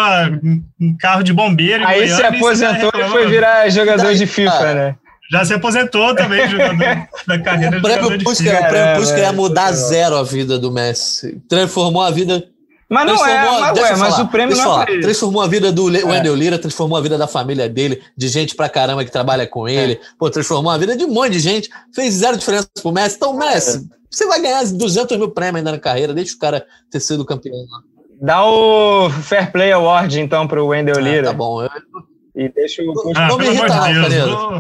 um 0.80 0.96
carro 0.98 1.24
de 1.24 1.34
bombeiro. 1.34 1.86
Aí 1.86 2.00
Goiânia, 2.00 2.16
se 2.16 2.24
aposentou 2.24 2.92
e 2.96 3.10
foi 3.10 3.28
virar 3.28 3.68
jogador 3.70 4.14
de 4.14 4.26
FIFA, 4.26 4.74
né? 4.74 4.96
Já 5.32 5.46
se 5.46 5.54
aposentou 5.54 6.14
também, 6.14 6.46
jogador 6.50 7.08
da 7.26 7.40
carreira 7.40 7.78
o 7.78 7.82
prêmio 7.82 8.18
de 8.18 8.24
Puskas, 8.24 8.54
O 8.54 8.68
prêmio 8.68 8.96
Puskas 8.98 9.20
ia 9.20 9.32
mudar 9.32 9.72
zero 9.72 10.18
a 10.18 10.24
vida 10.24 10.60
do 10.60 10.70
Messi. 10.72 11.42
Transformou 11.48 12.02
a 12.02 12.12
vida... 12.12 12.46
Mas 12.90 13.06
não 13.06 13.26
é, 13.26 13.62
mas, 13.62 13.80
ué, 13.80 13.96
mas 13.96 14.20
o 14.20 14.28
prêmio 14.28 14.54
não 14.54 14.62
é 14.62 14.66
falar, 14.66 14.86
Transformou 14.86 15.42
a 15.42 15.48
vida 15.48 15.72
do 15.72 15.96
é. 15.96 16.04
Wendel 16.04 16.36
Lira, 16.36 16.60
transformou 16.60 16.98
a 16.98 17.02
vida 17.02 17.18
da 17.18 17.26
família 17.26 17.70
dele, 17.70 18.04
de 18.18 18.28
gente 18.28 18.54
pra 18.54 18.68
caramba 18.68 19.06
que 19.06 19.12
trabalha 19.12 19.48
com 19.48 19.66
ele. 19.66 19.94
É. 19.94 20.00
Pô, 20.20 20.30
transformou 20.30 20.70
a 20.70 20.78
vida 20.78 20.98
de 20.98 21.06
um 21.06 21.08
monte 21.08 21.32
de 21.32 21.40
gente. 21.40 21.70
Fez 21.96 22.16
zero 22.16 22.36
diferença 22.36 22.68
pro 22.82 22.92
Messi. 22.92 23.16
Então, 23.16 23.34
Messi, 23.34 23.78
é. 23.78 23.82
você 24.10 24.26
vai 24.26 24.42
ganhar 24.42 24.66
200 24.66 25.18
mil 25.18 25.32
prêmios 25.32 25.56
ainda 25.56 25.72
na 25.72 25.80
carreira. 25.80 26.14
Deixa 26.14 26.36
o 26.36 26.38
cara 26.38 26.66
ter 26.92 27.00
sido 27.00 27.24
campeão 27.24 27.56
lá. 27.56 27.80
Dá 28.22 28.46
o 28.46 29.10
Fair 29.10 29.50
Play 29.54 29.72
Award, 29.72 30.20
então, 30.20 30.46
pro 30.46 30.68
Wendel 30.68 30.98
ah, 30.98 31.02
Lira. 31.02 31.28
tá 31.28 31.34
bom. 31.34 31.64
Eu, 31.64 31.70
e 32.36 32.50
deixa 32.50 32.82
o. 32.82 32.94
Ah, 33.16 33.28
não 33.28 33.38
me 33.38 33.54
não, 33.54 33.68
Canedo. 33.68 34.60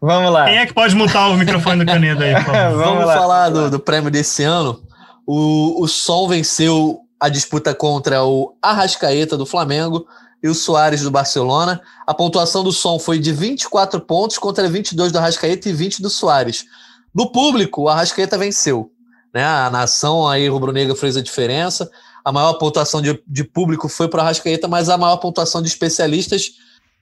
Vamos 0.00 0.32
lá. 0.32 0.44
Quem 0.44 0.58
é 0.58 0.66
que 0.66 0.74
pode 0.74 0.94
mutar 0.94 1.30
o 1.30 1.36
microfone 1.36 1.84
do 1.84 1.90
Canedo 1.90 2.22
aí? 2.22 2.34
Vamos, 2.44 2.78
Vamos 2.78 3.04
falar 3.04 3.48
do, 3.48 3.70
do, 3.70 3.80
prêmio 3.80 4.10
desse 4.10 4.42
ano. 4.42 4.82
O, 5.26 5.82
o 5.82 5.88
Sol 5.88 6.28
venceu 6.28 7.00
a 7.18 7.28
disputa 7.28 7.74
contra 7.74 8.22
o 8.24 8.54
Arrascaeta 8.60 9.36
do 9.36 9.46
Flamengo 9.46 10.06
e 10.42 10.48
o 10.48 10.54
Soares 10.54 11.02
do 11.02 11.10
Barcelona. 11.10 11.80
A 12.06 12.12
pontuação 12.12 12.62
do 12.62 12.72
Som 12.72 12.98
foi 12.98 13.18
de 13.18 13.32
24 13.32 14.00
pontos 14.00 14.38
contra 14.38 14.68
22 14.68 15.10
do 15.10 15.18
Arrascaeta 15.18 15.68
e 15.68 15.72
20 15.72 16.02
do 16.02 16.10
Soares. 16.10 16.66
No 17.14 17.32
público, 17.32 17.82
o 17.82 17.88
Arrascaeta 17.88 18.36
venceu. 18.36 18.92
Né? 19.32 19.44
A 19.44 19.70
nação 19.70 20.28
aí 20.28 20.46
rubro-negra 20.46 20.94
fez 20.94 21.16
a 21.16 21.22
diferença 21.22 21.90
a 22.26 22.32
maior 22.32 22.54
pontuação 22.54 23.00
de, 23.00 23.22
de 23.24 23.44
público 23.44 23.88
foi 23.88 24.08
para 24.08 24.18
o 24.18 24.20
Arrascaeta, 24.22 24.66
mas 24.66 24.88
a 24.88 24.98
maior 24.98 25.16
pontuação 25.18 25.62
de 25.62 25.68
especialistas 25.68 26.54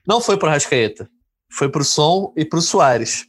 não 0.07 0.21
foi 0.21 0.37
para 0.37 0.45
o 0.45 0.49
Arrascaeta. 0.51 1.09
Foi 1.51 1.67
para 1.67 1.81
o 1.81 1.83
Som 1.83 2.31
e 2.37 2.45
para 2.45 2.59
o 2.59 2.61
Soares. 2.61 3.25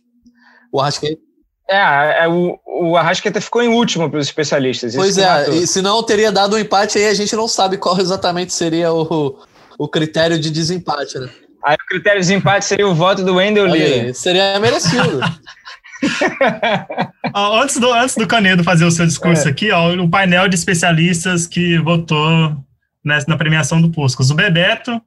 O 0.71 0.79
Arrascaeta. 0.79 1.19
É, 1.67 2.25
é 2.25 2.29
o, 2.29 2.61
o 2.67 2.99
Arrascaeta 2.99 3.41
ficou 3.41 3.63
em 3.63 3.69
último 3.69 4.11
para 4.11 4.21
os 4.21 4.27
especialistas. 4.27 4.95
Pois 4.95 5.17
é, 5.17 5.49
e 5.49 5.67
se 5.67 5.81
não 5.81 6.03
teria 6.03 6.31
dado 6.31 6.57
um 6.57 6.59
empate, 6.59 6.99
aí 6.99 7.07
a 7.07 7.15
gente 7.15 7.35
não 7.35 7.49
sabe 7.49 7.79
qual 7.79 7.99
exatamente 7.99 8.53
seria 8.53 8.93
o, 8.93 9.39
o 9.79 9.89
critério 9.89 10.39
de 10.39 10.51
desempate, 10.51 11.19
né? 11.19 11.31
Aí 11.65 11.77
o 11.77 11.87
critério 11.89 12.21
de 12.21 12.27
desempate 12.29 12.67
seria 12.67 12.87
o 12.87 12.95
voto 12.95 13.25
do 13.25 13.37
Wendel 13.37 13.65
Lee. 13.65 14.13
Seria 14.13 14.61
merecido. 14.61 15.19
antes, 17.37 17.79
do, 17.79 17.93
antes 17.93 18.17
do 18.17 18.27
Canedo 18.27 18.65
fazer 18.65 18.85
o 18.85 18.91
seu 18.91 19.07
discurso 19.07 19.47
é. 19.47 19.51
aqui, 19.51 19.71
ó, 19.71 19.93
o 19.95 20.09
painel 20.09 20.49
de 20.49 20.55
especialistas 20.55 21.47
que 21.47 21.79
votou 21.79 22.57
nessa, 23.05 23.27
na 23.29 23.37
premiação 23.37 23.81
do 23.81 23.91
Puscos. 23.91 24.31
O 24.31 24.35
Bebeto, 24.35 25.01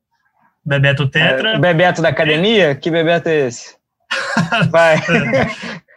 Bebeto 0.65 1.07
Tetra. 1.07 1.55
É, 1.55 1.59
Bebeto 1.59 2.01
da 2.01 2.09
academia? 2.09 2.75
Que 2.75 2.91
Bebeto 2.91 3.29
é 3.29 3.47
esse? 3.47 3.75
Vai. 4.69 4.97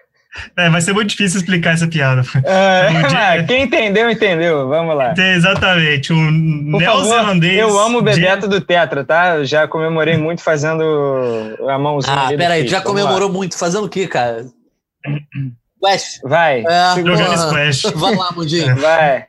É, 0.57 0.71
vai 0.71 0.81
ser 0.81 0.95
muito 0.95 1.11
difícil 1.11 1.40
explicar 1.40 1.75
essa 1.75 1.87
piada. 1.87 2.23
É, 2.42 3.42
quem 3.45 3.64
entendeu, 3.64 4.11
entendeu. 4.11 4.66
Vamos 4.66 4.97
lá. 4.97 5.12
Exatamente. 5.14 6.11
O 6.11 6.31
neozelandês. 6.31 7.59
Eu 7.59 7.79
amo 7.79 7.99
o 7.99 8.03
Bebeto 8.03 8.49
de... 8.49 8.59
do 8.59 8.61
Tetra, 8.64 9.05
tá? 9.05 9.45
Já 9.45 9.68
comemorei 9.68 10.16
muito 10.16 10.42
fazendo 10.42 10.83
a 11.68 11.79
mãozinha. 11.79 12.16
Ah, 12.16 12.29
peraí, 12.29 12.66
já 12.66 12.81
comemorou 12.81 13.29
lá. 13.29 13.35
muito. 13.35 13.59
Fazendo 13.59 13.85
o 13.85 13.88
quê, 13.90 14.07
cara? 14.07 14.47
Squash. 15.83 16.20
Vai. 16.22 16.64
É, 16.64 16.95
Jogando 16.97 17.39
Squash. 17.39 17.83
Vai 17.99 18.14
lá, 18.14 18.33
Mundinho. 18.33 18.76
Vai. 18.78 19.26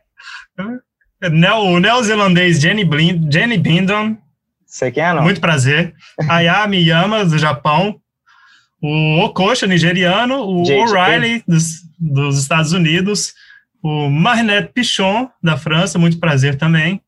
O 1.60 1.80
neozelandês 1.80 2.60
Jenny, 2.60 2.86
Blind, 2.86 3.34
Jenny 3.34 3.58
Bindon. 3.58 4.16
Você 4.66 4.92
quem 4.92 5.04
é, 5.04 5.14
não? 5.14 5.24
Muito 5.24 5.42
prazer. 5.42 5.96
Ayami 6.30 6.78
Yama, 6.88 7.26
do 7.26 7.38
Japão. 7.38 8.00
O 8.82 9.20
Okocha, 9.24 9.66
nigeriano. 9.66 10.42
O 10.42 10.62
O'Reilly, 10.62 11.44
dos, 11.48 11.82
dos 12.00 12.38
Estados 12.38 12.72
Unidos. 12.72 13.34
O 13.82 14.10
Marinet 14.10 14.72
Pichon, 14.74 15.30
da 15.42 15.58
França. 15.58 15.98
Muito 15.98 16.20
prazer 16.20 16.58
também. 16.58 17.02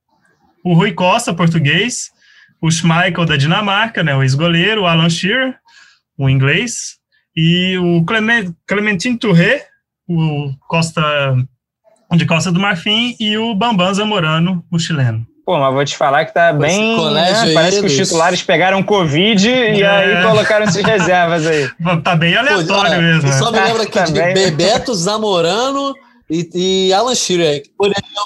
O 0.63 0.73
Rui 0.73 0.91
Costa, 0.91 1.33
português. 1.33 2.11
O 2.61 2.71
Schmeichel, 2.71 3.25
da 3.25 3.37
Dinamarca, 3.37 4.03
né, 4.03 4.15
o 4.15 4.23
ex-goleiro. 4.23 4.83
O 4.83 4.87
Alan 4.87 5.09
Shearer, 5.09 5.55
o 6.17 6.29
inglês 6.29 6.97
e 7.35 7.77
o 7.77 8.03
Clement, 8.05 8.53
Clementine 8.65 9.17
Touré, 9.17 9.67
o 10.07 10.51
Costa 10.67 11.35
de 12.13 12.25
Costa 12.25 12.51
do 12.51 12.59
Marfim, 12.59 13.15
e 13.19 13.37
o 13.37 13.53
Bambam 13.53 13.93
Zamorano, 13.93 14.63
o 14.71 14.79
chileno. 14.79 15.25
Pô, 15.45 15.59
mas 15.59 15.73
vou 15.73 15.85
te 15.85 15.95
falar 15.95 16.25
que 16.25 16.33
tá 16.33 16.51
bem. 16.51 16.97
Né? 17.13 17.53
Parece 17.53 17.79
que 17.79 17.85
os 17.85 17.95
titulares 17.95 18.41
pegaram 18.41 18.81
Covid 18.81 19.47
é. 19.47 19.75
e 19.75 19.83
aí 19.83 20.23
colocaram 20.23 20.65
esses 20.65 20.83
reservas 20.83 21.45
aí. 21.45 21.69
Tá 22.03 22.15
bem 22.15 22.35
aleatório 22.35 22.95
Pô, 22.95 23.01
mesmo. 23.01 23.33
Só 23.33 23.51
me 23.51 23.59
lembra 23.59 23.83
aqui 23.83 23.91
tá 23.99 24.05
de 24.05 24.13
bem... 24.13 24.33
Bebeto, 24.33 24.95
Zamorano 24.95 25.93
e, 26.27 26.87
e 26.87 26.93
Alan 26.93 27.13
Shearer. 27.13 27.61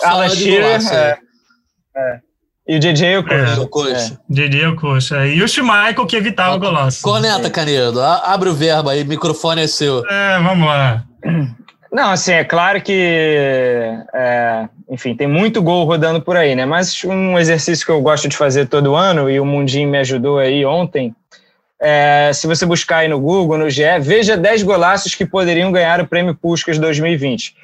Alan 0.03 0.29
Shearer, 0.29 0.79
é, 0.93 1.17
é. 1.97 2.19
E 2.69 2.75
o 2.75 2.79
DJ 2.79 3.17
o 3.17 3.23
Coxa. 3.23 3.35
É, 3.35 3.59
o 3.59 3.67
Coxa. 3.67 4.13
É. 4.13 4.17
DJ 4.29 4.67
o 4.67 4.75
Coxa. 4.75 5.25
E 5.25 5.41
o 5.41 5.47
Schmeichel 5.47 6.05
que 6.05 6.15
evitava 6.15 6.55
o 6.55 6.59
golaço. 6.59 7.01
Coneta, 7.01 7.49
Canedo. 7.49 7.99
Abre 7.99 8.47
o 8.47 8.53
verbo 8.53 8.89
aí, 8.89 9.03
microfone 9.03 9.63
é 9.63 9.67
seu. 9.67 10.05
É, 10.07 10.39
vamos 10.39 10.67
lá. 10.67 11.03
Não, 11.91 12.11
assim, 12.11 12.33
é 12.33 12.43
claro 12.43 12.79
que, 12.79 12.93
é, 14.13 14.69
enfim, 14.87 15.15
tem 15.15 15.25
muito 15.25 15.63
gol 15.63 15.83
rodando 15.85 16.21
por 16.21 16.37
aí, 16.37 16.53
né? 16.53 16.63
Mas 16.63 17.03
um 17.03 17.39
exercício 17.39 17.83
que 17.83 17.91
eu 17.91 17.99
gosto 17.99 18.29
de 18.29 18.37
fazer 18.37 18.67
todo 18.67 18.95
ano, 18.95 19.27
e 19.27 19.39
o 19.39 19.45
Mundinho 19.45 19.89
me 19.89 19.97
ajudou 19.97 20.37
aí 20.37 20.63
ontem, 20.63 21.15
é, 21.81 22.29
se 22.35 22.45
você 22.45 22.67
buscar 22.67 22.97
aí 22.97 23.07
no 23.07 23.19
Google, 23.19 23.57
no 23.57 23.67
GE, 23.67 23.81
veja 23.99 24.37
10 24.37 24.61
golaços 24.61 25.15
que 25.15 25.25
poderiam 25.25 25.71
ganhar 25.71 25.99
o 25.99 26.07
Prêmio 26.07 26.35
Puskas 26.35 26.77
2020. 26.77 27.55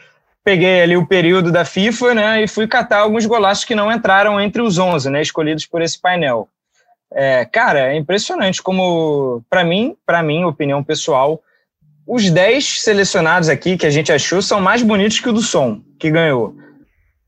Peguei 0.46 0.84
ali 0.84 0.96
o 0.96 1.08
período 1.08 1.52
da 1.52 1.66
FIFA, 1.66 2.14
né, 2.14 2.43
e 2.43 2.48
fui 2.48 2.68
catar 2.68 3.00
alguns 3.00 3.26
golaços 3.26 3.66
que 3.66 3.74
não 3.74 3.91
entraram 3.91 4.39
entre 4.39 4.62
os 4.62 4.78
11, 4.78 5.10
né, 5.10 5.22
escolhidos 5.22 5.66
por 5.66 5.82
esse 5.82 6.00
painel. 6.00 6.48
É, 7.12 7.43
cara, 7.46 7.91
é 7.91 7.98
impressionante 7.98 8.62
como, 8.62 9.43
para 9.50 9.64
mim, 9.64 9.96
para 10.06 10.22
mim, 10.22 10.43
opinião 10.43 10.84
pessoal, 10.84 11.41
os 12.06 12.30
10 12.30 12.82
selecionados 12.82 13.50
aqui 13.50 13.76
que 13.76 13.86
a 13.86 13.89
gente 13.89 14.12
achou 14.12 14.41
são 14.41 14.62
mais 14.62 14.84
bonitos 14.84 15.20
que 15.20 15.30
o 15.30 15.34
do 15.34 15.41
Som, 15.41 15.82
que 16.00 16.12
ganhou. 16.12 16.56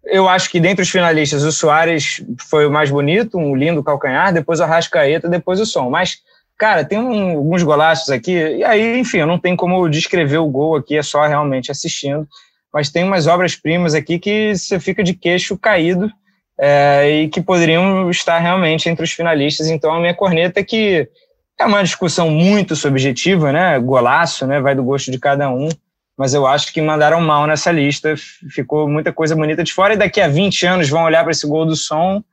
Eu 0.04 0.30
acho 0.30 0.50
que 0.50 0.60
dentre 0.60 0.84
os 0.84 0.90
finalistas, 0.90 1.44
o 1.44 1.52
Soares 1.52 2.24
foi 2.50 2.68
o 2.68 2.72
mais 2.72 2.92
bonito, 2.92 3.38
um 3.38 3.56
lindo 3.56 3.84
calcanhar, 3.84 4.32
depois 4.32 4.60
o 4.60 4.64
Arrascaeta, 4.64 5.28
depois 5.28 5.60
o 5.60 5.66
Som. 5.66 5.90
Mas, 5.90 6.20
cara, 6.58 6.86
tem 6.86 7.00
um, 7.00 7.38
alguns 7.38 7.64
golaços 7.64 8.10
aqui, 8.10 8.32
e 8.32 8.64
aí, 8.64 9.00
enfim, 9.00 9.18
eu 9.18 9.28
não 9.28 9.40
tenho 9.40 9.58
como 9.58 9.90
descrever 9.90 10.38
o 10.38 10.48
gol 10.48 10.76
aqui, 10.76 10.96
é 10.96 11.04
só 11.04 11.26
realmente 11.26 11.72
assistindo. 11.72 12.28
Mas 12.78 12.92
tem 12.92 13.04
umas 13.04 13.26
obras-primas 13.26 13.96
aqui 13.96 14.20
que 14.20 14.56
você 14.56 14.80
fica 14.80 15.04
de 15.04 15.16
queixo 15.16 15.58
caído 15.58 16.12
é, 16.60 17.22
e 17.24 17.28
que 17.28 17.42
poderiam 17.42 18.08
estar 18.12 18.38
realmente 18.38 18.88
entre 18.88 19.04
os 19.04 19.12
finalistas. 19.12 19.68
Então, 19.68 19.92
a 19.96 20.00
minha 20.00 20.14
corneta 20.14 20.60
é 20.60 20.64
que 20.64 21.10
é 21.60 21.66
uma 21.66 21.82
discussão 21.82 22.30
muito 22.30 22.76
subjetiva, 22.76 23.52
né? 23.52 23.80
Golaço, 23.80 24.46
né? 24.46 24.62
Vai 24.62 24.76
do 24.76 24.84
gosto 24.84 25.10
de 25.10 25.18
cada 25.18 25.50
um. 25.50 25.70
Mas 26.16 26.36
eu 26.36 26.46
acho 26.46 26.72
que 26.72 26.80
mandaram 26.80 27.20
mal 27.20 27.48
nessa 27.48 27.72
lista. 27.72 28.14
Ficou 28.52 28.88
muita 28.88 29.12
coisa 29.12 29.36
bonita 29.36 29.64
de 29.64 29.74
fora. 29.74 29.96
E 29.96 29.98
daqui 29.98 30.22
a 30.22 30.28
20 30.28 30.68
anos 30.68 30.88
vão 30.88 31.04
olhar 31.04 31.24
para 31.24 31.32
esse 31.32 31.48
gol 31.48 31.66
do 31.66 31.76
som. 31.76 32.24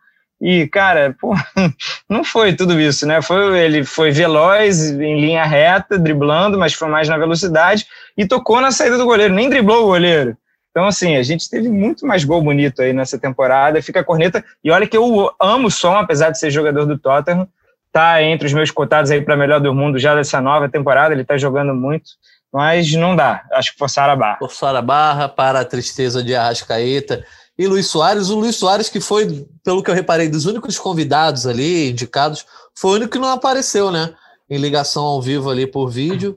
E, 0.43 0.67
cara, 0.69 1.17
pô, 1.19 1.35
não 2.07 2.23
foi 2.23 2.53
tudo 2.53 2.79
isso, 2.79 3.07
né? 3.07 3.23
Foi, 3.23 3.59
ele 3.59 3.83
foi 3.83 4.11
veloz, 4.11 4.91
em 4.91 5.19
linha 5.19 5.47
reta, 5.47 5.99
driblando, 5.99 6.59
mas 6.59 6.75
foi 6.75 6.89
mais 6.89 7.09
na 7.09 7.17
velocidade. 7.17 7.87
E 8.17 8.27
tocou 8.27 8.61
na 8.61 8.71
saída 8.71 8.97
do 8.97 9.05
goleiro, 9.05 9.35
nem 9.35 9.49
driblou 9.49 9.85
o 9.85 9.87
goleiro. 9.87 10.37
Então, 10.71 10.87
assim, 10.87 11.17
a 11.17 11.23
gente 11.23 11.49
teve 11.49 11.69
muito 11.69 12.07
mais 12.07 12.25
gol 12.25 12.43
bonito 12.43 12.83
aí 12.83 12.93
nessa 12.93 13.19
temporada. 13.19 13.81
Fica 13.83 14.01
a 14.01 14.05
corneta. 14.05 14.45
E 14.63 14.71
olha 14.71 14.87
que 14.87 14.97
eu 14.97 15.33
amo 15.41 15.69
o 15.69 15.71
som, 15.71 15.97
apesar 15.97 16.31
de 16.31 16.39
ser 16.39 16.51
jogador 16.51 16.85
do 16.85 16.99
Tottenham 16.99 17.49
tá 17.95 18.21
entre 18.21 18.49
os 18.49 18.53
meus 18.53 18.73
cotados 18.73 19.13
aí 19.13 19.23
para 19.23 19.37
melhor 19.37 19.61
do 19.61 19.73
mundo 19.73 20.01
já 20.01 20.17
dessa 20.17 20.41
nova 20.41 20.69
temporada, 20.69 21.15
ele 21.15 21.23
está 21.23 21.39
jogando 21.39 21.73
muito, 21.73 22.11
mas 22.53 22.93
não 22.93 23.15
dá. 23.15 23.45
Acho 23.53 23.73
que 23.73 23.79
forçar 23.79 24.11
a 24.11 24.17
barra. 24.17 24.39
Forçar 24.39 24.75
a 24.75 24.83
barra 24.83 25.29
para 25.29 25.61
a 25.61 25.65
tristeza 25.65 26.21
de 26.21 26.35
Arrascaeta 26.35 27.25
e 27.57 27.69
Luiz 27.69 27.87
Soares. 27.87 28.31
O 28.31 28.41
Luiz 28.41 28.57
Soares, 28.57 28.89
que 28.89 29.01
foi, 29.01 29.47
pelo 29.63 29.81
que 29.81 29.89
eu 29.89 29.95
reparei, 29.95 30.29
dos 30.29 30.45
únicos 30.45 30.77
convidados 30.77 31.47
ali, 31.47 31.91
indicados, 31.91 32.45
foi 32.75 32.91
o 32.91 32.95
único 32.95 33.13
que 33.13 33.19
não 33.19 33.29
apareceu, 33.29 33.93
né? 33.93 34.13
Em 34.51 34.59
ligação 34.59 35.05
ao 35.05 35.23
vivo 35.23 35.49
ali 35.49 35.65
por 35.65 35.89
vídeo. 35.89 36.37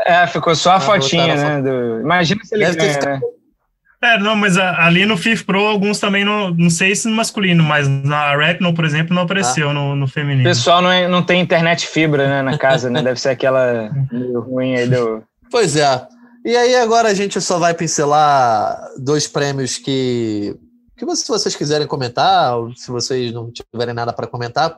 É, 0.00 0.26
ficou 0.26 0.54
só 0.54 0.72
a 0.72 0.80
fotinha, 0.80 1.34
né? 1.34 1.62
Do... 1.62 2.00
Imagina 2.00 2.44
se 2.44 2.54
ele 2.54 2.64
Deve 2.66 2.76
ganha, 2.76 3.00
né? 3.00 3.20
É, 4.00 4.16
não, 4.16 4.36
mas 4.36 4.56
ali 4.56 5.04
no 5.04 5.16
FIF 5.16 5.44
Pro, 5.44 5.66
alguns 5.66 5.98
também, 5.98 6.24
não, 6.24 6.54
não 6.54 6.70
sei 6.70 6.94
se 6.94 7.08
no 7.08 7.16
masculino, 7.16 7.64
mas 7.64 7.88
na 7.88 8.36
Retinal, 8.36 8.72
por 8.72 8.84
exemplo, 8.84 9.12
não 9.12 9.22
apareceu 9.22 9.70
ah. 9.70 9.74
no, 9.74 9.96
no 9.96 10.06
feminino. 10.06 10.48
O 10.48 10.52
pessoal 10.52 10.80
não, 10.80 10.90
é, 10.90 11.08
não 11.08 11.20
tem 11.20 11.40
internet 11.40 11.84
fibra 11.84 12.28
né, 12.28 12.42
na 12.42 12.56
casa, 12.56 12.88
né? 12.88 13.02
Deve 13.02 13.18
ser 13.18 13.30
aquela 13.30 13.90
meio 14.12 14.40
ruim 14.40 14.76
aí 14.76 14.86
do. 14.86 15.24
Pois 15.50 15.74
é. 15.74 16.06
E 16.44 16.56
aí 16.56 16.76
agora 16.76 17.08
a 17.08 17.14
gente 17.14 17.40
só 17.40 17.58
vai 17.58 17.74
pincelar 17.74 18.78
dois 18.98 19.26
prêmios 19.26 19.78
que, 19.78 20.56
que 20.96 21.16
se 21.16 21.26
vocês 21.26 21.56
quiserem 21.56 21.86
comentar, 21.86 22.56
ou 22.56 22.72
se 22.76 22.92
vocês 22.92 23.32
não 23.32 23.50
tiverem 23.50 23.94
nada 23.94 24.12
para 24.12 24.28
comentar. 24.28 24.76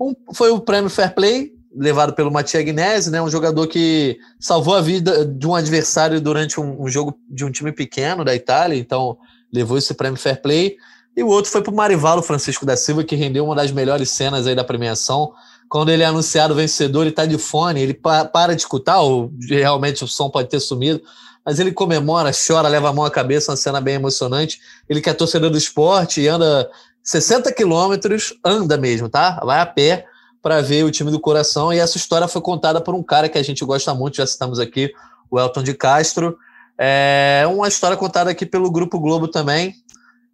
Um 0.00 0.14
foi 0.32 0.50
o 0.50 0.60
prêmio 0.60 0.88
Fair 0.88 1.12
Play, 1.12 1.52
levado 1.74 2.12
pelo 2.12 2.30
Matia 2.30 2.62
Gnese, 2.62 3.10
né, 3.10 3.20
um 3.22 3.30
jogador 3.30 3.66
que 3.66 4.18
salvou 4.38 4.74
a 4.74 4.80
vida 4.80 5.24
de 5.24 5.46
um 5.46 5.54
adversário 5.54 6.20
durante 6.20 6.60
um, 6.60 6.82
um, 6.82 6.88
jogo 6.88 7.18
de 7.28 7.44
um 7.44 7.50
time 7.50 7.72
pequeno 7.72 8.24
da 8.24 8.34
Itália, 8.34 8.78
então 8.78 9.16
levou 9.52 9.78
esse 9.78 9.94
prêmio 9.94 10.18
Fair 10.18 10.40
Play. 10.40 10.76
E 11.16 11.22
o 11.22 11.28
outro 11.28 11.50
foi 11.50 11.62
para 11.62 11.72
o 11.72 11.76
Marivalo 11.76 12.22
Francisco 12.22 12.64
da 12.64 12.76
Silva, 12.76 13.04
que 13.04 13.16
rendeu 13.16 13.44
uma 13.44 13.54
das 13.54 13.70
melhores 13.70 14.10
cenas 14.10 14.46
aí 14.46 14.54
da 14.54 14.64
premiação. 14.64 15.32
Quando 15.68 15.90
ele 15.90 16.02
é 16.02 16.06
anunciado 16.06 16.54
vencedor, 16.54 17.02
ele 17.02 17.10
está 17.10 17.26
de 17.26 17.36
fone, 17.36 17.80
ele 17.80 17.94
pa 17.94 18.24
para 18.24 18.54
de 18.54 18.62
escutar, 18.62 19.00
ou 19.00 19.30
realmente 19.48 20.04
o 20.04 20.08
som 20.08 20.30
pode 20.30 20.48
ter 20.48 20.60
sumido, 20.60 21.02
mas 21.44 21.58
ele 21.58 21.72
comemora, 21.72 22.30
chora, 22.32 22.68
leva 22.68 22.90
a 22.90 22.92
mão 22.92 23.04
à 23.04 23.10
cabeça, 23.10 23.50
uma 23.50 23.56
cena 23.56 23.80
bem 23.80 23.94
emocionante. 23.94 24.60
Ele 24.88 25.00
que 25.00 25.10
é 25.10 25.14
torcedor 25.14 25.50
do 25.50 25.58
esporte 25.58 26.20
e 26.20 26.28
anda 26.28 26.70
60 27.02 27.52
quilômetros, 27.52 28.34
anda 28.44 28.76
mesmo, 28.78 29.08
tá? 29.08 29.40
Vai 29.44 29.60
a 29.60 29.66
pé 29.66 30.06
para 30.42 30.60
ver 30.60 30.84
o 30.84 30.90
time 30.90 31.10
do 31.10 31.20
coração. 31.20 31.72
E 31.72 31.78
essa 31.78 31.96
história 31.96 32.26
foi 32.26 32.42
contada 32.42 32.80
por 32.80 32.94
um 32.94 33.02
cara 33.02 33.28
que 33.28 33.38
a 33.38 33.42
gente 33.42 33.64
gosta 33.64 33.94
muito, 33.94 34.16
já 34.16 34.26
citamos 34.26 34.58
aqui, 34.58 34.92
o 35.30 35.38
Elton 35.38 35.62
de 35.62 35.72
Castro. 35.72 36.36
É 36.76 37.44
uma 37.48 37.68
história 37.68 37.96
contada 37.96 38.30
aqui 38.30 38.44
pelo 38.44 38.70
Grupo 38.70 38.98
Globo 38.98 39.28
também. 39.28 39.74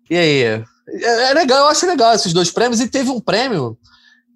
E 0.09 0.17
aí? 0.17 0.43
É, 0.43 1.31
é 1.31 1.35
legal, 1.35 1.59
eu 1.59 1.69
acho 1.69 1.87
legal 1.87 2.15
esses 2.15 2.33
dois 2.33 2.51
prêmios. 2.51 2.81
E 2.81 2.89
teve 2.89 3.11
um 3.11 3.21
prêmio 3.21 3.77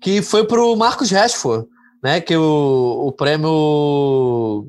que 0.01 0.21
foi 0.21 0.47
para 0.47 0.61
o 0.61 0.77
Marcos 0.77 1.11
Rashford, 1.11 1.67
né? 2.03 2.21
Que 2.21 2.37
o, 2.37 3.07
o 3.07 3.13
prêmio. 3.13 4.67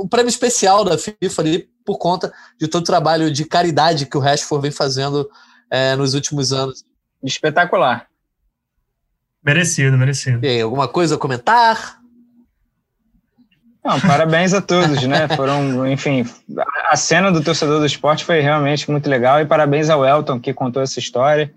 Um, 0.00 0.08
prêmio 0.08 0.30
especial 0.30 0.84
da 0.84 0.96
FIFA 0.96 1.42
ali 1.42 1.68
por 1.84 1.98
conta 1.98 2.32
de 2.58 2.66
todo 2.66 2.80
o 2.80 2.86
trabalho 2.86 3.30
de 3.30 3.44
caridade 3.44 4.06
que 4.06 4.16
o 4.16 4.20
Rashford 4.20 4.62
vem 4.62 4.70
fazendo 4.70 5.28
é, 5.70 5.94
nos 5.96 6.14
últimos 6.14 6.50
anos. 6.50 6.82
Espetacular. 7.22 8.06
Merecido, 9.44 9.98
merecido. 9.98 10.44
E 10.44 10.48
aí, 10.48 10.60
alguma 10.60 10.88
coisa 10.88 11.16
a 11.16 11.18
comentar? 11.18 11.98
Não, 13.84 14.00
parabéns 14.00 14.54
a 14.54 14.62
todos, 14.62 15.02
né? 15.02 15.28
Foram, 15.36 15.86
enfim, 15.86 16.24
a 16.90 16.96
cena 16.96 17.30
do 17.30 17.44
torcedor 17.44 17.80
do 17.80 17.86
esporte 17.86 18.24
foi 18.24 18.40
realmente 18.40 18.90
muito 18.90 19.10
legal 19.10 19.40
e 19.40 19.44
parabéns 19.44 19.90
ao 19.90 20.06
Elton 20.06 20.40
que 20.40 20.54
contou 20.54 20.82
essa 20.82 20.98
história. 20.98 21.52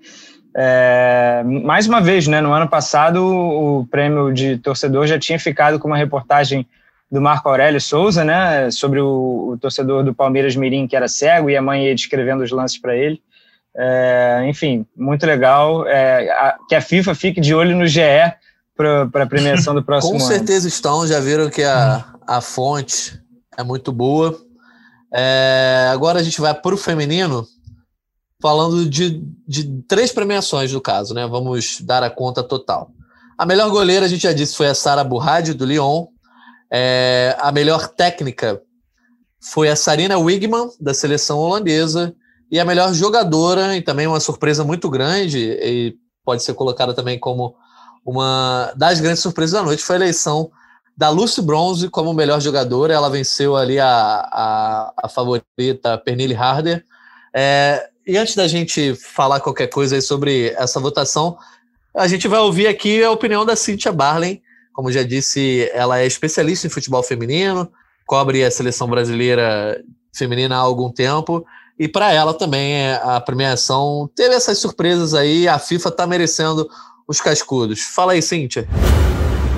É, 0.53 1.41
mais 1.63 1.87
uma 1.87 2.01
vez, 2.01 2.27
né? 2.27 2.41
No 2.41 2.51
ano 2.51 2.67
passado, 2.67 3.25
o 3.25 3.87
prêmio 3.89 4.33
de 4.33 4.57
torcedor 4.57 5.07
já 5.07 5.17
tinha 5.17 5.39
ficado 5.39 5.79
com 5.79 5.87
uma 5.87 5.97
reportagem 5.97 6.67
do 7.09 7.21
Marco 7.21 7.47
Aurélio 7.47 7.79
Souza, 7.79 8.25
né? 8.25 8.69
Sobre 8.71 8.99
o, 8.99 9.51
o 9.53 9.57
torcedor 9.57 10.03
do 10.03 10.13
Palmeiras 10.13 10.53
Mirim 10.53 10.85
que 10.85 10.97
era 10.97 11.07
cego 11.07 11.49
e 11.49 11.55
a 11.55 11.61
mãe 11.61 11.85
ia 11.85 11.95
descrevendo 11.95 12.43
os 12.43 12.51
lances 12.51 12.77
para 12.77 12.93
ele. 12.93 13.21
É, 13.77 14.43
enfim, 14.47 14.85
muito 14.95 15.25
legal. 15.25 15.87
É, 15.87 16.31
a, 16.31 16.57
que 16.67 16.73
a 16.73 16.81
FIFA 16.81 17.13
fique 17.13 17.39
de 17.39 17.53
olho 17.53 17.75
no 17.75 17.85
GE 17.85 18.01
para 18.75 19.03
a 19.03 19.27
premiação 19.27 19.75
do 19.75 19.83
próximo 19.85 20.13
Com 20.13 20.17
ano. 20.17 20.25
Com 20.25 20.33
certeza 20.33 20.67
estão, 20.67 21.05
já 21.05 21.19
viram 21.19 21.49
que 21.49 21.63
a, 21.63 22.05
a 22.25 22.41
fonte 22.41 23.21
é 23.55 23.63
muito 23.63 23.91
boa. 23.91 24.39
É, 25.13 25.89
agora 25.91 26.19
a 26.19 26.23
gente 26.23 26.41
vai 26.41 26.53
para 26.53 26.73
o 26.73 26.77
feminino, 26.77 27.47
falando 28.41 28.89
de, 28.89 29.23
de 29.47 29.81
três 29.87 30.11
premiações 30.11 30.73
no 30.73 30.81
caso, 30.81 31.13
né? 31.13 31.27
Vamos 31.27 31.81
dar 31.81 32.03
a 32.03 32.09
conta 32.09 32.43
total. 32.43 32.91
A 33.37 33.45
melhor 33.45 33.69
goleira, 33.69 34.05
a 34.05 34.09
gente 34.09 34.23
já 34.23 34.33
disse, 34.33 34.55
foi 34.55 34.67
a 34.67 34.73
Sara 34.73 35.03
Burradi, 35.03 35.53
do 35.53 35.65
Lyon. 35.65 36.07
É, 36.71 37.35
a 37.39 37.51
melhor 37.51 37.87
técnica 37.87 38.59
foi 39.39 39.69
a 39.69 39.75
Sarina 39.75 40.17
Wigman, 40.17 40.69
da 40.81 40.93
seleção 40.93 41.37
holandesa. 41.37 42.15
E 42.51 42.59
a 42.59 42.65
melhor 42.65 42.93
jogadora, 42.93 43.75
e 43.75 43.81
também 43.81 44.07
uma 44.07 44.19
surpresa 44.19 44.63
muito 44.63 44.89
grande, 44.89 45.39
e 45.39 45.95
pode 46.23 46.43
ser 46.43 46.53
colocada 46.53 46.93
também 46.93 47.19
como 47.19 47.55
uma 48.05 48.71
das 48.75 49.01
grandes 49.01 49.21
surpresas 49.21 49.51
da 49.51 49.63
noite, 49.63 49.83
foi 49.83 49.97
a 49.97 49.99
eleição 49.99 50.49
da 50.95 51.09
Lucy 51.09 51.41
Bronze 51.41 51.89
como 51.89 52.13
melhor 52.13 52.39
jogadora. 52.39 52.93
Ela 52.93 53.09
venceu 53.09 53.55
ali 53.55 53.79
a, 53.79 53.87
a, 53.87 54.93
a 55.03 55.09
favorita 55.09 55.97
Pernille 56.03 56.33
Harder. 56.33 56.83
É, 57.33 57.89
e 58.05 58.17
antes 58.17 58.35
da 58.35 58.47
gente 58.47 58.95
falar 58.95 59.41
qualquer 59.41 59.67
coisa 59.67 59.99
sobre 60.01 60.53
essa 60.57 60.79
votação, 60.79 61.37
a 61.93 62.07
gente 62.07 62.27
vai 62.27 62.39
ouvir 62.39 62.67
aqui 62.67 63.03
a 63.03 63.11
opinião 63.11 63.45
da 63.45 63.55
Cynthia 63.55 63.91
Barley. 63.91 64.41
Como 64.73 64.91
já 64.91 65.03
disse, 65.03 65.69
ela 65.73 65.99
é 65.99 66.07
especialista 66.07 66.65
em 66.65 66.69
futebol 66.69 67.03
feminino, 67.03 67.69
cobre 68.05 68.43
a 68.43 68.49
seleção 68.49 68.87
brasileira 68.87 69.83
feminina 70.15 70.55
há 70.55 70.59
algum 70.59 70.91
tempo 70.91 71.45
E 71.79 71.87
para 71.87 72.11
ela 72.11 72.33
também 72.33 72.73
é, 72.73 73.01
a 73.03 73.21
premiação 73.21 74.09
teve 74.15 74.33
essas 74.35 74.57
surpresas 74.57 75.13
aí. 75.13 75.47
A 75.47 75.59
FIFA 75.59 75.89
está 75.89 76.07
merecendo 76.07 76.67
os 77.07 77.21
cascudos. 77.21 77.81
Fala 77.81 78.13
aí, 78.13 78.21
Cíntia. 78.21 78.67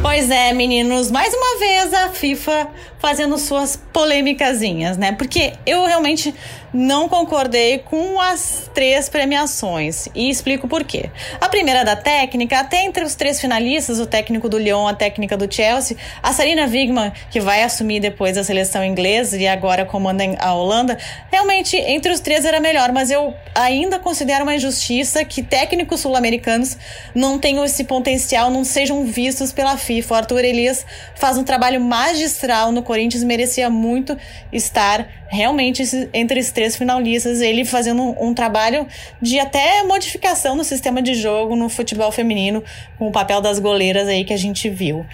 Pois 0.01 0.31
é, 0.31 0.53
meninos, 0.53 1.11
mais 1.11 1.33
uma 1.33 1.59
vez 1.59 1.93
a 1.93 2.09
FIFA 2.09 2.69
fazendo 2.99 3.37
suas 3.37 3.75
polêmicazinhas, 3.75 4.97
né? 4.97 5.11
Porque 5.11 5.53
eu 5.65 5.85
realmente 5.85 6.33
não 6.73 7.09
concordei 7.09 7.79
com 7.79 8.19
as 8.19 8.69
três 8.73 9.09
premiações 9.09 10.07
e 10.13 10.29
explico 10.29 10.67
por 10.67 10.83
quê. 10.83 11.09
A 11.41 11.49
primeira 11.49 11.83
da 11.83 11.95
técnica, 11.95 12.59
até 12.59 12.83
entre 12.83 13.03
os 13.03 13.15
três 13.15 13.41
finalistas, 13.41 13.99
o 13.99 14.05
técnico 14.05 14.47
do 14.47 14.57
Lyon, 14.57 14.87
a 14.87 14.93
técnica 14.93 15.35
do 15.35 15.51
Chelsea, 15.51 15.97
a 16.21 16.31
Sarina 16.31 16.65
Wigman, 16.65 17.11
que 17.31 17.39
vai 17.39 17.63
assumir 17.63 17.99
depois 17.99 18.37
a 18.37 18.43
seleção 18.43 18.83
inglesa 18.83 19.37
e 19.37 19.47
agora 19.47 19.85
comanda 19.85 20.23
a 20.39 20.53
Holanda, 20.53 20.97
realmente 21.31 21.75
entre 21.75 22.11
os 22.11 22.19
três 22.19 22.45
era 22.45 22.59
melhor, 22.59 22.91
mas 22.91 23.09
eu 23.09 23.33
ainda 23.55 23.97
considero 23.97 24.43
uma 24.43 24.55
injustiça 24.55 25.25
que 25.25 25.41
técnicos 25.41 26.01
sul-americanos 26.01 26.77
não 27.15 27.39
tenham 27.39 27.65
esse 27.65 27.85
potencial, 27.85 28.51
não 28.51 28.63
sejam 28.63 29.05
vistos 29.05 29.51
pela 29.51 29.77
FIFA. 29.77 29.88
O 29.89 30.13
Arthur 30.13 30.43
Elias 30.43 30.85
faz 31.15 31.37
um 31.37 31.43
trabalho 31.43 31.81
magistral 31.81 32.71
no 32.71 32.83
Corinthians, 32.83 33.23
merecia 33.23 33.69
muito 33.69 34.17
estar 34.51 35.07
realmente 35.27 35.83
entre 36.13 36.39
os 36.39 36.51
três 36.51 36.75
finalistas, 36.75 37.41
ele 37.41 37.65
fazendo 37.65 38.01
um, 38.01 38.29
um, 38.29 38.33
trabalho 38.33 38.87
de 39.21 39.39
até 39.39 39.83
modificação 39.83 40.55
no 40.55 40.63
sistema 40.63 41.01
de 41.01 41.13
jogo 41.13 41.55
no 41.55 41.69
futebol 41.69 42.11
feminino, 42.11 42.63
com 42.97 43.07
o 43.07 43.11
papel 43.11 43.41
das 43.41 43.59
goleiras 43.59 44.07
aí 44.07 44.23
que 44.23 44.33
a 44.33 44.37
gente 44.37 44.69
viu. 44.69 45.05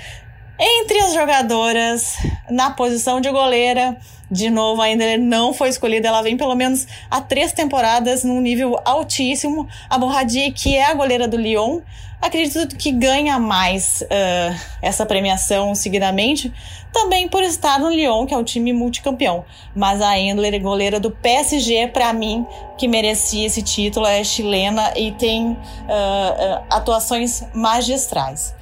Entre 0.57 0.99
as 0.99 1.13
jogadoras, 1.13 2.15
na 2.49 2.69
posição 2.69 3.19
de 3.19 3.29
goleira, 3.29 3.97
de 4.31 4.49
novo, 4.49 4.81
ainda 4.81 5.17
não 5.17 5.53
foi 5.53 5.69
escolhida. 5.69 6.07
Ela 6.07 6.21
vem 6.21 6.37
pelo 6.37 6.55
menos 6.55 6.87
há 7.11 7.21
três 7.21 7.51
temporadas 7.51 8.23
num 8.23 8.41
nível 8.41 8.79
altíssimo. 8.85 9.67
A 9.89 9.97
Borradier, 9.97 10.53
que 10.53 10.75
é 10.75 10.85
a 10.85 10.93
goleira 10.93 11.27
do 11.27 11.37
Lyon, 11.37 11.81
acredito 12.21 12.75
que 12.75 12.91
ganha 12.91 13.39
mais 13.39 14.03
uh, 14.03 14.59
essa 14.81 15.05
premiação 15.05 15.75
seguidamente, 15.75 16.51
também 16.91 17.27
por 17.27 17.43
estar 17.43 17.79
no 17.79 17.89
Lyon, 17.89 18.25
que 18.25 18.33
é 18.33 18.37
o 18.37 18.43
time 18.43 18.73
multicampeão. 18.73 19.43
Mas 19.75 20.01
a 20.01 20.17
Endler, 20.17 20.61
goleira 20.61 20.99
do 20.99 21.11
PSG, 21.11 21.87
para 21.89 22.11
mim, 22.13 22.45
que 22.77 22.87
merecia 22.87 23.45
esse 23.45 23.61
título, 23.61 24.05
é 24.05 24.23
chilena 24.23 24.93
e 24.95 25.11
tem 25.11 25.51
uh, 25.51 26.65
atuações 26.69 27.43
magistrais. 27.53 28.55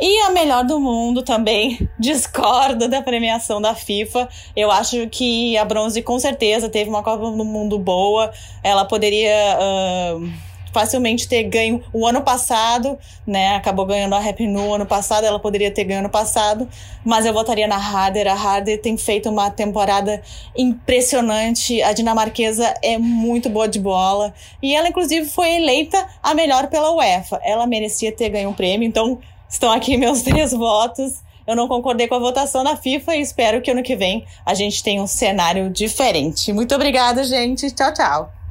E 0.00 0.20
a 0.22 0.30
melhor 0.30 0.64
do 0.64 0.80
mundo 0.80 1.22
também, 1.22 1.88
discordo 1.98 2.88
da 2.88 3.02
premiação 3.02 3.60
da 3.60 3.74
FIFA. 3.74 4.28
Eu 4.56 4.70
acho 4.70 5.08
que 5.08 5.56
a 5.56 5.64
Bronze 5.64 6.02
com 6.02 6.18
certeza 6.18 6.68
teve 6.68 6.90
uma 6.90 7.02
Copa 7.02 7.30
do 7.30 7.44
Mundo 7.44 7.78
boa. 7.78 8.32
Ela 8.62 8.84
poderia 8.84 9.58
uh, 9.60 10.32
facilmente 10.72 11.28
ter 11.28 11.44
ganho 11.44 11.82
o 11.92 12.06
ano 12.06 12.22
passado, 12.22 12.98
né? 13.26 13.56
Acabou 13.56 13.84
ganhando 13.86 14.14
a 14.14 14.18
Rap 14.18 14.46
no 14.46 14.74
ano 14.74 14.86
passado, 14.86 15.24
ela 15.24 15.38
poderia 15.38 15.70
ter 15.70 15.84
ganho 15.84 16.00
ano 16.00 16.10
passado, 16.10 16.68
mas 17.04 17.26
eu 17.26 17.32
votaria 17.32 17.66
na 17.66 17.76
Harder. 17.76 18.26
A 18.26 18.34
Harder 18.34 18.80
tem 18.80 18.96
feito 18.96 19.28
uma 19.28 19.50
temporada 19.50 20.22
impressionante. 20.56 21.82
A 21.82 21.92
dinamarquesa 21.92 22.74
é 22.82 22.98
muito 22.98 23.48
boa 23.48 23.68
de 23.68 23.78
bola 23.78 24.32
e 24.62 24.74
ela 24.74 24.88
inclusive 24.88 25.28
foi 25.28 25.56
eleita 25.56 26.06
a 26.22 26.34
melhor 26.34 26.68
pela 26.68 26.92
UEFA. 26.92 27.40
Ela 27.42 27.66
merecia 27.66 28.10
ter 28.10 28.30
ganho 28.30 28.50
um 28.50 28.54
prêmio, 28.54 28.86
então 28.86 29.18
Estão 29.52 29.70
aqui 29.70 29.96
meus 29.98 30.22
três 30.22 30.52
votos. 30.52 31.22
Eu 31.46 31.54
não 31.54 31.68
concordei 31.68 32.08
com 32.08 32.14
a 32.14 32.18
votação 32.18 32.64
da 32.64 32.76
FIFA 32.76 33.16
e 33.16 33.20
espero 33.20 33.60
que 33.60 33.70
ano 33.70 33.82
que 33.82 33.96
vem 33.96 34.24
a 34.46 34.54
gente 34.54 34.82
tenha 34.82 35.02
um 35.02 35.06
cenário 35.06 35.68
diferente. 35.68 36.52
Muito 36.52 36.74
obrigada, 36.74 37.22
gente. 37.22 37.70
Tchau, 37.72 37.92
tchau. 37.92 38.41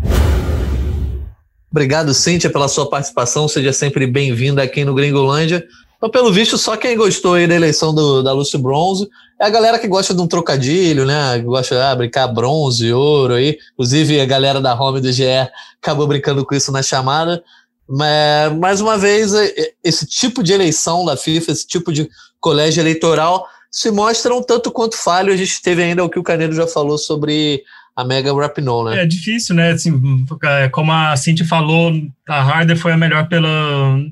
Obrigado, 1.72 2.13
Cíntia, 2.13 2.49
pela 2.49 2.67
sua 2.67 2.89
participação. 2.89 3.47
Seja 3.47 3.72
sempre 3.72 4.05
bem-vinda 4.05 4.61
aqui 4.61 4.84
no 4.84 4.93
Gringolândia. 4.93 5.65
Então, 5.95 6.09
pelo 6.09 6.34
visto, 6.34 6.57
só 6.57 6.76
quem 6.76 6.97
gostou 6.97 7.36
aí 7.36 7.47
da 7.47 7.55
eleição 7.55 7.95
do, 7.95 8.22
da 8.22 8.34
Lucy 8.34 8.57
Bronze 8.57 9.07
é 9.39 9.45
a 9.45 9.49
galera 9.49 9.80
que 9.80 9.88
gosta 9.88 10.13
de 10.13 10.22
um 10.22 10.28
trocadilho, 10.28 11.05
né? 11.05 11.39
Que 11.39 11.45
gosta 11.45 11.76
de 11.76 11.82
ah, 11.82 11.95
brincar 11.95 12.28
bronze, 12.28 12.91
ouro 12.91 13.36
aí. 13.36 13.57
Inclusive, 13.74 14.19
a 14.19 14.26
galera 14.26 14.59
da 14.59 14.74
Home 14.76 14.99
do 14.99 15.09
GE 15.13 15.24
acabou 15.82 16.05
brincando 16.07 16.45
com 16.45 16.53
isso 16.53 16.74
na 16.74 16.84
chamada. 16.84 17.41
Mas, 17.88 18.53
mais 18.57 18.82
uma 18.82 18.97
vez, 18.97 19.34
é, 19.34 19.45
é, 19.45 19.74
esse 19.82 20.05
tipo 20.05 20.43
de 20.43 20.51
eleição 20.51 21.05
da 21.05 21.15
FIFA, 21.15 21.53
esse 21.53 21.65
tipo 21.65 21.93
de 21.93 22.09
colégio 22.39 22.82
eleitoral, 22.82 23.47
se 23.72 23.89
mostra 23.91 24.36
um 24.36 24.43
tanto 24.43 24.72
quanto 24.72 24.97
falho. 24.97 25.32
A 25.32 25.38
gente 25.38 25.61
teve 25.61 25.82
ainda 25.82 26.03
o 26.03 26.09
que 26.09 26.19
o 26.19 26.24
Canedo 26.24 26.53
já 26.53 26.67
falou 26.67 26.97
sobre 26.97 27.63
a 28.02 28.06
Mega 28.06 28.34
Rapinoe, 28.34 28.91
né? 28.91 29.04
É 29.04 29.06
difícil, 29.06 29.56
né? 29.56 29.72
Assim, 29.72 30.26
é, 30.43 30.70
como 30.70 30.91
a 30.91 31.16
Cinti 31.16 31.45
falou, 31.45 31.93
a 32.28 32.41
Harder 32.41 32.78
foi 32.78 32.91
a 32.91 32.97
melhor 32.97 33.28
pela, 33.28 33.49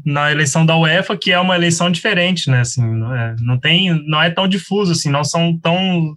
na 0.05 0.31
eleição 0.31 0.65
da 0.65 0.77
UEFA, 0.77 1.17
que 1.17 1.31
é 1.31 1.39
uma 1.39 1.55
eleição 1.55 1.91
diferente, 1.91 2.49
né? 2.49 2.61
Assim, 2.61 2.81
não, 2.81 3.15
é, 3.15 3.35
não 3.39 3.59
tem, 3.59 3.91
não 4.07 4.21
é 4.21 4.29
tão 4.29 4.47
difuso, 4.47 4.91
assim, 4.91 5.09
não 5.09 5.23
são 5.23 5.57
tão 5.57 6.15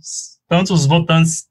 tantos 0.49 0.87
votantes 0.87 1.45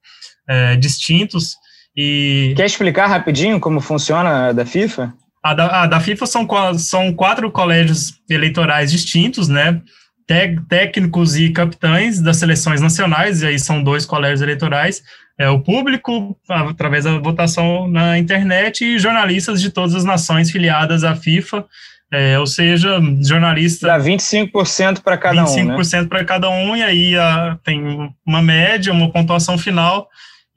é, 0.47 0.75
distintos. 0.75 1.55
E... 1.95 2.53
Quer 2.55 2.65
explicar 2.65 3.07
rapidinho 3.07 3.59
como 3.59 3.81
funciona 3.81 4.49
a 4.49 4.51
da 4.53 4.65
FIFA? 4.65 5.13
A 5.43 5.53
da, 5.55 5.81
a 5.83 5.87
da 5.87 5.99
FIFA 5.99 6.25
são, 6.27 6.47
são 6.77 7.13
quatro 7.13 7.51
colégios 7.51 8.13
eleitorais 8.29 8.91
distintos, 8.91 9.47
né? 9.47 9.81
Técnicos 10.25 11.35
e 11.35 11.49
capitães 11.49 12.21
das 12.21 12.37
seleções 12.37 12.81
nacionais, 12.81 13.41
e 13.41 13.47
aí 13.47 13.59
são 13.59 13.83
dois 13.83 14.05
colégios 14.05 14.41
eleitorais, 14.41 15.03
é 15.37 15.49
o 15.49 15.59
público, 15.59 16.37
através 16.47 17.05
da 17.05 17.17
votação 17.17 17.87
na 17.87 18.17
internet, 18.17 18.83
e 18.85 18.99
jornalistas 18.99 19.61
de 19.61 19.69
todas 19.69 19.95
as 19.95 20.03
nações 20.03 20.51
filiadas 20.51 21.03
à 21.03 21.15
FIFA, 21.15 21.65
é, 22.11 22.37
ou 22.37 22.45
seja, 22.45 22.99
jornalista. 23.21 23.87
Dá 23.87 23.97
25% 23.97 25.01
para 25.01 25.17
cada 25.17 25.43
25 25.45 25.71
um. 25.71 25.77
25% 25.77 26.01
né? 26.01 26.07
para 26.07 26.25
cada 26.25 26.49
um, 26.49 26.75
e 26.75 26.83
aí 26.83 27.17
a, 27.17 27.57
tem 27.63 28.13
uma 28.25 28.41
média, 28.41 28.93
uma 28.93 29.09
pontuação 29.09 29.57
final, 29.57 30.07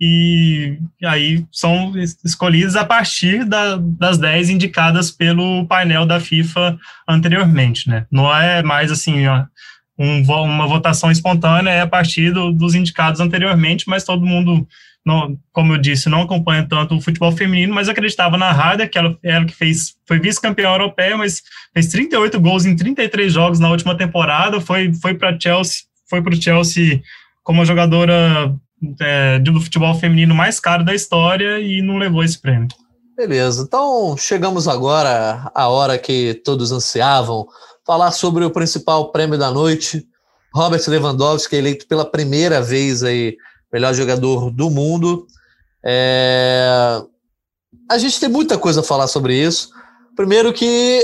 e 0.01 0.76
aí 1.05 1.45
são 1.53 1.92
escolhidos 2.24 2.74
a 2.76 2.84
partir 2.84 3.45
da, 3.45 3.76
das 3.76 4.18
10 4.18 4.51
indicadas 4.51 5.11
pelo 5.11 5.66
painel 5.66 6.05
da 6.05 6.18
FIFA 6.18 6.78
anteriormente, 7.09 7.88
né? 7.88 8.07
Não 8.11 8.34
é 8.34 8.62
mais 8.62 8.90
assim, 8.90 9.26
ó, 9.26 9.45
um, 9.99 10.22
uma 10.22 10.66
votação 10.66 11.11
espontânea, 11.11 11.70
é 11.70 11.80
a 11.80 11.86
partir 11.86 12.32
do, 12.32 12.53
dos 12.53 12.74
indicados 12.74 13.20
anteriormente, 13.20 13.88
mas 13.88 14.03
todo 14.03 14.26
mundo, 14.26 14.66
não, 15.07 15.38
como 15.53 15.74
eu 15.74 15.78
disse, 15.78 16.09
não 16.09 16.22
acompanha 16.22 16.66
tanto 16.68 16.97
o 16.97 17.01
futebol 17.01 17.30
feminino, 17.30 17.72
mas 17.72 17.88
acreditava 17.88 18.36
na 18.36 18.51
Harder, 18.51 18.90
que 18.90 18.99
ela, 18.99 19.16
ela 19.22 19.45
que 19.45 19.55
fez, 19.55 19.95
foi 20.09 20.18
vice-campeã 20.18 20.70
europeia, 20.70 21.16
mas 21.16 21.42
fez 21.72 21.86
38 21.88 22.40
gols 22.40 22.66
em 22.66 22.74
33 22.74 23.32
jogos 23.32 23.61
na 23.61 23.70
última 23.70 23.97
temporada, 23.97 24.61
foi, 24.61 24.92
foi 24.95 25.14
para 25.14 25.38
Chelsea, 25.38 25.84
foi 26.11 26.20
para 26.20 26.34
o 26.34 26.42
Chelsea 26.42 27.01
como 27.45 27.64
jogadora 27.64 28.53
é, 29.01 29.39
do 29.39 29.61
futebol 29.61 29.95
feminino 29.95 30.35
mais 30.35 30.61
caro 30.61 30.85
da 30.85 30.95
história 30.95 31.59
e 31.61 31.82
não 31.82 31.97
levou 31.99 32.22
esse 32.22 32.39
prêmio. 32.39 32.68
Beleza, 33.16 33.62
então 33.62 34.16
chegamos 34.16 34.66
agora 34.66 35.51
à 35.55 35.68
hora 35.68 35.97
que 35.97 36.35
todos 36.45 36.72
ansiavam 36.72 37.47
falar 37.87 38.11
sobre 38.11 38.45
o 38.45 38.51
principal 38.51 39.12
prêmio 39.12 39.39
da 39.39 39.51
noite. 39.51 40.05
Robert 40.53 40.82
Lewandowski, 40.87 41.57
eleito 41.57 41.87
pela 41.87 42.05
primeira 42.05 42.61
vez 42.61 43.03
aí 43.03 43.37
melhor 43.72 43.93
jogador 43.93 44.51
do 44.51 44.70
mundo. 44.70 45.26
É... 45.85 47.03
A 47.91 47.99
gente 47.99 48.18
tem 48.18 48.28
muita 48.28 48.57
coisa 48.57 48.80
a 48.80 48.85
falar 48.85 49.07
sobre 49.07 49.35
isso. 49.37 49.70
Primeiro 50.16 50.53
que 50.53 51.03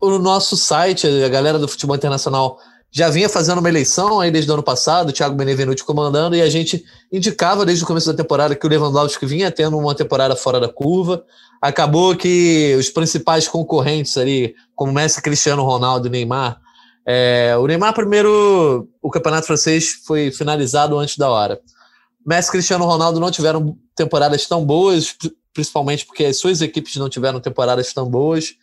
o 0.00 0.18
nosso 0.18 0.56
site, 0.56 1.06
a 1.06 1.28
galera 1.28 1.58
do 1.58 1.68
futebol 1.68 1.96
internacional 1.96 2.58
já 2.96 3.10
vinha 3.10 3.28
fazendo 3.28 3.58
uma 3.58 3.68
eleição 3.68 4.20
aí 4.20 4.30
desde 4.30 4.50
o 4.50 4.54
ano 4.54 4.62
passado, 4.62 5.10
o 5.10 5.12
Thiago 5.12 5.36
Benevenuti 5.36 5.84
comandando, 5.84 6.34
e 6.34 6.40
a 6.40 6.48
gente 6.48 6.82
indicava 7.12 7.66
desde 7.66 7.84
o 7.84 7.86
começo 7.86 8.10
da 8.10 8.16
temporada 8.16 8.56
que 8.56 8.66
o 8.66 8.70
Lewandowski 8.70 9.26
vinha 9.26 9.50
tendo 9.50 9.76
uma 9.76 9.94
temporada 9.94 10.34
fora 10.34 10.58
da 10.58 10.66
curva. 10.66 11.22
Acabou 11.60 12.16
que 12.16 12.74
os 12.78 12.88
principais 12.88 13.46
concorrentes 13.46 14.16
ali, 14.16 14.54
como 14.74 14.94
Messi, 14.94 15.20
Cristiano 15.20 15.62
Ronaldo 15.62 16.06
e 16.06 16.10
Neymar, 16.10 16.58
é, 17.04 17.54
o 17.60 17.66
Neymar 17.66 17.92
primeiro, 17.92 18.88
o 19.02 19.10
campeonato 19.10 19.46
francês 19.46 20.00
foi 20.06 20.30
finalizado 20.30 20.98
antes 20.98 21.18
da 21.18 21.28
hora. 21.28 21.60
Messi 22.26 22.50
Cristiano 22.50 22.86
Ronaldo 22.86 23.20
não 23.20 23.30
tiveram 23.30 23.76
temporadas 23.94 24.46
tão 24.46 24.64
boas, 24.64 25.14
principalmente 25.52 26.06
porque 26.06 26.24
as 26.24 26.38
suas 26.38 26.62
equipes 26.62 26.96
não 26.96 27.10
tiveram 27.10 27.40
temporadas 27.40 27.92
tão 27.92 28.08
boas. 28.08 28.54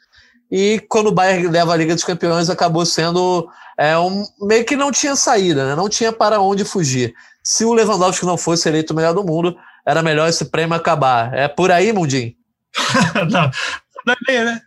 E 0.52 0.84
quando 0.90 1.08
o 1.08 1.12
Bayern 1.12 1.50
leva 1.50 1.72
a 1.72 1.76
Liga 1.76 1.94
dos 1.94 2.04
Campeões, 2.04 2.50
acabou 2.50 2.84
sendo 2.84 3.48
é, 3.78 3.98
um, 3.98 4.24
meio 4.42 4.66
que 4.66 4.76
não 4.76 4.92
tinha 4.92 5.16
saída, 5.16 5.66
né? 5.66 5.76
não 5.76 5.90
tinha 5.90 6.12
para 6.12 6.40
onde 6.40 6.64
fugir. 6.64 7.14
Se 7.44 7.66
o 7.66 7.74
Lewandowski 7.74 8.26
não 8.26 8.38
fosse 8.38 8.70
eleito 8.70 8.94
o 8.94 8.96
melhor 8.96 9.14
do 9.14 9.24
mundo, 9.24 9.56
era 9.86 10.02
melhor 10.02 10.30
esse 10.30 10.46
prêmio 10.46 10.76
acabar. 10.76 11.34
É 11.34 11.48
por 11.48 11.72
aí, 11.72 11.92
Mundinho? 11.92 12.34
não, 13.30 13.52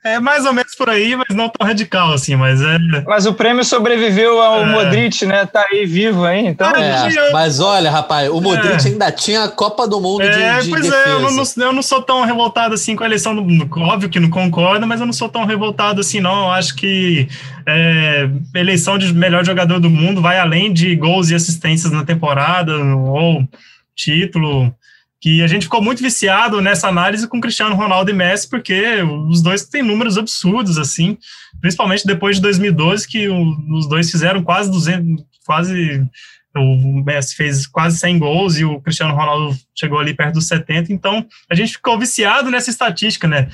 É 0.02 0.18
mais 0.18 0.46
ou 0.46 0.52
menos 0.52 0.74
por 0.74 0.88
aí, 0.88 1.14
mas 1.14 1.36
não 1.36 1.48
tão 1.48 1.66
radical 1.66 2.12
assim, 2.12 2.36
mas 2.36 2.60
é. 2.62 2.78
Mas 3.06 3.26
o 3.26 3.34
prêmio 3.34 3.64
sobreviveu 3.64 4.40
ao 4.40 4.62
é. 4.62 4.66
Modric, 4.66 5.26
né? 5.26 5.44
Tá 5.44 5.66
aí 5.70 5.84
vivo 5.84 6.24
aí, 6.24 6.46
então. 6.46 6.68
É, 6.70 7.32
mas 7.32 7.60
olha, 7.60 7.90
rapaz, 7.90 8.30
o 8.30 8.40
Modric 8.40 8.86
é. 8.86 8.88
ainda 8.90 9.12
tinha 9.12 9.44
a 9.44 9.48
Copa 9.48 9.86
do 9.86 10.00
Mundo 10.00 10.22
é, 10.22 10.58
de, 10.58 10.64
de 10.64 10.70
pois 10.70 10.82
defesa. 10.82 11.08
é, 11.08 11.12
eu 11.12 11.20
não, 11.20 11.44
eu 11.66 11.72
não, 11.72 11.82
sou 11.82 12.02
tão 12.02 12.24
revoltado 12.24 12.74
assim 12.74 12.96
com 12.96 13.02
a 13.04 13.06
eleição 13.06 13.34
do. 13.34 13.80
Óbvio 13.80 14.08
que 14.08 14.18
não 14.20 14.30
concordo, 14.30 14.86
mas 14.86 15.00
eu 15.00 15.06
não 15.06 15.12
sou 15.12 15.28
tão 15.28 15.44
revoltado 15.44 16.00
assim, 16.00 16.20
não. 16.20 16.44
Eu 16.44 16.50
acho 16.52 16.74
que 16.74 17.28
é, 17.66 18.28
eleição 18.54 18.96
de 18.96 19.12
melhor 19.12 19.44
jogador 19.44 19.78
do 19.78 19.90
mundo 19.90 20.22
vai 20.22 20.38
além 20.38 20.72
de 20.72 20.96
gols 20.96 21.30
e 21.30 21.34
assistências 21.34 21.92
na 21.92 22.04
temporada, 22.04 22.74
ou 22.76 23.46
título 23.94 24.74
que 25.20 25.42
a 25.42 25.46
gente 25.46 25.64
ficou 25.64 25.82
muito 25.82 26.02
viciado 26.02 26.60
nessa 26.60 26.88
análise 26.88 27.26
com 27.26 27.40
Cristiano 27.40 27.74
Ronaldo 27.74 28.10
e 28.10 28.14
Messi, 28.14 28.48
porque 28.48 29.02
os 29.28 29.42
dois 29.42 29.64
têm 29.64 29.82
números 29.82 30.18
absurdos, 30.18 30.78
assim, 30.78 31.16
principalmente 31.60 32.06
depois 32.06 32.36
de 32.36 32.42
2012, 32.42 33.08
que 33.08 33.28
os 33.28 33.88
dois 33.88 34.10
fizeram 34.10 34.42
quase 34.42 34.70
200, 34.70 35.24
quase, 35.46 36.06
o 36.54 37.02
Messi 37.02 37.34
fez 37.34 37.66
quase 37.66 37.98
100 37.98 38.18
gols 38.18 38.58
e 38.58 38.64
o 38.64 38.80
Cristiano 38.80 39.14
Ronaldo 39.14 39.56
chegou 39.74 39.98
ali 39.98 40.14
perto 40.14 40.34
dos 40.34 40.48
70, 40.48 40.92
então 40.92 41.26
a 41.50 41.54
gente 41.54 41.72
ficou 41.72 41.98
viciado 41.98 42.50
nessa 42.50 42.70
estatística, 42.70 43.26
né, 43.26 43.48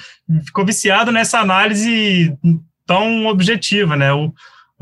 ficou 0.45 0.67
viciado 0.67 1.13
nessa 1.13 1.39
análise 1.39 2.37
tão 2.87 3.27
objetiva, 3.27 3.97
né, 3.97 4.13
o, 4.13 4.33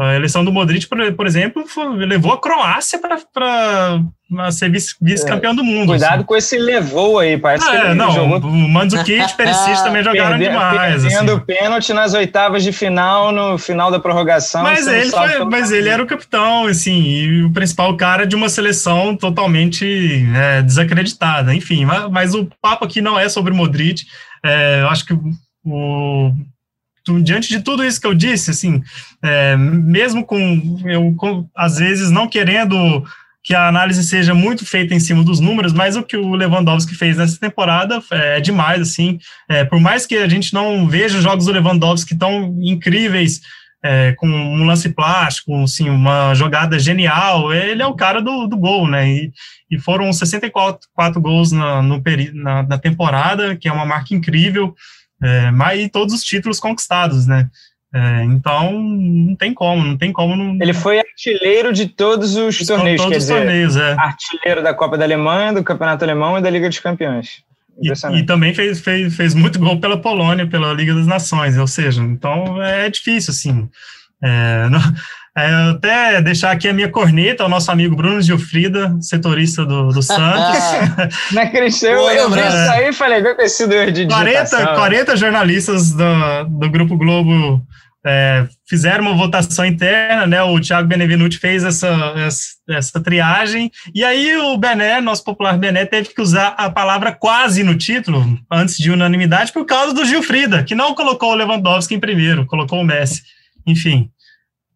a 0.01 0.14
eleição 0.14 0.42
do 0.42 0.51
Modric, 0.51 0.86
por, 0.86 1.12
por 1.12 1.26
exemplo, 1.26 1.66
foi, 1.66 1.84
levou 2.07 2.32
a 2.32 2.40
Croácia 2.40 2.98
para 2.98 4.01
ser 4.51 4.70
vice-campeão 4.70 5.55
do 5.55 5.62
mundo. 5.62 5.88
Cuidado 5.88 6.14
assim. 6.14 6.24
com 6.24 6.36
esse 6.36 6.57
levou 6.57 7.18
aí, 7.18 7.36
parece 7.36 7.68
ah, 7.68 7.70
que 7.70 7.76
é, 7.76 7.94
não, 7.94 8.11
jogou... 8.11 8.38
o 8.38 8.68
Mandzukic 8.68 9.20
e 9.20 9.36
Perisic 9.36 9.76
também 9.84 10.03
jogaram 10.03 10.38
Perde, 10.38 10.44
demais. 10.44 11.03
Perdendo 11.03 11.32
assim. 11.32 11.44
pênalti 11.44 11.92
nas 11.92 12.14
oitavas 12.14 12.62
de 12.62 12.72
final, 12.72 13.30
no 13.30 13.59
final 13.59 13.90
da 13.90 14.01
prorrogação. 14.01 14.62
Mas, 14.62 14.86
ele, 14.86 15.11
foi, 15.11 15.44
mas 15.44 15.70
ele 15.70 15.90
era 15.90 16.03
o 16.03 16.07
capitão, 16.07 16.66
assim, 16.66 17.03
e 17.03 17.44
o 17.44 17.53
principal 17.53 17.94
cara 17.94 18.26
de 18.26 18.34
uma 18.34 18.48
seleção 18.48 19.14
totalmente 19.14 20.26
é, 20.34 20.62
desacreditada. 20.62 21.55
Enfim, 21.55 21.84
mas, 21.84 22.11
mas, 22.11 22.34
o 22.34 22.48
papo 22.62 22.86
aqui 22.86 23.03
não 23.03 23.18
é 23.18 23.28
sobre 23.28 23.53
o 23.53 23.57
Modric. 23.57 24.07
É, 24.42 24.80
eu 24.80 24.88
acho 24.88 25.05
que 25.05 25.12
o 25.62 26.32
diante 27.22 27.48
de 27.48 27.61
tudo 27.61 27.84
isso 27.84 28.01
que 28.01 28.07
eu 28.07 28.14
disse, 28.14 28.51
assim, 28.51 28.82
é, 29.22 29.57
mesmo 29.57 30.24
com 30.24 30.80
eu 30.84 31.14
com, 31.16 31.48
às 31.55 31.76
vezes 31.78 32.11
não 32.11 32.28
querendo 32.28 33.05
que 33.42 33.55
a 33.55 33.68
análise 33.68 34.05
seja 34.05 34.34
muito 34.34 34.66
feita 34.66 34.94
em 34.94 35.01
cima 35.01 35.24
dos 35.24 35.40
números, 35.40 35.72
mas 35.72 35.96
o 35.96 36.03
que 36.03 36.16
o 36.16 36.34
Lewandowski 36.34 36.94
fez 36.94 37.16
nessa 37.16 37.38
temporada 37.38 38.03
é, 38.11 38.36
é 38.36 38.40
demais, 38.40 38.80
assim, 38.82 39.18
é, 39.48 39.64
por 39.64 39.80
mais 39.80 40.07
que 40.07 40.16
a 40.16 40.28
gente 40.28 40.53
não 40.53 40.86
veja 40.86 41.20
jogos 41.20 41.46
do 41.46 41.53
Lewandowski 41.53 42.16
tão 42.16 42.57
incríveis, 42.61 43.40
é, 43.82 44.12
com 44.12 44.28
um 44.28 44.66
lance 44.66 44.90
plástico, 44.90 45.62
assim, 45.62 45.88
uma 45.88 46.34
jogada 46.34 46.78
genial, 46.78 47.51
ele 47.51 47.82
é 47.82 47.86
o 47.86 47.94
cara 47.94 48.20
do, 48.20 48.46
do 48.46 48.59
gol, 48.59 48.86
né, 48.86 49.09
e, 49.09 49.32
e 49.70 49.78
foram 49.78 50.12
64 50.12 50.86
quatro 50.94 51.18
gols 51.18 51.51
na, 51.51 51.80
no, 51.80 52.03
na, 52.34 52.62
na 52.62 52.78
temporada, 52.78 53.57
que 53.57 53.68
é 53.68 53.72
uma 53.72 53.86
marca 53.86 54.14
incrível, 54.14 54.74
é, 55.22 55.50
mas 55.50 55.88
todos 55.90 56.14
os 56.14 56.22
títulos 56.22 56.58
conquistados, 56.58 57.26
né? 57.26 57.48
É, 57.92 58.22
então, 58.22 58.72
não 58.72 59.34
tem 59.34 59.52
como, 59.52 59.84
não 59.84 59.96
tem 59.96 60.12
como. 60.12 60.36
Não... 60.36 60.56
Ele 60.60 60.72
foi 60.72 61.00
artilheiro 61.00 61.72
de 61.72 61.86
todos 61.86 62.36
os 62.36 62.54
de 62.54 62.66
torneios, 62.66 63.00
todos 63.00 63.12
quer 63.12 63.18
os 63.18 63.24
dizer, 63.24 63.36
torneios, 63.38 63.76
é. 63.76 63.92
artilheiro 63.98 64.62
da 64.62 64.72
Copa 64.72 64.96
da 64.96 65.04
Alemanha, 65.04 65.52
do 65.52 65.64
Campeonato 65.64 66.04
Alemão 66.04 66.38
e 66.38 66.42
da 66.42 66.48
Liga 66.48 66.68
dos 66.68 66.78
Campeões. 66.78 67.42
E, 67.82 68.18
e, 68.18 68.22
também 68.24 68.54
fez, 68.54 68.80
fez, 68.80 69.16
fez 69.16 69.34
muito 69.34 69.58
gol 69.58 69.80
pela 69.80 70.00
Polônia, 70.00 70.46
pela 70.46 70.72
Liga 70.72 70.94
das 70.94 71.06
Nações, 71.06 71.56
ou 71.56 71.66
seja, 71.66 72.02
então 72.02 72.62
é 72.62 72.88
difícil, 72.88 73.32
assim. 73.32 73.68
É, 74.22 74.68
não, 74.70 74.80
é, 75.36 75.70
até 75.70 76.20
deixar 76.20 76.50
aqui 76.50 76.68
a 76.68 76.72
minha 76.72 76.88
corneta 76.88 77.42
ao 77.42 77.48
nosso 77.48 77.70
amigo 77.70 77.94
Bruno 77.94 78.20
Gilfrida, 78.20 78.96
setorista 79.00 79.64
do, 79.64 79.88
do 79.88 80.02
Santos. 80.02 80.58
Não 81.32 81.42
acreditei, 81.42 81.92
eu 81.92 82.30
vi 82.30 82.40
isso 82.40 82.70
aí 82.72 82.88
e 82.88 82.92
falei, 82.92 83.22
esse 83.38 83.62
erro 83.62 83.92
de 83.92 84.06
40, 84.06 84.74
40 84.74 85.16
jornalistas 85.16 85.92
do, 85.92 86.44
do 86.48 86.70
Grupo 86.70 86.96
Globo 86.96 87.64
é, 88.04 88.48
fizeram 88.68 89.04
uma 89.04 89.14
votação 89.14 89.64
interna, 89.64 90.26
né? 90.26 90.42
O 90.42 90.58
Thiago 90.58 90.88
Benevenuti 90.88 91.38
fez 91.38 91.62
essa, 91.62 91.88
essa, 92.16 92.48
essa, 92.68 93.00
triagem, 93.00 93.70
e 93.94 94.02
aí 94.02 94.36
o 94.36 94.56
Bené, 94.56 95.00
nosso 95.00 95.22
popular 95.22 95.58
Bené, 95.58 95.84
teve 95.84 96.08
que 96.08 96.20
usar 96.20 96.54
a 96.56 96.70
palavra 96.70 97.12
quase 97.12 97.62
no 97.62 97.76
título, 97.76 98.38
antes 98.50 98.76
de 98.78 98.90
unanimidade, 98.90 99.52
por 99.52 99.66
causa 99.66 99.92
do 99.92 100.04
Gilfrida, 100.04 100.64
que 100.64 100.74
não 100.74 100.94
colocou 100.94 101.32
o 101.32 101.34
Lewandowski 101.34 101.94
em 101.94 102.00
primeiro, 102.00 102.46
colocou 102.46 102.80
o 102.80 102.84
Messi. 102.84 103.22
Enfim, 103.66 104.10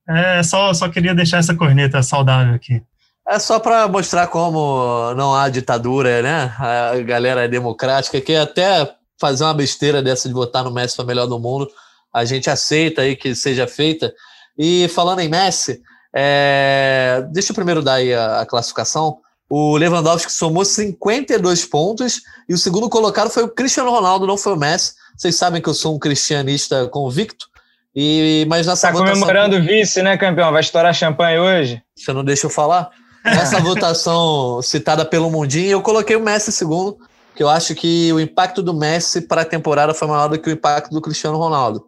é, 0.09 0.43
só, 0.43 0.73
só 0.75 0.89
queria 0.89 1.15
deixar 1.15 1.39
essa 1.39 1.55
corneta 1.55 2.03
saudável 2.03 2.55
aqui. 2.55 2.83
É 3.27 3.39
só 3.39 3.59
para 3.59 3.89
mostrar 3.89 4.27
como 4.27 5.15
não 5.15 5.35
há 5.35 5.49
ditadura, 5.49 6.21
né? 6.21 6.55
A 6.59 7.01
galera 7.01 7.45
é 7.45 7.49
democrática, 7.49 8.21
que 8.21 8.35
até 8.35 8.95
fazer 9.19 9.45
uma 9.45 9.55
besteira 9.55 10.03
dessa 10.03 10.29
de 10.29 10.35
votar 10.35 10.63
no 10.63 10.71
Messi 10.71 10.97
para 10.97 11.07
melhor 11.07 11.27
do 11.27 11.39
mundo, 11.39 11.67
a 12.13 12.25
gente 12.25 12.51
aceita 12.51 13.01
aí 13.03 13.17
que 13.17 13.35
seja 13.35 13.67
feita. 13.67 14.13
E 14.59 14.89
falando 14.89 15.21
em 15.21 15.29
Messi, 15.29 15.81
é... 16.15 17.27
deixa 17.33 17.53
eu 17.53 17.55
primeiro 17.55 17.83
dar 17.83 17.95
aí 17.95 18.13
a, 18.13 18.41
a 18.41 18.47
classificação. 18.47 19.19
O 19.49 19.77
Lewandowski 19.77 20.31
somou 20.31 20.65
52 20.65 21.65
pontos 21.65 22.21
e 22.47 22.53
o 22.53 22.59
segundo 22.59 22.91
colocado 22.91 23.31
foi 23.31 23.45
o 23.45 23.49
Cristiano 23.49 23.91
Ronaldo, 23.91 24.27
não 24.27 24.37
foi 24.37 24.53
o 24.53 24.59
Messi. 24.59 24.95
Vocês 25.17 25.35
sabem 25.37 25.63
que 25.63 25.69
eu 25.69 25.75
sou 25.75 25.95
um 25.95 25.99
cristianista 25.99 26.87
convicto. 26.89 27.47
E, 27.95 28.45
mas 28.49 28.67
nessa 28.67 28.89
tá 28.89 28.93
comemorando 28.93 29.57
o 29.57 29.63
vice, 29.63 30.03
né, 30.03 30.17
campeão? 30.17 30.51
Vai 30.51 30.61
estourar 30.61 30.93
champanhe 30.93 31.39
hoje? 31.39 31.83
Você 31.95 32.13
não 32.13 32.25
deixa 32.25 32.47
eu 32.47 32.51
falar? 32.51 32.91
Nessa 33.25 33.61
votação 33.63 34.61
citada 34.63 35.05
pelo 35.05 35.31
Mundinho, 35.31 35.71
eu 35.71 35.83
coloquei 35.83 36.17
o 36.17 36.21
Messi 36.21 36.51
segundo, 36.51 36.99
que 37.37 37.43
eu 37.43 37.49
acho 37.49 37.75
que 37.75 38.13
o 38.13 38.19
impacto 38.19 38.63
do 38.63 38.75
Messi 38.75 39.21
para 39.23 39.43
a 39.43 39.45
temporada 39.45 39.95
foi 39.95 40.09
maior 40.09 40.29
do 40.29 40.39
que 40.39 40.51
o 40.51 40.53
impacto 40.53 40.91
do 40.91 41.01
Cristiano 41.01 41.39
Ronaldo. 41.39 41.87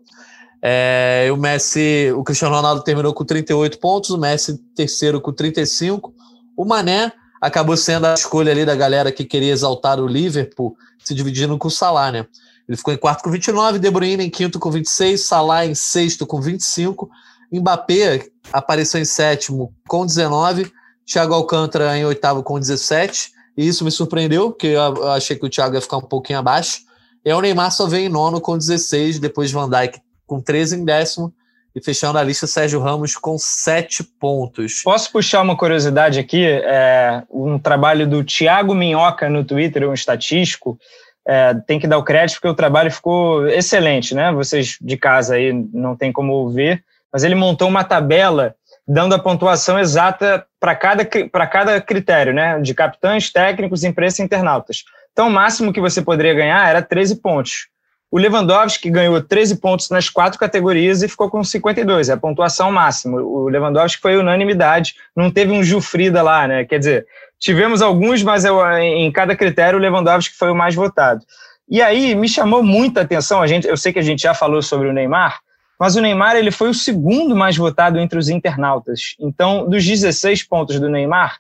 É, 0.62 1.28
o 1.32 1.36
Messi, 1.36 2.12
o 2.16 2.22
Cristiano 2.22 2.54
Ronaldo 2.54 2.82
terminou 2.82 3.12
com 3.12 3.24
38 3.24 3.78
pontos, 3.78 4.10
o 4.10 4.18
Messi 4.18 4.56
terceiro 4.74 5.20
com 5.20 5.32
35. 5.32 6.14
O 6.56 6.64
Mané 6.64 7.12
acabou 7.40 7.76
sendo 7.76 8.06
a 8.06 8.14
escolha 8.14 8.52
ali 8.52 8.64
da 8.64 8.74
galera 8.74 9.12
que 9.12 9.24
queria 9.24 9.52
exaltar 9.52 10.00
o 10.00 10.06
Liverpool, 10.06 10.76
se 10.98 11.14
dividindo 11.14 11.58
com 11.58 11.68
o 11.68 11.70
Salah, 11.70 12.10
né? 12.10 12.26
Ele 12.68 12.76
ficou 12.76 12.92
em 12.92 12.96
quarto 12.96 13.22
com 13.22 13.30
29, 13.30 13.78
De 13.78 13.90
Bruyne 13.90 14.24
em 14.24 14.30
quinto 14.30 14.58
com 14.58 14.70
26, 14.70 15.20
Salah 15.20 15.66
em 15.66 15.74
sexto 15.74 16.26
com 16.26 16.40
25, 16.40 17.08
Mbappé 17.52 18.26
apareceu 18.52 19.00
em 19.00 19.04
sétimo 19.04 19.72
com 19.88 20.04
19, 20.04 20.72
Thiago 21.06 21.34
Alcântara 21.34 21.96
em 21.96 22.04
oitavo 22.04 22.42
com 22.42 22.58
17, 22.58 23.30
e 23.56 23.66
isso 23.66 23.84
me 23.84 23.90
surpreendeu, 23.90 24.50
porque 24.50 24.68
eu 24.68 25.10
achei 25.10 25.36
que 25.36 25.46
o 25.46 25.48
Thiago 25.48 25.74
ia 25.74 25.80
ficar 25.80 25.98
um 25.98 26.02
pouquinho 26.02 26.40
abaixo. 26.40 26.80
E 27.24 27.32
o 27.32 27.40
Neymar 27.40 27.72
só 27.72 27.86
veio 27.86 28.06
em 28.06 28.08
nono 28.08 28.40
com 28.40 28.58
16, 28.58 29.18
depois 29.18 29.50
Van 29.50 29.68
Dijk 29.68 30.00
com 30.26 30.40
13 30.40 30.76
em 30.76 30.84
décimo, 30.84 31.32
e 31.74 31.80
fechando 31.80 32.18
a 32.18 32.22
lista, 32.22 32.46
Sérgio 32.46 32.80
Ramos 32.80 33.16
com 33.16 33.38
7 33.38 34.02
pontos. 34.18 34.80
Posso 34.82 35.12
puxar 35.12 35.42
uma 35.42 35.56
curiosidade 35.56 36.18
aqui? 36.18 36.44
É, 36.44 37.22
um 37.30 37.58
trabalho 37.58 38.08
do 38.08 38.24
Thiago 38.24 38.74
Minhoca 38.74 39.28
no 39.28 39.44
Twitter, 39.44 39.88
um 39.88 39.92
estatístico, 39.92 40.78
é, 41.26 41.54
tem 41.66 41.78
que 41.78 41.88
dar 41.88 41.98
o 41.98 42.04
crédito 42.04 42.36
porque 42.36 42.48
o 42.48 42.54
trabalho 42.54 42.90
ficou 42.90 43.48
excelente, 43.48 44.14
né? 44.14 44.30
Vocês 44.32 44.78
de 44.80 44.96
casa 44.96 45.34
aí 45.34 45.52
não 45.52 45.96
tem 45.96 46.12
como 46.12 46.48
ver, 46.50 46.84
mas 47.12 47.24
ele 47.24 47.34
montou 47.34 47.68
uma 47.68 47.82
tabela 47.82 48.54
dando 48.86 49.14
a 49.14 49.18
pontuação 49.18 49.78
exata 49.78 50.46
para 50.60 50.76
cada, 50.76 51.04
cada 51.04 51.80
critério, 51.80 52.32
né? 52.32 52.60
De 52.60 52.72
capitães, 52.72 53.32
técnicos, 53.32 53.82
imprensa 53.82 54.22
e 54.22 54.24
internautas. 54.24 54.84
Então, 55.12 55.28
o 55.28 55.30
máximo 55.30 55.72
que 55.72 55.80
você 55.80 56.00
poderia 56.00 56.34
ganhar 56.34 56.68
era 56.68 56.80
13 56.80 57.16
pontos. 57.16 57.68
O 58.10 58.18
Lewandowski 58.18 58.88
ganhou 58.88 59.20
13 59.20 59.56
pontos 59.56 59.90
nas 59.90 60.08
quatro 60.08 60.38
categorias 60.38 61.02
e 61.02 61.08
ficou 61.08 61.28
com 61.28 61.42
52, 61.42 62.08
é 62.08 62.12
a 62.12 62.16
pontuação 62.16 62.70
máxima. 62.70 63.20
O 63.20 63.48
Lewandowski 63.48 64.00
foi 64.00 64.16
unanimidade, 64.16 64.94
não 65.14 65.30
teve 65.30 65.52
um 65.52 65.62
Jufrida 65.62 66.22
lá, 66.22 66.46
né? 66.46 66.64
Quer 66.64 66.78
dizer, 66.78 67.06
tivemos 67.38 67.82
alguns, 67.82 68.22
mas 68.22 68.44
eu, 68.44 68.60
em 68.78 69.10
cada 69.12 69.36
critério 69.36 69.78
o 69.78 69.82
Lewandowski 69.82 70.34
foi 70.34 70.50
o 70.50 70.54
mais 70.54 70.74
votado. 70.74 71.24
E 71.68 71.82
aí 71.82 72.14
me 72.14 72.28
chamou 72.28 72.62
muita 72.62 73.00
atenção, 73.00 73.42
a 73.42 73.46
gente, 73.46 73.66
eu 73.66 73.76
sei 73.76 73.92
que 73.92 73.98
a 73.98 74.02
gente 74.02 74.22
já 74.22 74.34
falou 74.34 74.62
sobre 74.62 74.88
o 74.88 74.92
Neymar, 74.92 75.40
mas 75.78 75.96
o 75.96 76.00
Neymar 76.00 76.36
ele 76.36 76.50
foi 76.50 76.70
o 76.70 76.74
segundo 76.74 77.34
mais 77.36 77.56
votado 77.56 77.98
entre 77.98 78.18
os 78.18 78.28
internautas. 78.28 79.14
Então, 79.20 79.68
dos 79.68 79.84
16 79.84 80.44
pontos 80.44 80.80
do 80.80 80.88
Neymar, 80.88 81.38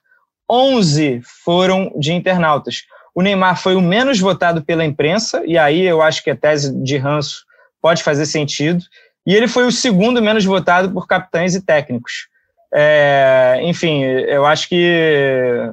11 0.50 1.22
foram 1.44 1.92
de 1.96 2.12
internautas. 2.12 2.84
O 3.14 3.22
Neymar 3.22 3.58
foi 3.58 3.74
o 3.74 3.80
menos 3.80 4.20
votado 4.20 4.62
pela 4.62 4.84
imprensa, 4.84 5.42
e 5.46 5.56
aí 5.56 5.82
eu 5.82 6.02
acho 6.02 6.22
que 6.22 6.30
a 6.30 6.36
tese 6.36 6.74
de 6.82 6.96
ranço 6.98 7.46
pode 7.80 8.02
fazer 8.02 8.26
sentido. 8.26 8.84
E 9.26 9.34
ele 9.34 9.48
foi 9.48 9.66
o 9.66 9.72
segundo 9.72 10.20
menos 10.20 10.44
votado 10.44 10.90
por 10.92 11.06
capitães 11.06 11.54
e 11.54 11.64
técnicos. 11.64 12.28
É, 12.74 13.58
enfim, 13.62 14.02
eu 14.02 14.44
acho 14.44 14.68
que 14.68 15.72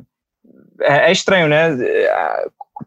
é, 0.81 1.09
é, 1.09 1.11
estranho, 1.11 1.47
né? 1.47 1.69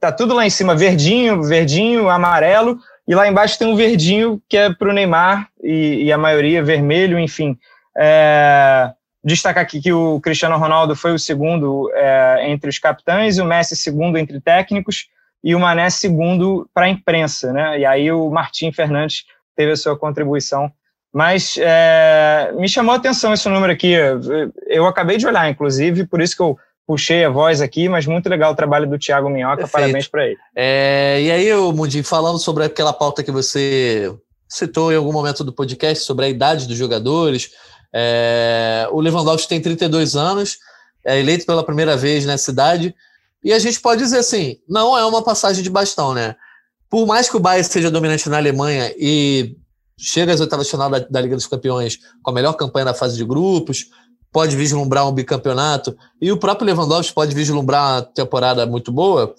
Tá 0.00 0.12
tudo 0.12 0.34
lá 0.34 0.46
em 0.46 0.50
cima, 0.50 0.74
verdinho, 0.74 1.42
verdinho, 1.42 2.08
amarelo, 2.08 2.78
E 3.06 3.14
lá 3.14 3.28
embaixo 3.28 3.58
tem 3.58 3.68
um 3.68 3.76
verdinho 3.76 4.42
que 4.48 4.56
é 4.56 4.72
para 4.72 4.90
o 4.90 4.92
Neymar 4.92 5.48
e, 5.62 6.04
e, 6.04 6.12
a 6.12 6.18
maioria 6.18 6.62
vermelho, 6.62 7.18
enfim. 7.18 7.56
É, 7.96 8.90
destacar 9.24 9.62
aqui 9.62 9.80
que 9.80 9.92
o 9.92 10.20
Cristiano 10.20 10.58
Ronaldo 10.58 10.94
foi 10.94 11.12
o 11.12 11.18
segundo 11.18 11.90
é, 11.94 12.48
entre 12.50 12.68
os 12.68 12.78
capitães, 12.78 13.38
o 13.38 13.44
Messi 13.44 13.74
segundo 13.74 14.18
entre 14.18 14.40
técnicos 14.40 15.06
e 15.42 15.54
o 15.54 15.60
Mané 15.60 15.88
segundo 15.90 16.68
para 16.74 16.86
a 16.86 16.88
imprensa, 16.88 17.52
né? 17.52 17.78
E 17.78 17.86
aí 17.86 18.10
o 18.10 18.28
Martim 18.30 18.72
Fernandes 18.72 19.24
teve 19.56 19.72
a 19.72 19.76
sua 19.76 19.98
contribuição. 19.98 20.70
Mas 21.12 21.56
é, 21.58 22.52
me 22.56 22.68
chamou 22.68 22.92
a 22.92 22.98
atenção 22.98 23.32
esse 23.32 23.48
número 23.48 23.72
aqui. 23.72 23.94
Eu 24.66 24.86
acabei 24.86 25.16
de 25.16 25.26
olhar, 25.26 25.48
inclusive, 25.48 26.06
por 26.06 26.20
isso 26.20 26.36
que 26.36 26.42
eu 26.42 26.58
puxei 26.86 27.24
a 27.24 27.30
voz 27.30 27.60
aqui, 27.60 27.88
mas 27.88 28.06
muito 28.06 28.28
legal 28.28 28.52
o 28.52 28.56
trabalho 28.56 28.88
do 28.88 28.98
Thiago 28.98 29.28
Minhoca, 29.28 29.56
Perfeito. 29.56 29.72
parabéns 29.72 30.08
para 30.08 30.26
ele. 30.26 30.38
É, 30.54 31.20
e 31.20 31.30
aí, 31.30 31.52
Mundi, 31.72 32.02
falando 32.02 32.38
sobre 32.38 32.64
aquela 32.64 32.92
pauta 32.92 33.22
que 33.22 33.32
você 33.32 34.14
citou 34.48 34.92
em 34.92 34.96
algum 34.96 35.12
momento 35.12 35.42
do 35.42 35.52
podcast, 35.52 36.04
sobre 36.04 36.26
a 36.26 36.28
idade 36.28 36.66
dos 36.66 36.76
jogadores, 36.76 37.50
é, 37.92 38.86
o 38.92 39.00
Lewandowski 39.00 39.48
tem 39.48 39.60
32 39.60 40.14
anos, 40.14 40.58
é 41.04 41.18
eleito 41.18 41.44
pela 41.44 41.64
primeira 41.64 41.96
vez 41.96 42.24
nessa 42.24 42.50
idade, 42.52 42.94
e 43.42 43.52
a 43.52 43.58
gente 43.58 43.80
pode 43.80 44.02
dizer 44.02 44.18
assim, 44.18 44.58
não 44.68 44.96
é 44.96 45.04
uma 45.04 45.22
passagem 45.22 45.62
de 45.62 45.70
bastão, 45.70 46.14
né? 46.14 46.36
Por 46.88 47.06
mais 47.06 47.28
que 47.28 47.36
o 47.36 47.40
Bayern 47.40 47.64
seja 47.64 47.90
dominante 47.90 48.28
na 48.28 48.36
Alemanha 48.36 48.92
e 48.96 49.56
chega 49.98 50.32
às 50.32 50.40
oitavas 50.40 50.66
de 50.66 50.70
final 50.70 50.90
da, 50.90 51.00
da 51.00 51.20
Liga 51.20 51.34
dos 51.34 51.46
Campeões 51.46 51.98
com 52.22 52.30
a 52.30 52.34
melhor 52.34 52.52
campanha 52.52 52.86
na 52.86 52.94
fase 52.94 53.16
de 53.16 53.24
grupos, 53.24 53.86
pode 54.36 54.54
vislumbrar 54.54 55.08
um 55.08 55.12
bicampeonato 55.12 55.96
e 56.20 56.30
o 56.30 56.36
próprio 56.36 56.66
Lewandowski 56.66 57.14
pode 57.14 57.34
vislumbrar 57.34 57.94
uma 57.94 58.02
temporada 58.02 58.66
muito 58.66 58.92
boa, 58.92 59.34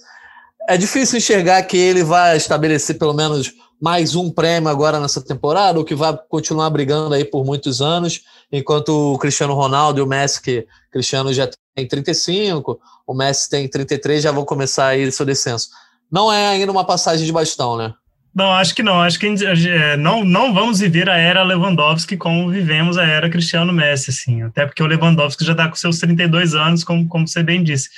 é 0.68 0.76
difícil 0.76 1.20
enxergar 1.20 1.62
que 1.62 1.78
ele 1.78 2.04
vai 2.04 2.36
estabelecer 2.36 2.98
pelo 2.98 3.14
menos 3.14 3.54
mais 3.80 4.16
um 4.16 4.32
prêmio 4.32 4.70
agora 4.70 5.00
nessa 5.00 5.22
temporada, 5.22 5.78
ou 5.78 5.86
que 5.86 5.94
vai 5.94 6.18
continuar 6.28 6.72
brigando 6.72 7.14
aí 7.14 7.24
por 7.24 7.46
muitos 7.46 7.80
anos, 7.80 8.24
enquanto 8.52 9.14
o 9.14 9.20
Cristiano 9.20 9.54
Ronaldo 9.54 10.00
e 10.00 10.02
o 10.02 10.08
Messi, 10.08 10.42
que 10.42 10.66
Cristiano 10.92 11.32
já 11.32 11.48
tem 11.76 11.88
35, 11.88 12.80
o 13.06 13.14
Messi 13.14 13.52
tem 13.52 13.70
33, 13.70 14.24
já 14.24 14.32
vão 14.32 14.46
começar 14.46 14.88
aí 14.88 15.12
seu 15.12 15.28
descenso. 15.28 15.70
Não 16.12 16.34
é 16.34 16.48
ainda 16.48 16.72
uma 16.72 16.84
passagem 16.84 17.24
de 17.24 17.32
bastão, 17.32 17.78
né? 17.78 17.94
Não, 18.38 18.54
acho 18.54 18.76
que 18.76 18.84
não. 18.84 19.02
Acho 19.02 19.18
que 19.18 19.26
é, 19.26 19.98
não, 19.98 20.24
não 20.24 20.54
vamos 20.54 20.80
viver 20.80 21.10
a 21.10 21.18
era 21.18 21.42
Lewandowski 21.42 22.16
como 22.16 22.52
vivemos 22.52 22.96
a 22.96 23.04
era 23.04 23.32
Cristiano 23.32 23.74
Messi, 23.74 24.12
assim. 24.12 24.44
Até 24.44 24.64
porque 24.64 24.84
o 24.84 24.86
Lewandowski 24.86 25.44
já 25.44 25.54
está 25.54 25.68
com 25.68 25.76
seus 25.76 25.98
32 25.98 26.54
anos, 26.54 26.84
como, 26.84 27.08
como 27.08 27.28
você 27.28 27.42
bem 27.42 27.64
disse. 27.64 27.90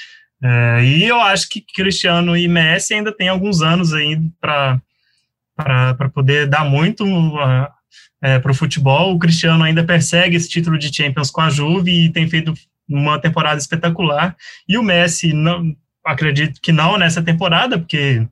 É, 0.41 0.81
e 0.81 1.03
eu 1.03 1.19
acho 1.19 1.49
que 1.49 1.59
Cristiano 1.59 2.37
e 2.37 2.47
Messi 2.47 2.93
ainda 2.93 3.11
tem 3.11 3.27
alguns 3.27 3.61
anos 3.61 3.93
aí 3.93 4.17
para 4.39 4.79
poder 6.13 6.47
dar 6.47 6.63
muito 6.63 7.03
uh, 7.03 7.67
é, 8.21 8.39
para 8.39 8.51
o 8.51 8.55
futebol. 8.55 9.13
O 9.13 9.19
Cristiano 9.19 9.65
ainda 9.65 9.83
persegue 9.83 10.37
esse 10.37 10.47
título 10.47 10.79
de 10.79 10.95
Champions 10.95 11.29
com 11.29 11.41
a 11.41 11.49
Juve 11.49 12.05
e 12.05 12.13
tem 12.13 12.29
feito 12.29 12.53
uma 12.87 13.19
temporada 13.19 13.59
espetacular. 13.59 14.37
E 14.69 14.77
o 14.77 14.83
Messi, 14.83 15.33
não, 15.33 15.75
acredito 16.05 16.61
que 16.61 16.71
não 16.71 16.97
nessa 16.97 17.21
temporada, 17.21 17.77
porque 17.77 18.25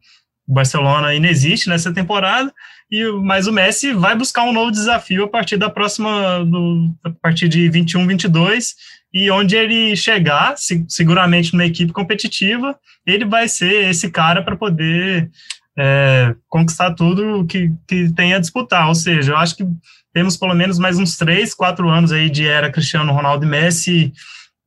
o 0.48 0.54
Barcelona 0.54 1.08
ainda 1.08 1.28
existe 1.28 1.68
nessa 1.68 1.94
temporada, 1.94 2.54
e 2.90 3.06
mas 3.24 3.48
o 3.48 3.52
Messi 3.52 3.92
vai 3.92 4.16
buscar 4.16 4.44
um 4.44 4.54
novo 4.54 4.72
desafio 4.72 5.26
a 5.26 5.28
partir 5.28 5.58
da 5.58 5.70
próxima, 5.70 6.44
do, 6.46 6.96
a 7.04 7.10
partir 7.10 7.50
de 7.50 7.70
21, 7.70 8.08
22, 8.08 8.76
e 9.14 9.30
onde 9.30 9.56
ele 9.56 9.96
chegar, 9.96 10.58
se, 10.58 10.86
seguramente 10.88 11.54
numa 11.54 11.66
equipe 11.66 11.92
competitiva, 11.92 12.78
ele 13.06 13.26
vai 13.26 13.48
ser 13.48 13.90
esse 13.90 14.10
cara 14.10 14.42
para 14.42 14.56
poder 14.56 15.30
é, 15.78 16.36
conquistar 16.48 16.94
tudo 16.94 17.46
que, 17.46 17.72
que 17.88 18.12
tem 18.14 18.34
a 18.34 18.40
disputar. 18.40 18.88
Ou 18.88 18.96
seja, 18.96 19.34
eu 19.34 19.38
acho 19.38 19.56
que 19.56 19.66
temos 20.14 20.38
pelo 20.38 20.56
menos 20.56 20.80
mais 20.80 20.98
uns 20.98 21.18
três, 21.18 21.54
quatro 21.54 21.90
anos 21.90 22.12
aí 22.12 22.30
de 22.30 22.48
era 22.48 22.72
Cristiano 22.72 23.12
Ronaldo 23.14 23.46
e 23.46 23.50
Messi, 23.50 24.14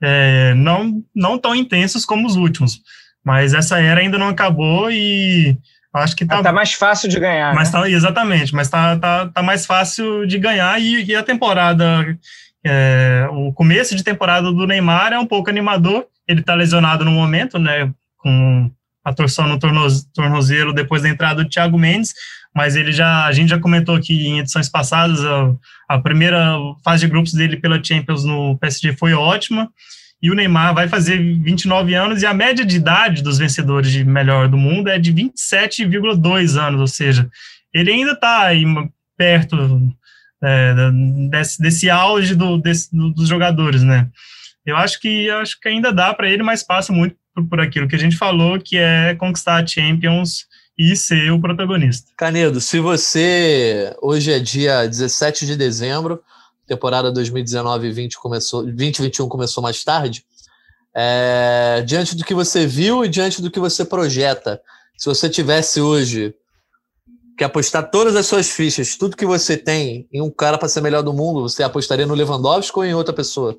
é, 0.02 0.54
não, 0.54 1.02
não 1.14 1.38
tão 1.38 1.54
intensos 1.54 2.04
como 2.04 2.26
os 2.26 2.36
últimos. 2.36 2.80
Mas 3.24 3.54
essa 3.54 3.78
era 3.80 4.00
ainda 4.00 4.18
não 4.18 4.28
acabou 4.28 4.90
e 4.90 5.56
acho 5.92 6.16
que 6.16 6.24
tá, 6.24 6.42
tá 6.42 6.52
mais 6.52 6.72
fácil 6.72 7.08
de 7.08 7.18
ganhar. 7.18 7.54
Mas 7.54 7.72
né? 7.72 7.80
tá, 7.80 7.90
exatamente, 7.90 8.54
mas 8.54 8.68
tá, 8.68 8.96
tá, 8.96 9.26
tá 9.26 9.42
mais 9.42 9.66
fácil 9.66 10.26
de 10.26 10.38
ganhar 10.38 10.80
e, 10.80 11.04
e 11.04 11.14
a 11.14 11.22
temporada, 11.22 12.16
é, 12.64 13.26
o 13.30 13.52
começo 13.52 13.94
de 13.94 14.04
temporada 14.04 14.50
do 14.50 14.66
Neymar 14.66 15.12
é 15.12 15.18
um 15.18 15.26
pouco 15.26 15.50
animador. 15.50 16.06
Ele 16.26 16.42
tá 16.42 16.54
lesionado 16.54 17.04
no 17.04 17.10
momento, 17.10 17.58
né? 17.58 17.90
Com 18.18 18.70
a 19.04 19.12
torção 19.12 19.48
no 19.48 19.58
tornozelo 19.58 20.72
depois 20.72 21.02
da 21.02 21.08
entrada 21.08 21.42
do 21.42 21.48
Thiago 21.48 21.78
Mendes, 21.78 22.14
mas 22.54 22.76
ele 22.76 22.92
já, 22.92 23.24
a 23.24 23.32
gente 23.32 23.48
já 23.48 23.58
comentou 23.58 23.96
aqui 23.96 24.26
em 24.26 24.38
edições 24.38 24.68
passadas, 24.68 25.24
a, 25.24 25.54
a 25.88 25.98
primeira 25.98 26.56
fase 26.84 27.06
de 27.06 27.10
grupos 27.10 27.32
dele 27.32 27.56
pela 27.56 27.82
Champions 27.82 28.24
no 28.24 28.58
PSG 28.58 28.92
foi 28.92 29.14
ótima 29.14 29.70
e 30.22 30.30
o 30.30 30.34
Neymar 30.34 30.74
vai 30.74 30.88
fazer 30.88 31.16
29 31.18 31.94
anos 31.94 32.22
e 32.22 32.26
a 32.26 32.34
média 32.34 32.64
de 32.64 32.76
idade 32.76 33.22
dos 33.22 33.38
vencedores 33.38 33.90
de 33.90 34.04
melhor 34.04 34.48
do 34.48 34.56
mundo 34.56 34.88
é 34.88 34.98
de 34.98 35.12
27,2 35.12 36.60
anos, 36.60 36.80
ou 36.80 36.86
seja, 36.86 37.28
ele 37.72 37.90
ainda 37.90 38.12
está 38.12 38.48
perto 39.16 39.56
é, 40.42 40.74
desse, 41.30 41.62
desse 41.62 41.90
auge 41.90 42.34
do, 42.34 42.58
desse, 42.58 42.94
do, 42.94 43.10
dos 43.10 43.28
jogadores, 43.28 43.82
né? 43.82 44.08
Eu 44.64 44.76
acho 44.76 45.00
que 45.00 45.30
acho 45.30 45.58
que 45.58 45.68
ainda 45.68 45.92
dá 45.92 46.12
para 46.12 46.28
ele, 46.28 46.42
mas 46.42 46.62
passa 46.62 46.92
muito 46.92 47.16
por, 47.34 47.46
por 47.46 47.60
aquilo 47.60 47.88
que 47.88 47.96
a 47.96 47.98
gente 47.98 48.16
falou, 48.16 48.58
que 48.60 48.76
é 48.76 49.14
conquistar 49.14 49.62
a 49.62 49.66
Champions 49.66 50.46
e 50.78 50.94
ser 50.96 51.30
o 51.30 51.40
protagonista. 51.40 52.10
Canedo, 52.16 52.60
se 52.60 52.78
você 52.78 53.94
hoje 54.00 54.32
é 54.32 54.38
dia 54.38 54.86
17 54.86 55.46
de 55.46 55.56
dezembro, 55.56 56.22
temporada 56.70 57.12
2019-20 57.12 58.14
começou, 58.14 58.62
2021 58.62 59.28
começou 59.28 59.62
mais 59.62 59.82
tarde. 59.82 60.24
É, 60.94 61.82
diante 61.84 62.16
do 62.16 62.24
que 62.24 62.34
você 62.34 62.66
viu 62.66 63.04
e 63.04 63.08
diante 63.08 63.42
do 63.42 63.50
que 63.50 63.58
você 63.58 63.84
projeta, 63.84 64.60
se 64.96 65.06
você 65.06 65.28
tivesse 65.28 65.80
hoje 65.80 66.32
que 67.36 67.42
apostar 67.42 67.90
todas 67.90 68.14
as 68.14 68.26
suas 68.26 68.50
fichas, 68.50 68.96
tudo 68.96 69.16
que 69.16 69.26
você 69.26 69.56
tem 69.56 70.06
em 70.12 70.20
um 70.20 70.30
cara 70.30 70.58
para 70.58 70.68
ser 70.68 70.80
melhor 70.80 71.02
do 71.02 71.12
mundo, 71.12 71.42
você 71.42 71.62
apostaria 71.62 72.06
no 72.06 72.14
Lewandowski 72.14 72.78
ou 72.78 72.84
em 72.84 72.94
outra 72.94 73.14
pessoa? 73.14 73.56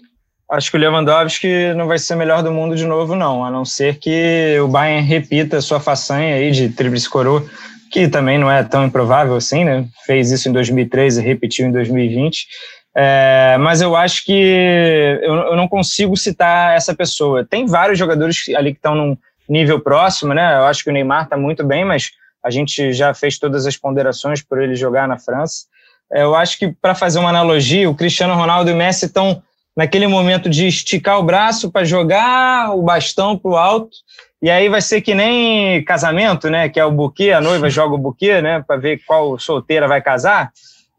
Acho 0.50 0.70
que 0.70 0.78
o 0.78 0.80
Lewandowski 0.80 1.74
não 1.76 1.88
vai 1.88 1.98
ser 1.98 2.16
melhor 2.16 2.44
do 2.44 2.52
mundo 2.52 2.76
de 2.76 2.86
novo, 2.86 3.16
não, 3.16 3.44
a 3.44 3.50
não 3.50 3.66
ser 3.66 3.98
que 3.98 4.58
o 4.60 4.68
Bayern 4.68 5.06
repita 5.06 5.58
a 5.58 5.62
sua 5.62 5.80
façanha 5.80 6.36
aí 6.36 6.52
de 6.52 6.70
tríplice 6.70 7.10
coroa, 7.10 7.46
que 7.90 8.08
também 8.08 8.38
não 8.38 8.50
é 8.50 8.64
tão 8.64 8.86
improvável 8.86 9.36
assim, 9.36 9.66
né? 9.66 9.86
Fez 10.06 10.32
isso 10.32 10.48
em 10.48 10.54
2013 10.54 11.20
e 11.20 11.24
repetiu 11.24 11.68
em 11.68 11.72
2020. 11.72 12.48
É, 12.96 13.56
mas 13.60 13.82
eu 13.82 13.96
acho 13.96 14.26
que 14.26 15.20
eu, 15.22 15.34
eu, 15.34 15.56
não 15.56 15.68
consigo 15.68 16.16
citar 16.18 16.76
essa 16.76 16.94
pessoa. 16.94 17.46
Tem 17.46 17.66
vários 17.66 17.98
jogadores 17.98 18.44
ali 18.56 18.72
que 18.72 18.80
estão 18.80 18.96
num 18.96 19.18
nível 19.48 19.80
próximo, 19.80 20.34
né? 20.34 20.58
Eu 20.58 20.66
acho 20.66 20.84
que 20.84 20.90
o 20.90 20.94
Neymar 20.94 21.24
está 21.24 21.38
muito 21.38 21.64
bem, 21.64 21.86
mas 21.86 22.12
a 22.44 22.50
gente 22.50 22.92
já 22.92 23.14
fez 23.14 23.38
todas 23.38 23.66
as 23.66 23.78
ponderações 23.78 24.42
por 24.42 24.62
ele 24.62 24.76
jogar 24.76 25.08
na 25.08 25.18
França. 25.18 25.66
É, 26.12 26.24
eu 26.24 26.36
acho 26.36 26.58
que, 26.58 26.70
para 26.70 26.94
fazer 26.94 27.20
uma 27.20 27.30
analogia, 27.30 27.90
o 27.90 27.96
Cristiano 27.96 28.36
Ronaldo 28.36 28.70
e 28.70 28.74
o 28.74 28.78
Messi 28.78 29.06
estão 29.06 29.42
naquele 29.76 30.08
momento 30.08 30.50
de 30.50 30.68
esticar 30.68 31.18
o 31.18 31.24
braço 31.24 31.72
para 31.72 31.86
jogar 31.86 32.76
o 32.76 32.82
bastão 32.82 33.38
para 33.38 33.52
o 33.52 33.56
alto. 33.56 33.98
E 34.42 34.50
aí 34.50 34.68
vai 34.68 34.82
ser 34.82 35.02
que 35.02 35.14
nem 35.14 35.84
casamento, 35.86 36.50
né? 36.50 36.68
Que 36.68 36.80
é 36.80 36.86
o 36.86 36.92
buquê, 36.92 37.32
a 37.32 37.40
noiva 37.40 37.70
joga 37.70 37.96
o 37.96 37.98
buquê, 37.98 38.42
né? 38.42 38.64
Para 38.66 38.76
ver 38.76 39.02
qual 39.06 39.40
solteira 39.40 39.88
vai 39.88 40.02
casar. 40.02 40.52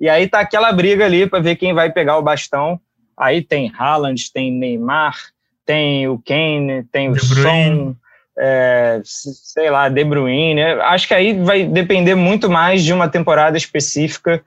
E 0.02 0.08
aí 0.08 0.26
tá 0.26 0.40
aquela 0.40 0.72
briga 0.72 1.04
ali 1.04 1.28
para 1.28 1.38
ver 1.38 1.54
quem 1.54 1.72
vai 1.72 1.88
pegar 1.88 2.18
o 2.18 2.22
bastão. 2.22 2.80
Aí 3.16 3.40
tem 3.40 3.72
Haaland, 3.78 4.32
tem 4.32 4.50
Neymar, 4.50 5.16
tem 5.64 6.08
o 6.08 6.20
Kane, 6.26 6.82
tem 6.90 7.08
o 7.08 7.16
Son, 7.16 7.94
é, 8.36 9.00
sei 9.04 9.70
lá, 9.70 9.88
De 9.88 10.02
Bruyne. 10.02 10.60
Acho 10.60 11.06
que 11.06 11.14
aí 11.14 11.40
vai 11.40 11.62
depender 11.62 12.16
muito 12.16 12.50
mais 12.50 12.82
de 12.82 12.92
uma 12.92 13.08
temporada 13.08 13.56
específica 13.56 14.42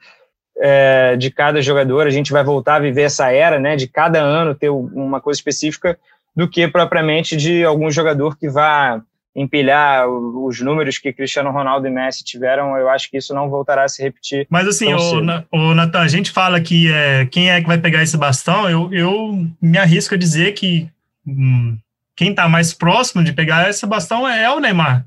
é, 0.57 1.15
de 1.15 1.31
cada 1.31 1.61
jogador. 1.61 2.05
A 2.05 2.11
gente 2.11 2.33
vai 2.33 2.43
voltar 2.43 2.75
a 2.75 2.79
viver 2.79 3.03
essa 3.03 3.31
era, 3.31 3.57
né, 3.57 3.77
de 3.77 3.87
cada 3.87 4.19
ano 4.19 4.53
ter 4.53 4.69
uma 4.69 5.21
coisa 5.21 5.39
específica, 5.39 5.97
do 6.35 6.49
que 6.49 6.67
propriamente 6.67 7.37
de 7.37 7.63
algum 7.63 7.89
jogador 7.89 8.37
que 8.37 8.49
vá 8.49 9.01
empilhar 9.35 10.07
os 10.07 10.61
números 10.61 10.97
que 10.97 11.11
Cristiano 11.11 11.51
Ronaldo 11.51 11.85
e 11.85 11.91
Messi 11.91 12.23
tiveram, 12.23 12.77
eu 12.77 12.89
acho 12.89 13.11
que 13.11 13.17
isso 13.17 13.33
não 13.33 13.49
voltará 13.49 13.83
a 13.83 13.87
se 13.87 14.01
repetir. 14.01 14.47
Mas 14.49 14.65
assim, 14.67 14.93
o, 14.93 15.19
o 15.51 15.75
Nathan, 15.75 15.99
a 15.99 16.07
gente 16.07 16.31
fala 16.31 16.61
que 16.61 16.89
é, 16.91 17.25
quem 17.25 17.51
é 17.51 17.59
que 17.59 17.67
vai 17.67 17.77
pegar 17.77 18.01
esse 18.01 18.17
bastão, 18.17 18.69
eu, 18.69 18.93
eu 18.93 19.45
me 19.61 19.77
arrisco 19.77 20.15
a 20.15 20.17
dizer 20.17 20.53
que 20.53 20.87
hum, 21.27 21.77
quem 22.15 22.29
está 22.29 22.47
mais 22.47 22.73
próximo 22.73 23.23
de 23.23 23.33
pegar 23.33 23.69
esse 23.69 23.85
bastão 23.85 24.27
é, 24.27 24.43
é, 24.43 24.49
o 24.49 24.59
Neymar. 24.59 25.05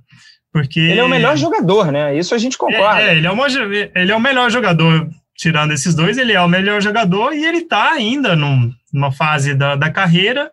Porque... 0.53 0.81
Ele 0.81 1.01
é 1.01 1.05
o 1.05 1.09
melhor 1.09 1.37
jogador, 1.37 1.91
né? 1.91 2.17
Isso 2.17 2.35
a 2.35 2.39
gente 2.39 2.59
concorda. 2.59 3.01
É, 3.01 3.09
é 3.09 3.17
ele, 3.17 3.27
é 3.27 3.31
uma, 3.31 3.47
ele 3.47 4.13
é 4.13 4.17
o 4.17 4.21
melhor 4.21 4.51
jogador, 4.51 5.09
tirando 5.35 5.73
esses 5.73 5.95
dois, 5.95 6.19
ele 6.19 6.35
é 6.35 6.41
o 6.41 6.49
melhor 6.49 6.83
jogador 6.83 7.33
e 7.33 7.47
ele 7.47 7.59
está 7.59 7.93
ainda 7.93 8.37
num, 8.37 8.71
numa 8.93 9.11
fase 9.11 9.55
da, 9.55 9.75
da 9.75 9.91
carreira 9.91 10.51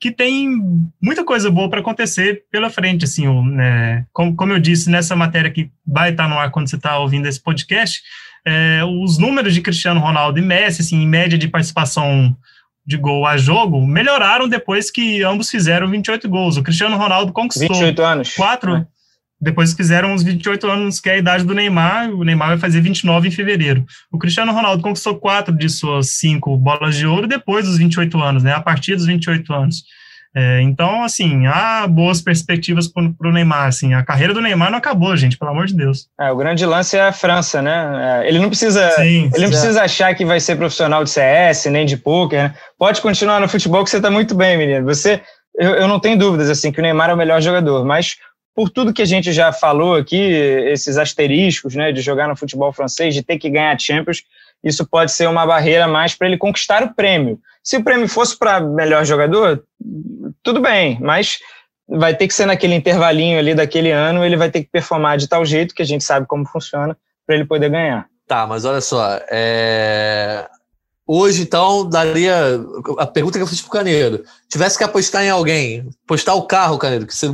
que 0.00 0.10
tem 0.10 0.48
muita 1.02 1.24
coisa 1.24 1.50
boa 1.50 1.68
para 1.68 1.80
acontecer 1.80 2.44
pela 2.50 2.70
frente, 2.70 3.04
assim, 3.04 3.26
né, 3.50 4.06
como, 4.12 4.34
como 4.36 4.52
eu 4.52 4.58
disse 4.58 4.88
nessa 4.88 5.16
matéria 5.16 5.50
que 5.50 5.70
vai 5.86 6.10
estar 6.10 6.28
no 6.28 6.38
ar 6.38 6.50
quando 6.50 6.68
você 6.68 6.76
está 6.76 6.98
ouvindo 6.98 7.26
esse 7.26 7.40
podcast, 7.40 8.00
é, 8.46 8.80
os 8.84 9.18
números 9.18 9.52
de 9.52 9.60
Cristiano 9.60 10.00
Ronaldo 10.00 10.38
e 10.38 10.42
Messi, 10.42 10.82
assim, 10.82 11.02
em 11.02 11.06
média 11.06 11.36
de 11.36 11.48
participação 11.48 12.36
de 12.86 12.96
gol 12.96 13.26
a 13.26 13.36
jogo, 13.36 13.86
melhoraram 13.86 14.48
depois 14.48 14.90
que 14.90 15.22
ambos 15.22 15.50
fizeram 15.50 15.90
28 15.90 16.26
gols. 16.28 16.56
O 16.56 16.62
Cristiano 16.62 16.96
Ronaldo 16.96 17.32
conquistou 17.32 17.68
28 17.68 18.02
anos. 18.02 18.34
quatro, 18.34 18.76
É. 18.76 18.86
depois 19.40 19.72
fizeram 19.72 20.12
uns 20.12 20.22
28 20.22 20.66
anos, 20.66 21.00
que 21.00 21.08
é 21.08 21.12
a 21.14 21.18
idade 21.18 21.44
do 21.44 21.54
Neymar, 21.54 22.10
o 22.10 22.24
Neymar 22.24 22.48
vai 22.48 22.58
fazer 22.58 22.80
29 22.80 23.28
em 23.28 23.30
fevereiro. 23.30 23.84
O 24.10 24.18
Cristiano 24.18 24.52
Ronaldo 24.52 24.82
conquistou 24.82 25.16
quatro 25.16 25.56
de 25.56 25.68
suas 25.68 26.10
cinco 26.14 26.56
bolas 26.56 26.96
de 26.96 27.06
ouro 27.06 27.26
depois 27.26 27.66
dos 27.66 27.78
28 27.78 28.20
anos, 28.20 28.42
né, 28.42 28.52
a 28.52 28.60
partir 28.60 28.96
dos 28.96 29.06
28 29.06 29.52
anos. 29.52 29.84
É, 30.36 30.60
então, 30.60 31.02
assim, 31.02 31.46
há 31.46 31.86
boas 31.86 32.20
perspectivas 32.20 32.86
para 32.86 33.02
o 33.02 33.32
Neymar. 33.32 33.66
Assim, 33.66 33.94
a 33.94 34.04
carreira 34.04 34.34
do 34.34 34.40
Neymar 34.40 34.70
não 34.70 34.78
acabou, 34.78 35.16
gente, 35.16 35.38
pelo 35.38 35.50
amor 35.50 35.66
de 35.66 35.74
Deus. 35.74 36.06
É, 36.20 36.30
o 36.30 36.36
grande 36.36 36.64
lance 36.66 36.96
é 36.96 37.00
a 37.00 37.12
França, 37.12 37.62
né? 37.62 38.22
É, 38.22 38.28
ele 38.28 38.38
não 38.38 38.48
precisa, 38.48 38.90
Sim, 38.92 39.30
ele 39.34 39.44
não 39.44 39.50
precisa 39.50 39.82
achar 39.82 40.14
que 40.14 40.24
vai 40.24 40.38
ser 40.38 40.56
profissional 40.56 41.02
de 41.02 41.10
CS 41.10 41.66
nem 41.66 41.86
de 41.86 41.96
poker. 41.96 42.44
Né? 42.44 42.54
Pode 42.78 43.00
continuar 43.00 43.40
no 43.40 43.48
futebol 43.48 43.82
que 43.82 43.90
você 43.90 43.96
está 43.96 44.10
muito 44.10 44.34
bem, 44.34 44.58
menino. 44.58 44.84
Você, 44.84 45.20
eu, 45.58 45.70
eu 45.70 45.88
não 45.88 45.98
tenho 45.98 46.18
dúvidas 46.18 46.50
assim 46.50 46.70
que 46.70 46.78
o 46.78 46.82
Neymar 46.82 47.10
é 47.10 47.14
o 47.14 47.16
melhor 47.16 47.40
jogador, 47.40 47.84
mas 47.84 48.16
por 48.58 48.70
tudo 48.70 48.92
que 48.92 49.02
a 49.02 49.06
gente 49.06 49.32
já 49.32 49.52
falou 49.52 49.94
aqui, 49.94 50.16
esses 50.16 50.98
asteriscos, 50.98 51.76
né, 51.76 51.92
de 51.92 52.00
jogar 52.00 52.26
no 52.26 52.34
futebol 52.34 52.72
francês, 52.72 53.14
de 53.14 53.22
ter 53.22 53.38
que 53.38 53.48
ganhar 53.48 53.78
Champions, 53.78 54.24
isso 54.64 54.84
pode 54.84 55.12
ser 55.12 55.28
uma 55.28 55.46
barreira 55.46 55.86
mais 55.86 56.16
para 56.16 56.26
ele 56.26 56.36
conquistar 56.36 56.82
o 56.82 56.92
prêmio. 56.92 57.38
Se 57.62 57.76
o 57.76 57.84
prêmio 57.84 58.08
fosse 58.08 58.36
para 58.36 58.58
melhor 58.58 59.04
jogador, 59.04 59.62
tudo 60.42 60.60
bem, 60.60 60.98
mas 61.00 61.38
vai 61.88 62.16
ter 62.16 62.26
que 62.26 62.34
ser 62.34 62.46
naquele 62.46 62.74
intervalinho 62.74 63.38
ali 63.38 63.54
daquele 63.54 63.92
ano, 63.92 64.24
ele 64.24 64.36
vai 64.36 64.50
ter 64.50 64.64
que 64.64 64.70
performar 64.72 65.18
de 65.18 65.28
tal 65.28 65.44
jeito 65.44 65.72
que 65.72 65.82
a 65.82 65.86
gente 65.86 66.02
sabe 66.02 66.26
como 66.26 66.44
funciona 66.44 66.98
para 67.24 67.36
ele 67.36 67.44
poder 67.44 67.70
ganhar. 67.70 68.08
Tá, 68.26 68.44
mas 68.44 68.64
olha 68.64 68.80
só. 68.80 69.20
é, 69.30 70.48
Hoje, 71.06 71.42
então, 71.42 71.88
daria. 71.88 72.60
A 72.98 73.06
pergunta 73.06 73.38
que 73.38 73.42
eu 73.42 73.46
fiz 73.46 73.62
pro 73.62 73.70
Canedo. 73.70 74.24
Tivesse 74.46 74.76
que 74.76 74.84
apostar 74.84 75.24
em 75.24 75.30
alguém, 75.30 75.88
apostar 76.04 76.36
o 76.36 76.42
carro, 76.42 76.76
Canedo, 76.76 77.06
que 77.06 77.16
você 77.16 77.28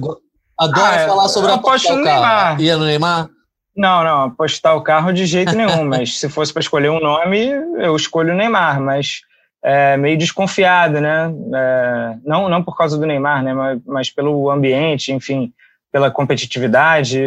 adora 0.58 0.96
Ah, 0.96 1.00
é, 1.00 1.08
falar 1.08 1.28
sobre 1.28 1.52
apostar 1.52 1.92
o 1.98 2.04
carro. 2.04 2.04
Neymar. 2.04 2.60
Ia 2.60 2.76
no 2.76 2.84
Neymar? 2.84 3.28
Não, 3.76 4.04
não, 4.04 4.22
apostar 4.24 4.76
o 4.76 4.82
carro 4.82 5.12
de 5.12 5.26
jeito 5.26 5.54
nenhum, 5.54 5.84
mas 5.88 6.18
se 6.18 6.28
fosse 6.28 6.52
para 6.52 6.60
escolher 6.60 6.90
um 6.90 7.00
nome, 7.00 7.48
eu 7.78 7.96
escolho 7.96 8.32
o 8.32 8.36
Neymar, 8.36 8.80
mas 8.80 9.22
é 9.62 9.96
meio 9.96 10.16
desconfiado, 10.16 11.00
né? 11.00 11.32
É, 11.54 12.16
não, 12.24 12.48
não 12.48 12.62
por 12.62 12.76
causa 12.76 12.98
do 12.98 13.06
Neymar, 13.06 13.42
né? 13.42 13.52
Mas, 13.54 13.80
mas 13.86 14.10
pelo 14.10 14.50
ambiente, 14.50 15.12
enfim, 15.12 15.52
pela 15.90 16.10
competitividade, 16.10 17.20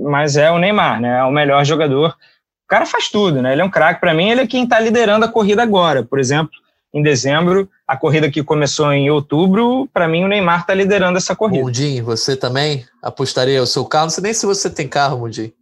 mas 0.00 0.36
é 0.36 0.50
o 0.50 0.58
Neymar, 0.58 1.00
né? 1.00 1.18
É 1.18 1.22
o 1.24 1.30
melhor 1.30 1.64
jogador. 1.64 2.10
O 2.10 2.68
cara 2.68 2.84
faz 2.84 3.08
tudo, 3.08 3.40
né? 3.40 3.52
Ele 3.52 3.62
é 3.62 3.64
um 3.64 3.70
craque. 3.70 4.00
Para 4.00 4.12
mim, 4.12 4.28
ele 4.28 4.40
é 4.40 4.46
quem 4.46 4.64
está 4.64 4.78
liderando 4.80 5.24
a 5.24 5.28
corrida 5.28 5.62
agora. 5.62 6.02
Por 6.02 6.18
exemplo, 6.18 6.52
em 6.94 7.02
dezembro, 7.02 7.68
a 7.86 7.96
corrida 7.96 8.30
que 8.30 8.42
começou 8.42 8.92
em 8.92 9.10
outubro, 9.10 9.88
para 9.92 10.08
mim 10.08 10.24
o 10.24 10.28
Neymar 10.28 10.60
está 10.60 10.74
liderando 10.74 11.18
essa 11.18 11.36
corrida. 11.36 11.64
Mundim, 11.64 12.02
você 12.02 12.36
também 12.36 12.84
apostaria 13.02 13.62
o 13.62 13.66
seu 13.66 13.84
carro? 13.84 14.04
Não 14.04 14.10
sei 14.10 14.22
nem 14.22 14.34
se 14.34 14.46
você 14.46 14.70
tem 14.70 14.88
carro, 14.88 15.18
Mundim. 15.18 15.52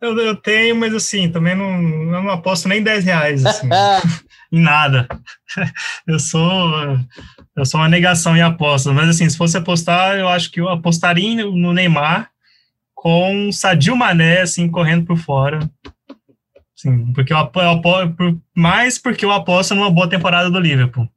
Eu, 0.00 0.16
eu 0.18 0.36
tenho, 0.36 0.76
mas 0.76 0.94
assim, 0.94 1.30
também 1.30 1.54
não, 1.54 1.80
não 1.80 2.30
aposto 2.30 2.68
nem 2.68 2.82
10 2.82 3.04
reais, 3.04 3.46
assim, 3.46 3.68
Ah, 3.72 4.02
em 4.52 4.60
nada. 4.60 5.08
Eu 6.06 6.18
sou, 6.18 6.98
eu 7.56 7.64
sou 7.64 7.80
uma 7.80 7.88
negação 7.88 8.36
em 8.36 8.42
apostas, 8.42 8.92
mas 8.92 9.08
assim, 9.08 9.28
se 9.28 9.36
fosse 9.36 9.56
apostar, 9.56 10.16
eu 10.16 10.28
acho 10.28 10.50
que 10.52 10.60
eu 10.60 10.68
apostaria 10.68 11.44
no 11.44 11.72
Neymar 11.72 12.30
com 12.94 13.50
Sadio 13.50 13.96
Mané, 13.96 14.42
assim, 14.42 14.68
correndo 14.68 15.04
por 15.04 15.16
fora. 15.16 15.58
Sim, 16.86 17.12
porque 17.12 17.32
eu 17.32 17.36
eu 17.38 18.40
mais 18.54 18.98
porque 18.98 19.24
eu 19.24 19.32
aposto 19.32 19.74
numa 19.74 19.90
boa 19.90 20.08
temporada 20.08 20.50
do 20.50 20.60
Liverpool, 20.60 21.08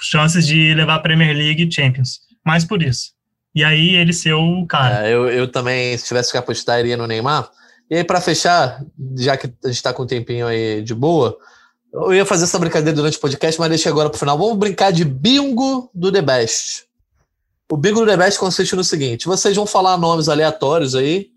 chances 0.00 0.46
de 0.46 0.74
levar 0.74 0.96
a 0.96 1.00
Premier 1.00 1.36
League 1.36 1.64
e 1.64 1.72
Champions, 1.72 2.20
mais 2.44 2.64
por 2.64 2.82
isso. 2.82 3.12
E 3.54 3.64
aí 3.64 3.96
ele 3.96 4.12
ser 4.12 4.32
o 4.32 4.64
cara. 4.66 5.06
É, 5.06 5.12
eu, 5.12 5.28
eu 5.28 5.48
também, 5.48 5.96
se 5.98 6.06
tivesse 6.06 6.30
que 6.30 6.38
apostar, 6.38 6.80
iria 6.80 6.96
no 6.96 7.06
Neymar. 7.06 7.50
E 7.90 7.96
aí, 7.96 8.04
para 8.04 8.20
fechar, 8.20 8.82
já 9.18 9.36
que 9.36 9.46
a 9.46 9.66
gente 9.66 9.76
está 9.76 9.92
com 9.92 10.04
um 10.04 10.06
tempinho 10.06 10.46
aí 10.46 10.82
de 10.82 10.94
boa, 10.94 11.36
eu 11.92 12.14
ia 12.14 12.24
fazer 12.24 12.44
essa 12.44 12.58
brincadeira 12.58 12.96
durante 12.96 13.18
o 13.18 13.20
podcast, 13.20 13.60
mas 13.60 13.68
deixei 13.68 13.92
agora 13.92 14.08
para 14.08 14.16
o 14.16 14.18
final. 14.18 14.38
Vamos 14.38 14.56
brincar 14.56 14.90
de 14.92 15.04
bingo 15.04 15.90
do 15.92 16.10
The 16.10 16.22
Best. 16.22 16.84
O 17.70 17.76
bingo 17.76 18.00
do 18.00 18.06
The 18.06 18.16
Best 18.16 18.38
consiste 18.38 18.74
no 18.74 18.82
seguinte: 18.82 19.26
vocês 19.26 19.54
vão 19.54 19.66
falar 19.66 19.98
nomes 19.98 20.28
aleatórios 20.30 20.94
aí. 20.94 21.30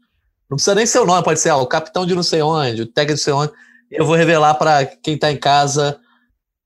Não 0.49 0.55
precisa 0.57 0.75
nem 0.75 0.85
ser 0.85 0.99
o 0.99 1.05
nome, 1.05 1.23
pode 1.23 1.39
ser 1.39 1.49
ah, 1.49 1.57
o 1.57 1.65
capitão 1.67 2.05
de 2.05 2.13
não 2.15 2.23
sei 2.23 2.41
onde, 2.41 2.83
o 2.83 2.85
técnico 2.85 3.15
de 3.17 3.21
não 3.21 3.23
sei 3.23 3.33
onde. 3.33 3.51
Eu 3.91 4.05
vou 4.05 4.15
revelar 4.15 4.53
para 4.55 4.85
quem 4.85 5.15
está 5.15 5.31
em 5.31 5.37
casa 5.37 5.97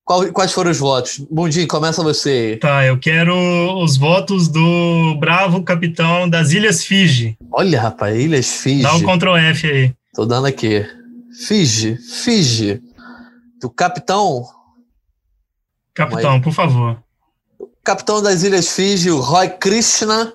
qual- 0.04 0.32
quais 0.34 0.52
foram 0.52 0.72
os 0.72 0.78
votos. 0.80 1.20
Mundinho, 1.32 1.68
começa 1.68 2.02
você. 2.04 2.58
Tá, 2.62 2.84
eu 2.86 2.98
quero 3.00 3.34
os 3.82 3.96
votos 3.98 4.48
do 4.48 5.16
bravo 5.20 5.64
capitão 5.64 6.30
das 6.30 6.52
Ilhas 6.52 6.84
Fiji. 6.84 7.38
Olha, 7.52 7.80
rapaz, 7.82 8.16
Ilhas 8.18 8.48
Fiji. 8.62 8.84
Dá 8.84 8.96
um 8.96 9.02
Ctrl 9.04 9.36
F 9.38 9.68
aí. 9.68 9.94
Tô 10.14 10.26
dando 10.26 10.48
aqui. 10.48 10.86
Fiji, 11.48 11.96
Fiji. 11.98 12.82
O 13.64 13.70
capitão, 13.70 14.44
Capitão, 15.94 16.40
por 16.42 16.54
favor. 16.54 16.98
capitão 17.84 18.22
das 18.22 18.44
Ilhas 18.44 18.74
Fiji, 18.74 19.12
o 19.12 19.20
Roy 19.20 19.50
Krishna. 19.50 20.34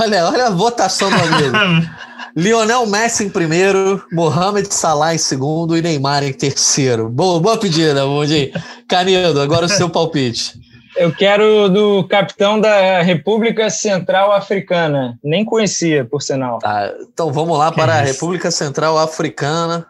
Olha, 0.00 0.26
olha 0.28 0.46
a 0.46 0.50
votação 0.50 1.10
do 1.10 1.16
amigo. 1.16 1.56
Lionel 2.36 2.86
Messi 2.86 3.24
em 3.24 3.28
primeiro, 3.28 4.02
Mohamed 4.10 4.72
Salah 4.72 5.14
em 5.14 5.18
segundo 5.18 5.76
e 5.76 5.82
Neymar 5.82 6.24
em 6.24 6.32
terceiro. 6.32 7.08
Boa, 7.08 7.38
boa 7.40 7.58
pedida, 7.58 8.06
Mundi. 8.06 8.52
Canedo, 8.88 9.40
agora 9.40 9.66
o 9.66 9.68
seu 9.68 9.90
palpite. 9.90 10.54
Eu 10.96 11.10
quero 11.14 11.68
do 11.70 12.06
capitão 12.06 12.60
da 12.60 13.00
República 13.02 13.70
Central 13.70 14.32
Africana. 14.32 15.18
Nem 15.24 15.44
conhecia, 15.44 16.04
por 16.04 16.20
sinal. 16.20 16.58
Tá, 16.58 16.92
então 17.00 17.32
vamos 17.32 17.58
lá 17.58 17.72
para 17.72 17.94
a. 17.94 18.00
República 18.00 18.50
Central 18.50 18.98
Africana. 18.98 19.86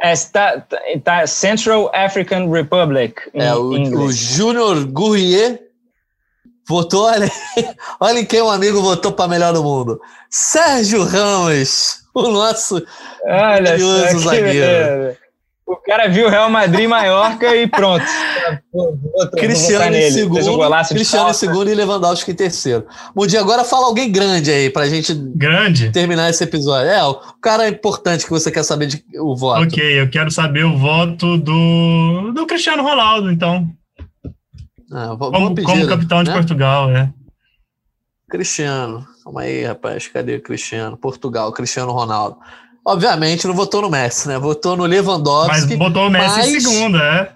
É, 0.00 0.14
tá, 0.14 0.60
tá- 0.60 0.80
tá 1.02 1.26
Central 1.26 1.90
African 1.94 2.50
Republic. 2.50 3.14
Em 3.34 3.42
É, 3.42 3.54
o, 3.54 3.70
o. 3.70 4.12
Júnior 4.12 4.84
Gourrier 4.86 5.65
votou, 6.68 7.04
olha, 7.04 7.30
olha 8.00 8.18
em 8.20 8.24
quem 8.26 8.40
o 8.42 8.50
amigo 8.50 8.80
votou 8.82 9.12
para 9.12 9.28
melhor 9.28 9.52
do 9.52 9.62
mundo. 9.62 10.00
Sérgio 10.30 11.02
Ramos, 11.04 11.98
o 12.14 12.28
nosso. 12.28 12.82
Olha 13.24 13.76
zagueiro. 14.18 15.16
O 15.68 15.74
cara 15.78 16.06
viu 16.06 16.28
Real 16.28 16.48
Madrid 16.48 16.84
e 16.84 16.86
Maiorca 16.86 17.56
e 17.56 17.66
pronto. 17.66 18.04
Vou- 18.72 18.96
vou- 18.96 19.10
vou 19.16 19.30
Cristiano 19.32 19.96
em 19.96 20.08
um 20.08 20.12
segundo, 20.12 20.40
de 20.40 20.94
Cristiano 20.94 21.30
em 21.30 21.32
segundo 21.32 21.68
e 21.68 21.74
Lewandowski 21.74 22.30
em 22.30 22.34
terceiro. 22.36 22.86
Mundi, 23.16 23.36
agora 23.36 23.64
fala 23.64 23.86
alguém 23.86 24.12
grande 24.12 24.48
aí 24.48 24.70
pra 24.70 24.88
gente 24.88 25.12
Grande? 25.12 25.90
terminar 25.90 26.30
esse 26.30 26.44
episódio. 26.44 26.88
É, 26.88 27.02
o 27.02 27.16
cara 27.42 27.68
importante 27.68 28.22
que 28.24 28.30
você 28.30 28.48
quer 28.48 28.62
saber 28.62 28.86
de, 28.86 29.04
o 29.18 29.34
voto. 29.34 29.62
Ok, 29.64 30.00
eu 30.00 30.08
quero 30.08 30.30
saber 30.30 30.64
o 30.64 30.78
voto 30.78 31.36
do, 31.36 32.30
do 32.32 32.46
Cristiano 32.46 32.84
Ronaldo, 32.84 33.28
então. 33.32 33.68
Ah, 34.92 35.14
vou, 35.14 35.32
Como, 35.32 35.54
pedir, 35.54 35.66
como 35.66 35.86
capitão 35.88 36.22
de 36.22 36.30
né? 36.30 36.36
Portugal, 36.36 36.90
é. 36.90 37.12
Cristiano. 38.30 39.06
Calma 39.24 39.42
aí, 39.42 39.64
rapaz. 39.64 40.08
Cadê 40.08 40.36
o 40.36 40.42
Cristiano? 40.42 40.96
Portugal, 40.96 41.52
Cristiano 41.52 41.92
Ronaldo. 41.92 42.38
Obviamente 42.84 43.46
não 43.46 43.54
votou 43.54 43.82
no 43.82 43.90
Messi, 43.90 44.28
né? 44.28 44.38
Votou 44.38 44.76
no 44.76 44.82
Mas 44.84 44.90
Lewandowski. 44.92 45.76
botou 45.76 46.06
o 46.06 46.10
Messi 46.10 46.36
mas- 46.38 46.48
em 46.54 46.60
segunda, 46.60 46.98
é. 47.02 47.35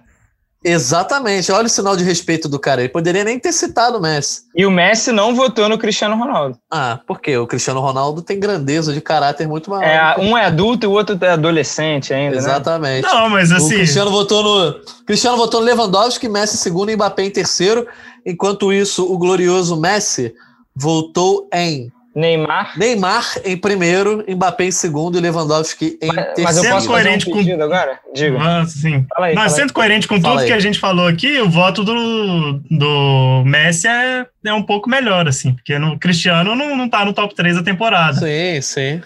Exatamente. 0.63 1.51
Olha 1.51 1.67
o 1.67 1.71
sinal 1.71 1.97
de 1.97 2.05
respeito 2.05 2.49
do 2.49 2.59
cara. 2.59 2.83
Ele 2.83 2.91
poderia 2.91 3.25
nem 3.25 3.39
ter 3.39 3.53
citado 3.53 3.97
o 3.99 4.01
Messi. 4.01 4.43
E 4.55 4.67
o 4.67 4.71
Messi 4.71 5.11
não 5.11 5.35
votou 5.35 5.69
no 5.69 5.79
Cristiano 5.79 6.17
Ronaldo. 6.17 6.59
Ah, 6.71 7.01
por 7.07 7.21
quê? 7.21 7.37
O 7.39 7.47
Cristiano 7.47 7.81
Ronaldo 7.81 8.21
tem 8.21 8.39
grandeza 8.39 8.93
de 8.93 9.01
caráter 9.01 9.49
muito 9.49 9.71
maior. 9.71 9.85
É, 9.85 10.21
um 10.21 10.37
é 10.37 10.45
adulto 10.45 10.85
e 10.85 10.89
o 10.89 10.93
outro 10.93 11.19
é 11.21 11.31
adolescente 11.31 12.13
ainda, 12.13 12.37
né? 12.37 12.39
Exatamente. 12.39 13.07
Não, 13.07 13.31
mas 13.31 13.51
O 13.51 13.57
assim. 13.57 13.77
Cristiano 13.77 14.11
votou 14.11 14.43
no 14.43 14.81
Cristiano 15.07 15.37
votou 15.37 15.61
no 15.61 15.67
Lewandowski, 15.67 16.29
Messi 16.29 16.57
em 16.57 16.59
segundo 16.59 16.91
e 16.91 16.97
Mbappé 16.97 17.25
em 17.25 17.31
terceiro. 17.31 17.87
Enquanto 18.27 18.73
isso, 18.73 19.11
o 19.11 19.17
glorioso 19.17 19.81
Messi 19.81 20.35
votou 20.77 21.49
em 21.53 21.91
Neymar. 22.15 22.77
Neymar 22.77 23.25
em 23.45 23.57
primeiro, 23.57 24.25
Mbappé 24.29 24.65
em 24.65 24.71
segundo 24.73 25.17
e 25.17 25.21
Lewandowski 25.21 25.97
em 26.03 26.09
Mas 26.09 26.17
eu 26.17 26.35
terceiro. 26.35 26.47
posso 26.47 26.63
fazer 26.65 26.89
um 26.89 26.93
coerente 26.93 27.27
com- 27.27 27.33
pedido 27.39 27.63
agora? 27.63 28.01
Diga. 28.15 28.39
Ah, 28.41 28.67
sim. 28.67 29.07
Fala 29.15 29.27
aí, 29.29 29.35
Não, 29.35 29.43
fala 29.43 29.55
aí. 29.55 29.61
sendo 29.61 29.73
coerente 29.73 30.09
com 30.09 30.21
Fala 30.21 30.35
tudo 30.35 30.41
aí. 30.43 30.47
que 30.49 30.53
a 30.53 30.59
gente 30.61 30.79
falou 30.81 31.07
aqui, 31.07 31.39
o 31.41 31.49
voto 31.49 31.85
do, 31.85 32.61
do 32.71 33.43
Messi 33.47 33.87
é, 33.87 34.27
é 34.45 34.53
um 34.53 34.63
pouco 34.63 34.91
melhor, 34.91 35.29
assim, 35.29 35.53
porque 35.55 35.79
no 35.79 35.99
Cristiano 35.99 36.55
não, 36.57 36.77
não 36.77 36.89
tá 36.89 37.05
no 37.05 37.13
top 37.13 37.35
3 37.35 37.57
da 37.57 37.63
temporada. 37.63 38.15
Sim, 38.19 38.61
sim. 38.61 39.01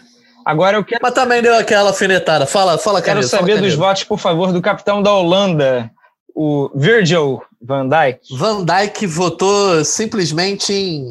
Agora 0.44 0.76
eu 0.76 0.84
quero, 0.84 1.00
Mas 1.02 1.12
também 1.14 1.40
deu 1.42 1.54
aquela 1.58 1.88
alfinetada. 1.90 2.46
Fala, 2.46 2.76
fala, 2.78 3.00
quero 3.00 3.16
Canedo, 3.20 3.30
fala, 3.30 3.40
saber 3.42 3.60
dos 3.60 3.74
votos, 3.74 4.04
por 4.04 4.18
favor, 4.18 4.52
do 4.52 4.60
capitão 4.62 5.02
da 5.02 5.12
Holanda, 5.12 5.90
o 6.34 6.70
Virgil 6.74 7.42
Van 7.62 7.88
Dijk? 7.88 8.18
Van 8.36 8.64
Dijk 8.64 9.06
votou 9.06 9.82
simplesmente 9.84 10.72
em 10.72 11.04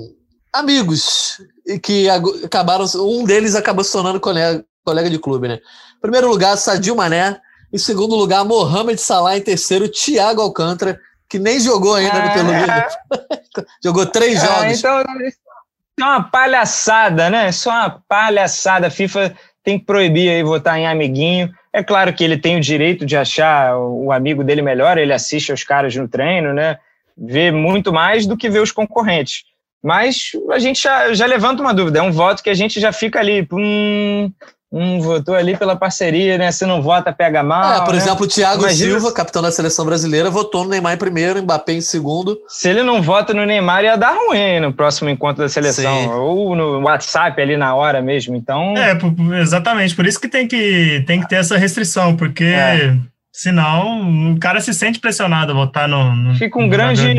amigos 0.54 1.42
e 1.66 1.80
que 1.80 2.08
acabaram. 2.10 2.86
Um 2.96 3.26
deles 3.26 3.56
acabou 3.56 3.84
se 3.84 3.92
tornando 3.92 4.20
colega, 4.20 4.64
colega 4.86 5.10
de 5.10 5.18
clube, 5.18 5.48
né? 5.48 5.56
Em 5.56 6.02
primeiro 6.02 6.30
lugar, 6.30 6.56
Sadio 6.58 6.96
Mané. 6.96 7.40
Em 7.72 7.78
segundo 7.78 8.16
lugar, 8.16 8.46
Mohamed 8.46 9.02
Salah. 9.02 9.36
Em 9.38 9.42
terceiro, 9.42 9.90
Thiago 9.90 10.42
Alcântara, 10.42 11.00
que 11.28 11.40
nem 11.40 11.60
jogou 11.60 11.96
ainda 11.96 12.22
no 12.22 12.34
Pelo 12.34 12.52
é. 12.52 12.88
Jogou 13.84 14.06
três 14.06 14.44
é, 14.44 14.46
jogos. 14.46 14.80
Então, 14.80 15.00
é 15.00 16.04
uma 16.04 16.24
palhaçada, 16.24 17.30
né? 17.30 17.52
Só 17.52 17.72
uma 17.72 18.04
palhaçada. 18.08 18.88
A 18.88 18.92
FIFA 18.92 19.36
tem 19.64 19.80
que 19.80 19.86
proibir 19.86 20.30
aí 20.30 20.44
votar 20.44 20.78
em 20.78 20.86
amiguinho. 20.86 21.52
É 21.72 21.82
claro 21.82 22.14
que 22.14 22.24
ele 22.24 22.38
tem 22.38 22.58
o 22.58 22.62
direito 22.62 23.06
de 23.06 23.18
achar 23.18 23.78
o 23.78 24.12
amigo 24.12 24.44
dele 24.44 24.62
melhor, 24.62 24.98
ele 24.98 25.14
assiste 25.14 25.52
aos 25.52 25.64
caras 25.64 25.96
no 25.96 26.08
treino, 26.08 26.54
né? 26.54 26.78
Vê 27.18 27.52
muito 27.52 27.92
mais 27.92 28.28
do 28.28 28.38
que 28.38 28.50
vê 28.50 28.60
os 28.60 28.72
concorrentes. 28.72 29.44
Mas 29.84 30.32
a 30.50 30.60
gente 30.60 30.82
já, 30.82 31.14
já 31.14 31.26
levanta 31.26 31.62
uma 31.62 31.74
dúvida, 31.74 32.00
é 32.00 32.02
um 32.02 32.12
voto 32.12 32.42
que 32.42 32.50
a 32.50 32.54
gente 32.54 32.80
já 32.80 32.94
fica 32.94 33.20
ali, 33.20 33.46
hum, 33.52 34.32
hum 34.72 35.02
votou 35.02 35.36
ali 35.36 35.58
pela 35.58 35.76
parceria, 35.76 36.38
né? 36.38 36.54
Se 36.54 36.66
não 36.66 36.82
vota, 36.82 37.12
pega 37.12 37.44
mal. 37.44 37.82
É, 37.82 37.86
por 37.86 37.94
né? 37.94 37.98
exemplo, 37.98 38.24
o 38.24 38.28
Thiago 38.28 38.62
Imagina 38.62 38.92
Silva, 38.92 39.10
se... 39.10 39.14
capitão 39.14 39.42
da 39.42 39.52
seleção 39.52 39.86
brasileira, 39.86 40.30
votou 40.30 40.64
no 40.64 40.70
Neymar 40.70 40.94
em 40.94 40.98
primeiro, 40.98 41.44
Mbappé 41.44 41.74
em 41.74 41.82
segundo. 41.82 42.40
Se 42.48 42.70
ele 42.70 42.82
não 42.82 43.02
vota 43.02 43.34
no 43.34 43.46
Neymar, 43.46 43.84
ia 43.84 43.98
dar 43.98 44.16
ruim 44.16 44.62
no 44.62 44.72
próximo 44.72 45.10
encontro 45.10 45.44
da 45.44 45.50
seleção, 45.50 46.04
Sim. 46.04 46.10
ou 46.12 46.56
no 46.56 46.80
WhatsApp 46.84 47.42
ali 47.42 47.58
na 47.58 47.76
hora 47.76 48.02
mesmo. 48.02 48.38
Então. 48.38 48.76
É, 48.78 48.98
exatamente, 49.42 49.94
por 49.94 50.06
isso 50.06 50.20
que 50.20 50.30
tem 50.30 50.48
que, 50.48 51.04
tem 51.06 51.20
que 51.20 51.28
ter 51.28 51.36
essa 51.36 51.58
restrição, 51.58 52.16
porque. 52.16 52.46
É. 52.46 52.96
Senão, 53.36 54.32
o 54.34 54.40
cara 54.40 54.62
se 54.62 54.72
sente 54.76 55.00
pressionado 55.00 55.54
a 55.54 55.56
votar 55.56 55.90
no. 55.90 56.16
no 56.16 56.36
Fica 56.36 56.60
um 56.60 56.70
grande 56.70 57.12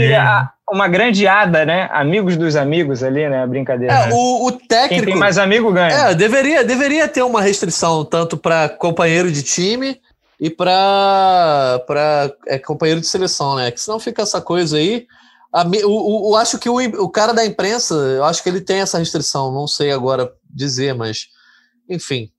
uma 0.71 0.89
grande 0.89 1.27
ada, 1.27 1.65
né? 1.65 1.89
Amigos 1.93 2.37
dos 2.37 2.57
amigos 2.57 3.03
ali, 3.03 3.29
né? 3.29 3.47
Brincadeira. 3.47 3.93
É, 3.93 4.13
o, 4.13 4.47
o 4.47 4.53
técnico. 4.53 5.05
Quem 5.05 5.13
tem 5.13 5.17
mais 5.17 5.37
amigo 5.37 5.73
ganha. 5.73 6.11
É, 6.11 6.15
deveria, 6.15 6.65
deveria 6.65 7.07
ter 7.07 7.23
uma 7.23 7.43
restrição 7.43 8.05
tanto 8.05 8.37
para 8.37 8.69
companheiro 8.69 9.31
de 9.31 9.43
time 9.43 10.01
e 10.41 10.49
para 10.51 11.81
é, 12.47 12.59
companheiro 12.59 13.01
de 13.01 13.07
seleção, 13.07 13.57
né? 13.57 13.71
Que 13.71 13.81
senão 13.81 14.01
fica 14.01 14.23
essa 14.23 14.41
coisa 14.41 14.77
aí. 14.77 15.07
A, 15.53 15.65
o, 15.85 16.31
o, 16.31 16.37
acho 16.37 16.59
que 16.59 16.69
o, 16.69 16.77
o 16.77 17.09
cara 17.09 17.33
da 17.33 17.45
imprensa, 17.45 17.95
eu 17.95 18.25
acho 18.25 18.43
que 18.43 18.49
ele 18.49 18.61
tem 18.61 18.81
essa 18.81 18.99
restrição, 18.99 19.53
não 19.53 19.69
sei 19.69 19.93
agora 19.93 20.33
dizer, 20.51 20.95
mas 20.95 21.29
enfim. 21.89 22.31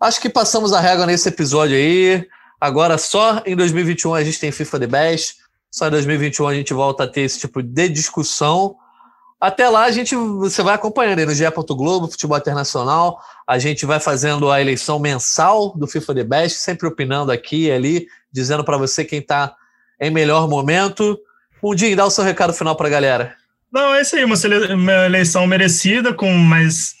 Acho 0.00 0.20
que 0.20 0.30
passamos 0.30 0.72
a 0.72 0.80
régua 0.80 1.06
nesse 1.06 1.28
episódio 1.28 1.76
aí. 1.76 2.24
Agora 2.60 2.96
só 2.96 3.42
em 3.44 3.56
2021 3.56 4.14
a 4.14 4.22
gente 4.22 4.38
tem 4.38 4.52
FIFA 4.52 4.80
The 4.80 4.86
Best. 4.86 5.36
Só 5.70 5.88
em 5.88 5.90
2021 5.90 6.46
a 6.46 6.54
gente 6.54 6.72
volta 6.72 7.04
a 7.04 7.08
ter 7.08 7.22
esse 7.22 7.40
tipo 7.40 7.62
de 7.62 7.88
discussão. 7.88 8.76
Até 9.40 9.68
lá 9.68 9.84
a 9.84 9.90
gente 9.90 10.16
você 10.16 10.62
vai 10.62 10.74
acompanhando 10.74 11.20
aí 11.20 11.26
no 11.26 11.34
GE. 11.34 11.44
Globo, 11.68 12.08
Futebol 12.08 12.38
Internacional. 12.38 13.20
A 13.46 13.58
gente 13.58 13.86
vai 13.86 14.00
fazendo 14.00 14.50
a 14.50 14.60
eleição 14.60 14.98
mensal 14.98 15.72
do 15.76 15.86
FIFA 15.86 16.14
The 16.14 16.24
Best, 16.24 16.58
sempre 16.58 16.88
opinando 16.88 17.30
aqui 17.30 17.66
e 17.66 17.70
ali, 17.70 18.06
dizendo 18.32 18.64
para 18.64 18.76
você 18.76 19.04
quem 19.04 19.20
está 19.20 19.54
em 20.00 20.10
melhor 20.10 20.48
momento. 20.48 21.18
Mundinho, 21.62 21.96
dá 21.96 22.04
o 22.04 22.10
seu 22.10 22.24
recado 22.24 22.52
final 22.52 22.74
para 22.74 22.88
a 22.88 22.90
galera. 22.90 23.36
Não, 23.72 23.94
é 23.94 24.00
isso 24.00 24.16
aí, 24.16 24.24
uma, 24.24 24.36
uma 24.74 25.06
eleição 25.06 25.46
merecida, 25.46 26.14
com 26.14 26.32
mais 26.32 26.94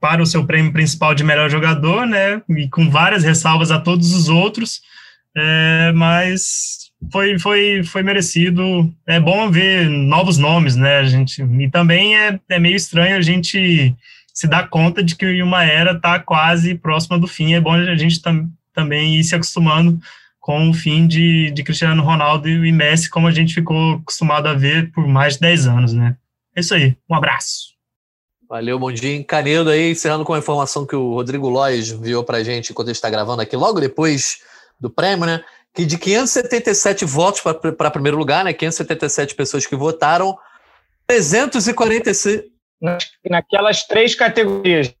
para 0.00 0.22
o 0.22 0.26
seu 0.26 0.46
prêmio 0.46 0.72
principal 0.72 1.14
de 1.14 1.24
melhor 1.24 1.50
jogador, 1.50 2.06
né? 2.06 2.40
E 2.48 2.68
com 2.70 2.88
várias 2.90 3.24
ressalvas 3.24 3.70
a 3.70 3.78
todos 3.78 4.12
os 4.12 4.28
outros. 4.28 4.80
É, 5.36 5.92
mas 5.92 6.83
foi, 7.10 7.38
foi, 7.38 7.82
foi 7.84 8.02
merecido. 8.02 8.92
É 9.06 9.20
bom 9.20 9.50
ver 9.50 9.88
novos 9.88 10.38
nomes, 10.38 10.76
né? 10.76 10.98
A 10.98 11.04
gente, 11.04 11.42
e 11.42 11.70
também 11.70 12.16
é, 12.16 12.38
é 12.48 12.58
meio 12.58 12.76
estranho 12.76 13.16
a 13.16 13.22
gente 13.22 13.94
se 14.32 14.48
dar 14.48 14.68
conta 14.68 15.02
de 15.02 15.14
que 15.14 15.42
uma 15.42 15.64
era 15.64 15.92
está 15.92 16.18
quase 16.18 16.74
próxima 16.74 17.18
do 17.18 17.26
fim. 17.26 17.54
É 17.54 17.60
bom 17.60 17.72
a 17.72 17.96
gente 17.96 18.20
tam, 18.20 18.48
também 18.72 19.16
ir 19.16 19.24
se 19.24 19.34
acostumando 19.34 19.98
com 20.40 20.68
o 20.68 20.74
fim 20.74 21.06
de, 21.06 21.50
de 21.52 21.62
Cristiano 21.62 22.02
Ronaldo 22.02 22.48
e 22.48 22.72
Messi, 22.72 23.08
como 23.08 23.26
a 23.26 23.30
gente 23.30 23.54
ficou 23.54 23.94
acostumado 23.94 24.46
a 24.46 24.54
ver 24.54 24.92
por 24.92 25.06
mais 25.06 25.34
de 25.34 25.40
10 25.40 25.66
anos, 25.68 25.92
né? 25.92 26.16
É 26.54 26.60
isso 26.60 26.74
aí. 26.74 26.96
Um 27.08 27.14
abraço. 27.14 27.74
Valeu, 28.48 28.78
Bondinho. 28.78 29.24
Canedo 29.24 29.70
aí, 29.70 29.92
encerrando 29.92 30.24
com 30.24 30.34
a 30.34 30.38
informação 30.38 30.84
que 30.84 30.94
o 30.94 31.14
Rodrigo 31.14 31.48
Lois 31.48 31.92
enviou 31.92 32.22
para 32.22 32.38
a 32.38 32.44
gente 32.44 32.72
enquanto 32.72 32.90
está 32.90 33.08
gravando 33.08 33.40
aqui, 33.40 33.56
logo 33.56 33.80
depois 33.80 34.38
do 34.78 34.90
prêmio, 34.90 35.24
né? 35.24 35.42
Que 35.74 35.84
de 35.84 35.98
577 35.98 37.04
votos 37.04 37.40
para 37.40 37.90
primeiro 37.90 38.16
lugar, 38.16 38.44
né, 38.44 38.52
577 38.52 39.34
pessoas 39.34 39.66
que 39.66 39.74
votaram, 39.74 40.38
346. 41.06 42.44
Naquelas 43.28 43.84
três 43.84 44.14
categorias. 44.14 44.94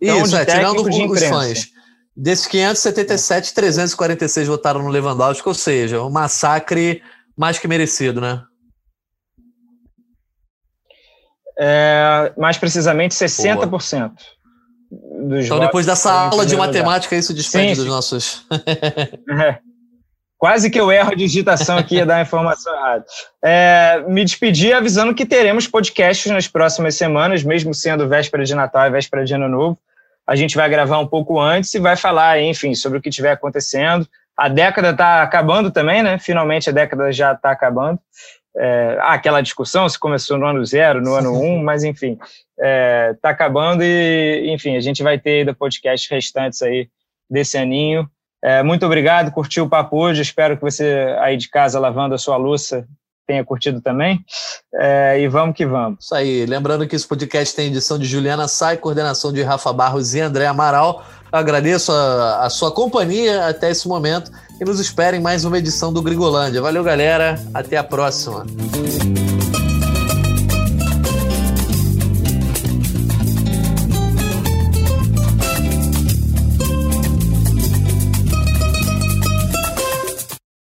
Então, 0.00 0.22
Isso, 0.22 0.36
é, 0.36 0.44
tirando 0.44 0.82
os 0.82 1.24
fãs. 1.24 1.68
Desses 2.16 2.46
577, 2.48 3.54
346 3.54 4.48
votaram 4.48 4.82
no 4.82 4.88
Lewandowski, 4.88 5.46
ou 5.46 5.54
seja, 5.54 6.02
um 6.02 6.10
massacre 6.10 7.00
mais 7.36 7.58
que 7.58 7.68
merecido, 7.68 8.20
né? 8.20 8.42
É, 11.60 12.32
mais 12.36 12.58
precisamente 12.58 13.14
60%. 13.14 13.66
Boa 13.66 13.80
então, 15.18 15.58
depois 15.58 15.84
dessa 15.84 16.12
aula 16.12 16.46
de 16.46 16.56
matemática, 16.56 17.14
lugar. 17.14 17.20
isso 17.20 17.34
despende 17.34 17.74
sim, 17.74 17.82
dos 17.82 17.86
nossos. 17.86 18.46
é. 19.42 19.58
Quase 20.38 20.70
que 20.70 20.78
eu 20.78 20.92
erro 20.92 21.10
a 21.10 21.16
digitação 21.16 21.76
aqui 21.76 21.98
e 21.98 22.04
dar 22.04 22.18
a 22.18 22.22
informação 22.22 22.72
errada. 22.72 23.04
É, 23.42 24.04
me 24.06 24.24
despedi 24.24 24.72
avisando 24.72 25.12
que 25.12 25.26
teremos 25.26 25.66
podcasts 25.66 26.30
nas 26.30 26.46
próximas 26.46 26.94
semanas, 26.94 27.42
mesmo 27.42 27.74
sendo 27.74 28.08
véspera 28.08 28.44
de 28.44 28.54
Natal 28.54 28.86
e 28.86 28.90
véspera 28.90 29.24
de 29.24 29.34
Ano 29.34 29.48
Novo. 29.48 29.78
A 30.24 30.36
gente 30.36 30.56
vai 30.56 30.68
gravar 30.68 30.98
um 30.98 31.06
pouco 31.06 31.40
antes 31.40 31.74
e 31.74 31.80
vai 31.80 31.96
falar, 31.96 32.40
enfim, 32.40 32.72
sobre 32.74 32.98
o 32.98 33.02
que 33.02 33.08
estiver 33.08 33.32
acontecendo. 33.32 34.06
A 34.36 34.48
década 34.48 34.90
está 34.90 35.22
acabando 35.22 35.72
também, 35.72 36.04
né? 36.04 36.18
Finalmente 36.20 36.70
a 36.70 36.72
década 36.72 37.10
já 37.10 37.32
está 37.32 37.50
acabando. 37.50 37.98
É, 38.58 38.98
aquela 39.02 39.40
discussão 39.40 39.88
se 39.88 39.98
começou 39.98 40.36
no 40.36 40.46
ano 40.46 40.64
zero, 40.64 41.00
no 41.00 41.14
ano 41.14 41.32
um, 41.32 41.62
mas 41.62 41.84
enfim, 41.84 42.12
está 42.12 42.34
é, 42.58 43.14
tá 43.22 43.30
acabando 43.30 43.84
e, 43.84 44.50
enfim, 44.52 44.76
a 44.76 44.80
gente 44.80 45.02
vai 45.02 45.18
ter 45.18 45.40
ainda 45.40 45.54
podcasts 45.54 46.10
restantes 46.10 46.60
aí 46.62 46.88
desse 47.30 47.56
aninho. 47.56 48.08
É, 48.42 48.62
muito 48.62 48.84
obrigado, 48.84 49.30
curtiu 49.30 49.64
o 49.64 49.68
papo 49.68 49.96
hoje, 49.96 50.22
espero 50.22 50.56
que 50.56 50.62
você 50.62 51.16
aí 51.20 51.36
de 51.36 51.48
casa 51.48 51.78
lavando 51.78 52.14
a 52.14 52.18
sua 52.18 52.36
louça 52.36 52.86
tenha 53.28 53.44
curtido 53.44 53.82
também. 53.82 54.24
É, 54.74 55.20
e 55.20 55.28
vamos 55.28 55.54
que 55.54 55.66
vamos. 55.66 56.02
Isso 56.02 56.14
aí. 56.14 56.46
Lembrando 56.46 56.88
que 56.88 56.96
esse 56.96 57.06
podcast 57.06 57.54
tem 57.54 57.66
edição 57.66 57.98
de 57.98 58.06
Juliana 58.06 58.48
Sai, 58.48 58.78
coordenação 58.78 59.30
de 59.30 59.42
Rafa 59.42 59.70
Barros 59.70 60.14
e 60.14 60.20
André 60.20 60.46
Amaral. 60.46 61.04
Agradeço 61.30 61.92
a, 61.92 62.46
a 62.46 62.50
sua 62.50 62.70
companhia 62.70 63.46
até 63.46 63.70
esse 63.70 63.86
momento 63.86 64.30
e 64.60 64.64
nos 64.64 64.80
esperem 64.80 65.20
mais 65.20 65.44
uma 65.44 65.58
edição 65.58 65.92
do 65.92 66.02
Grigolândia. 66.02 66.60
Valeu, 66.60 66.82
galera. 66.82 67.38
Até 67.54 67.76
a 67.76 67.84
próxima. 67.84 68.46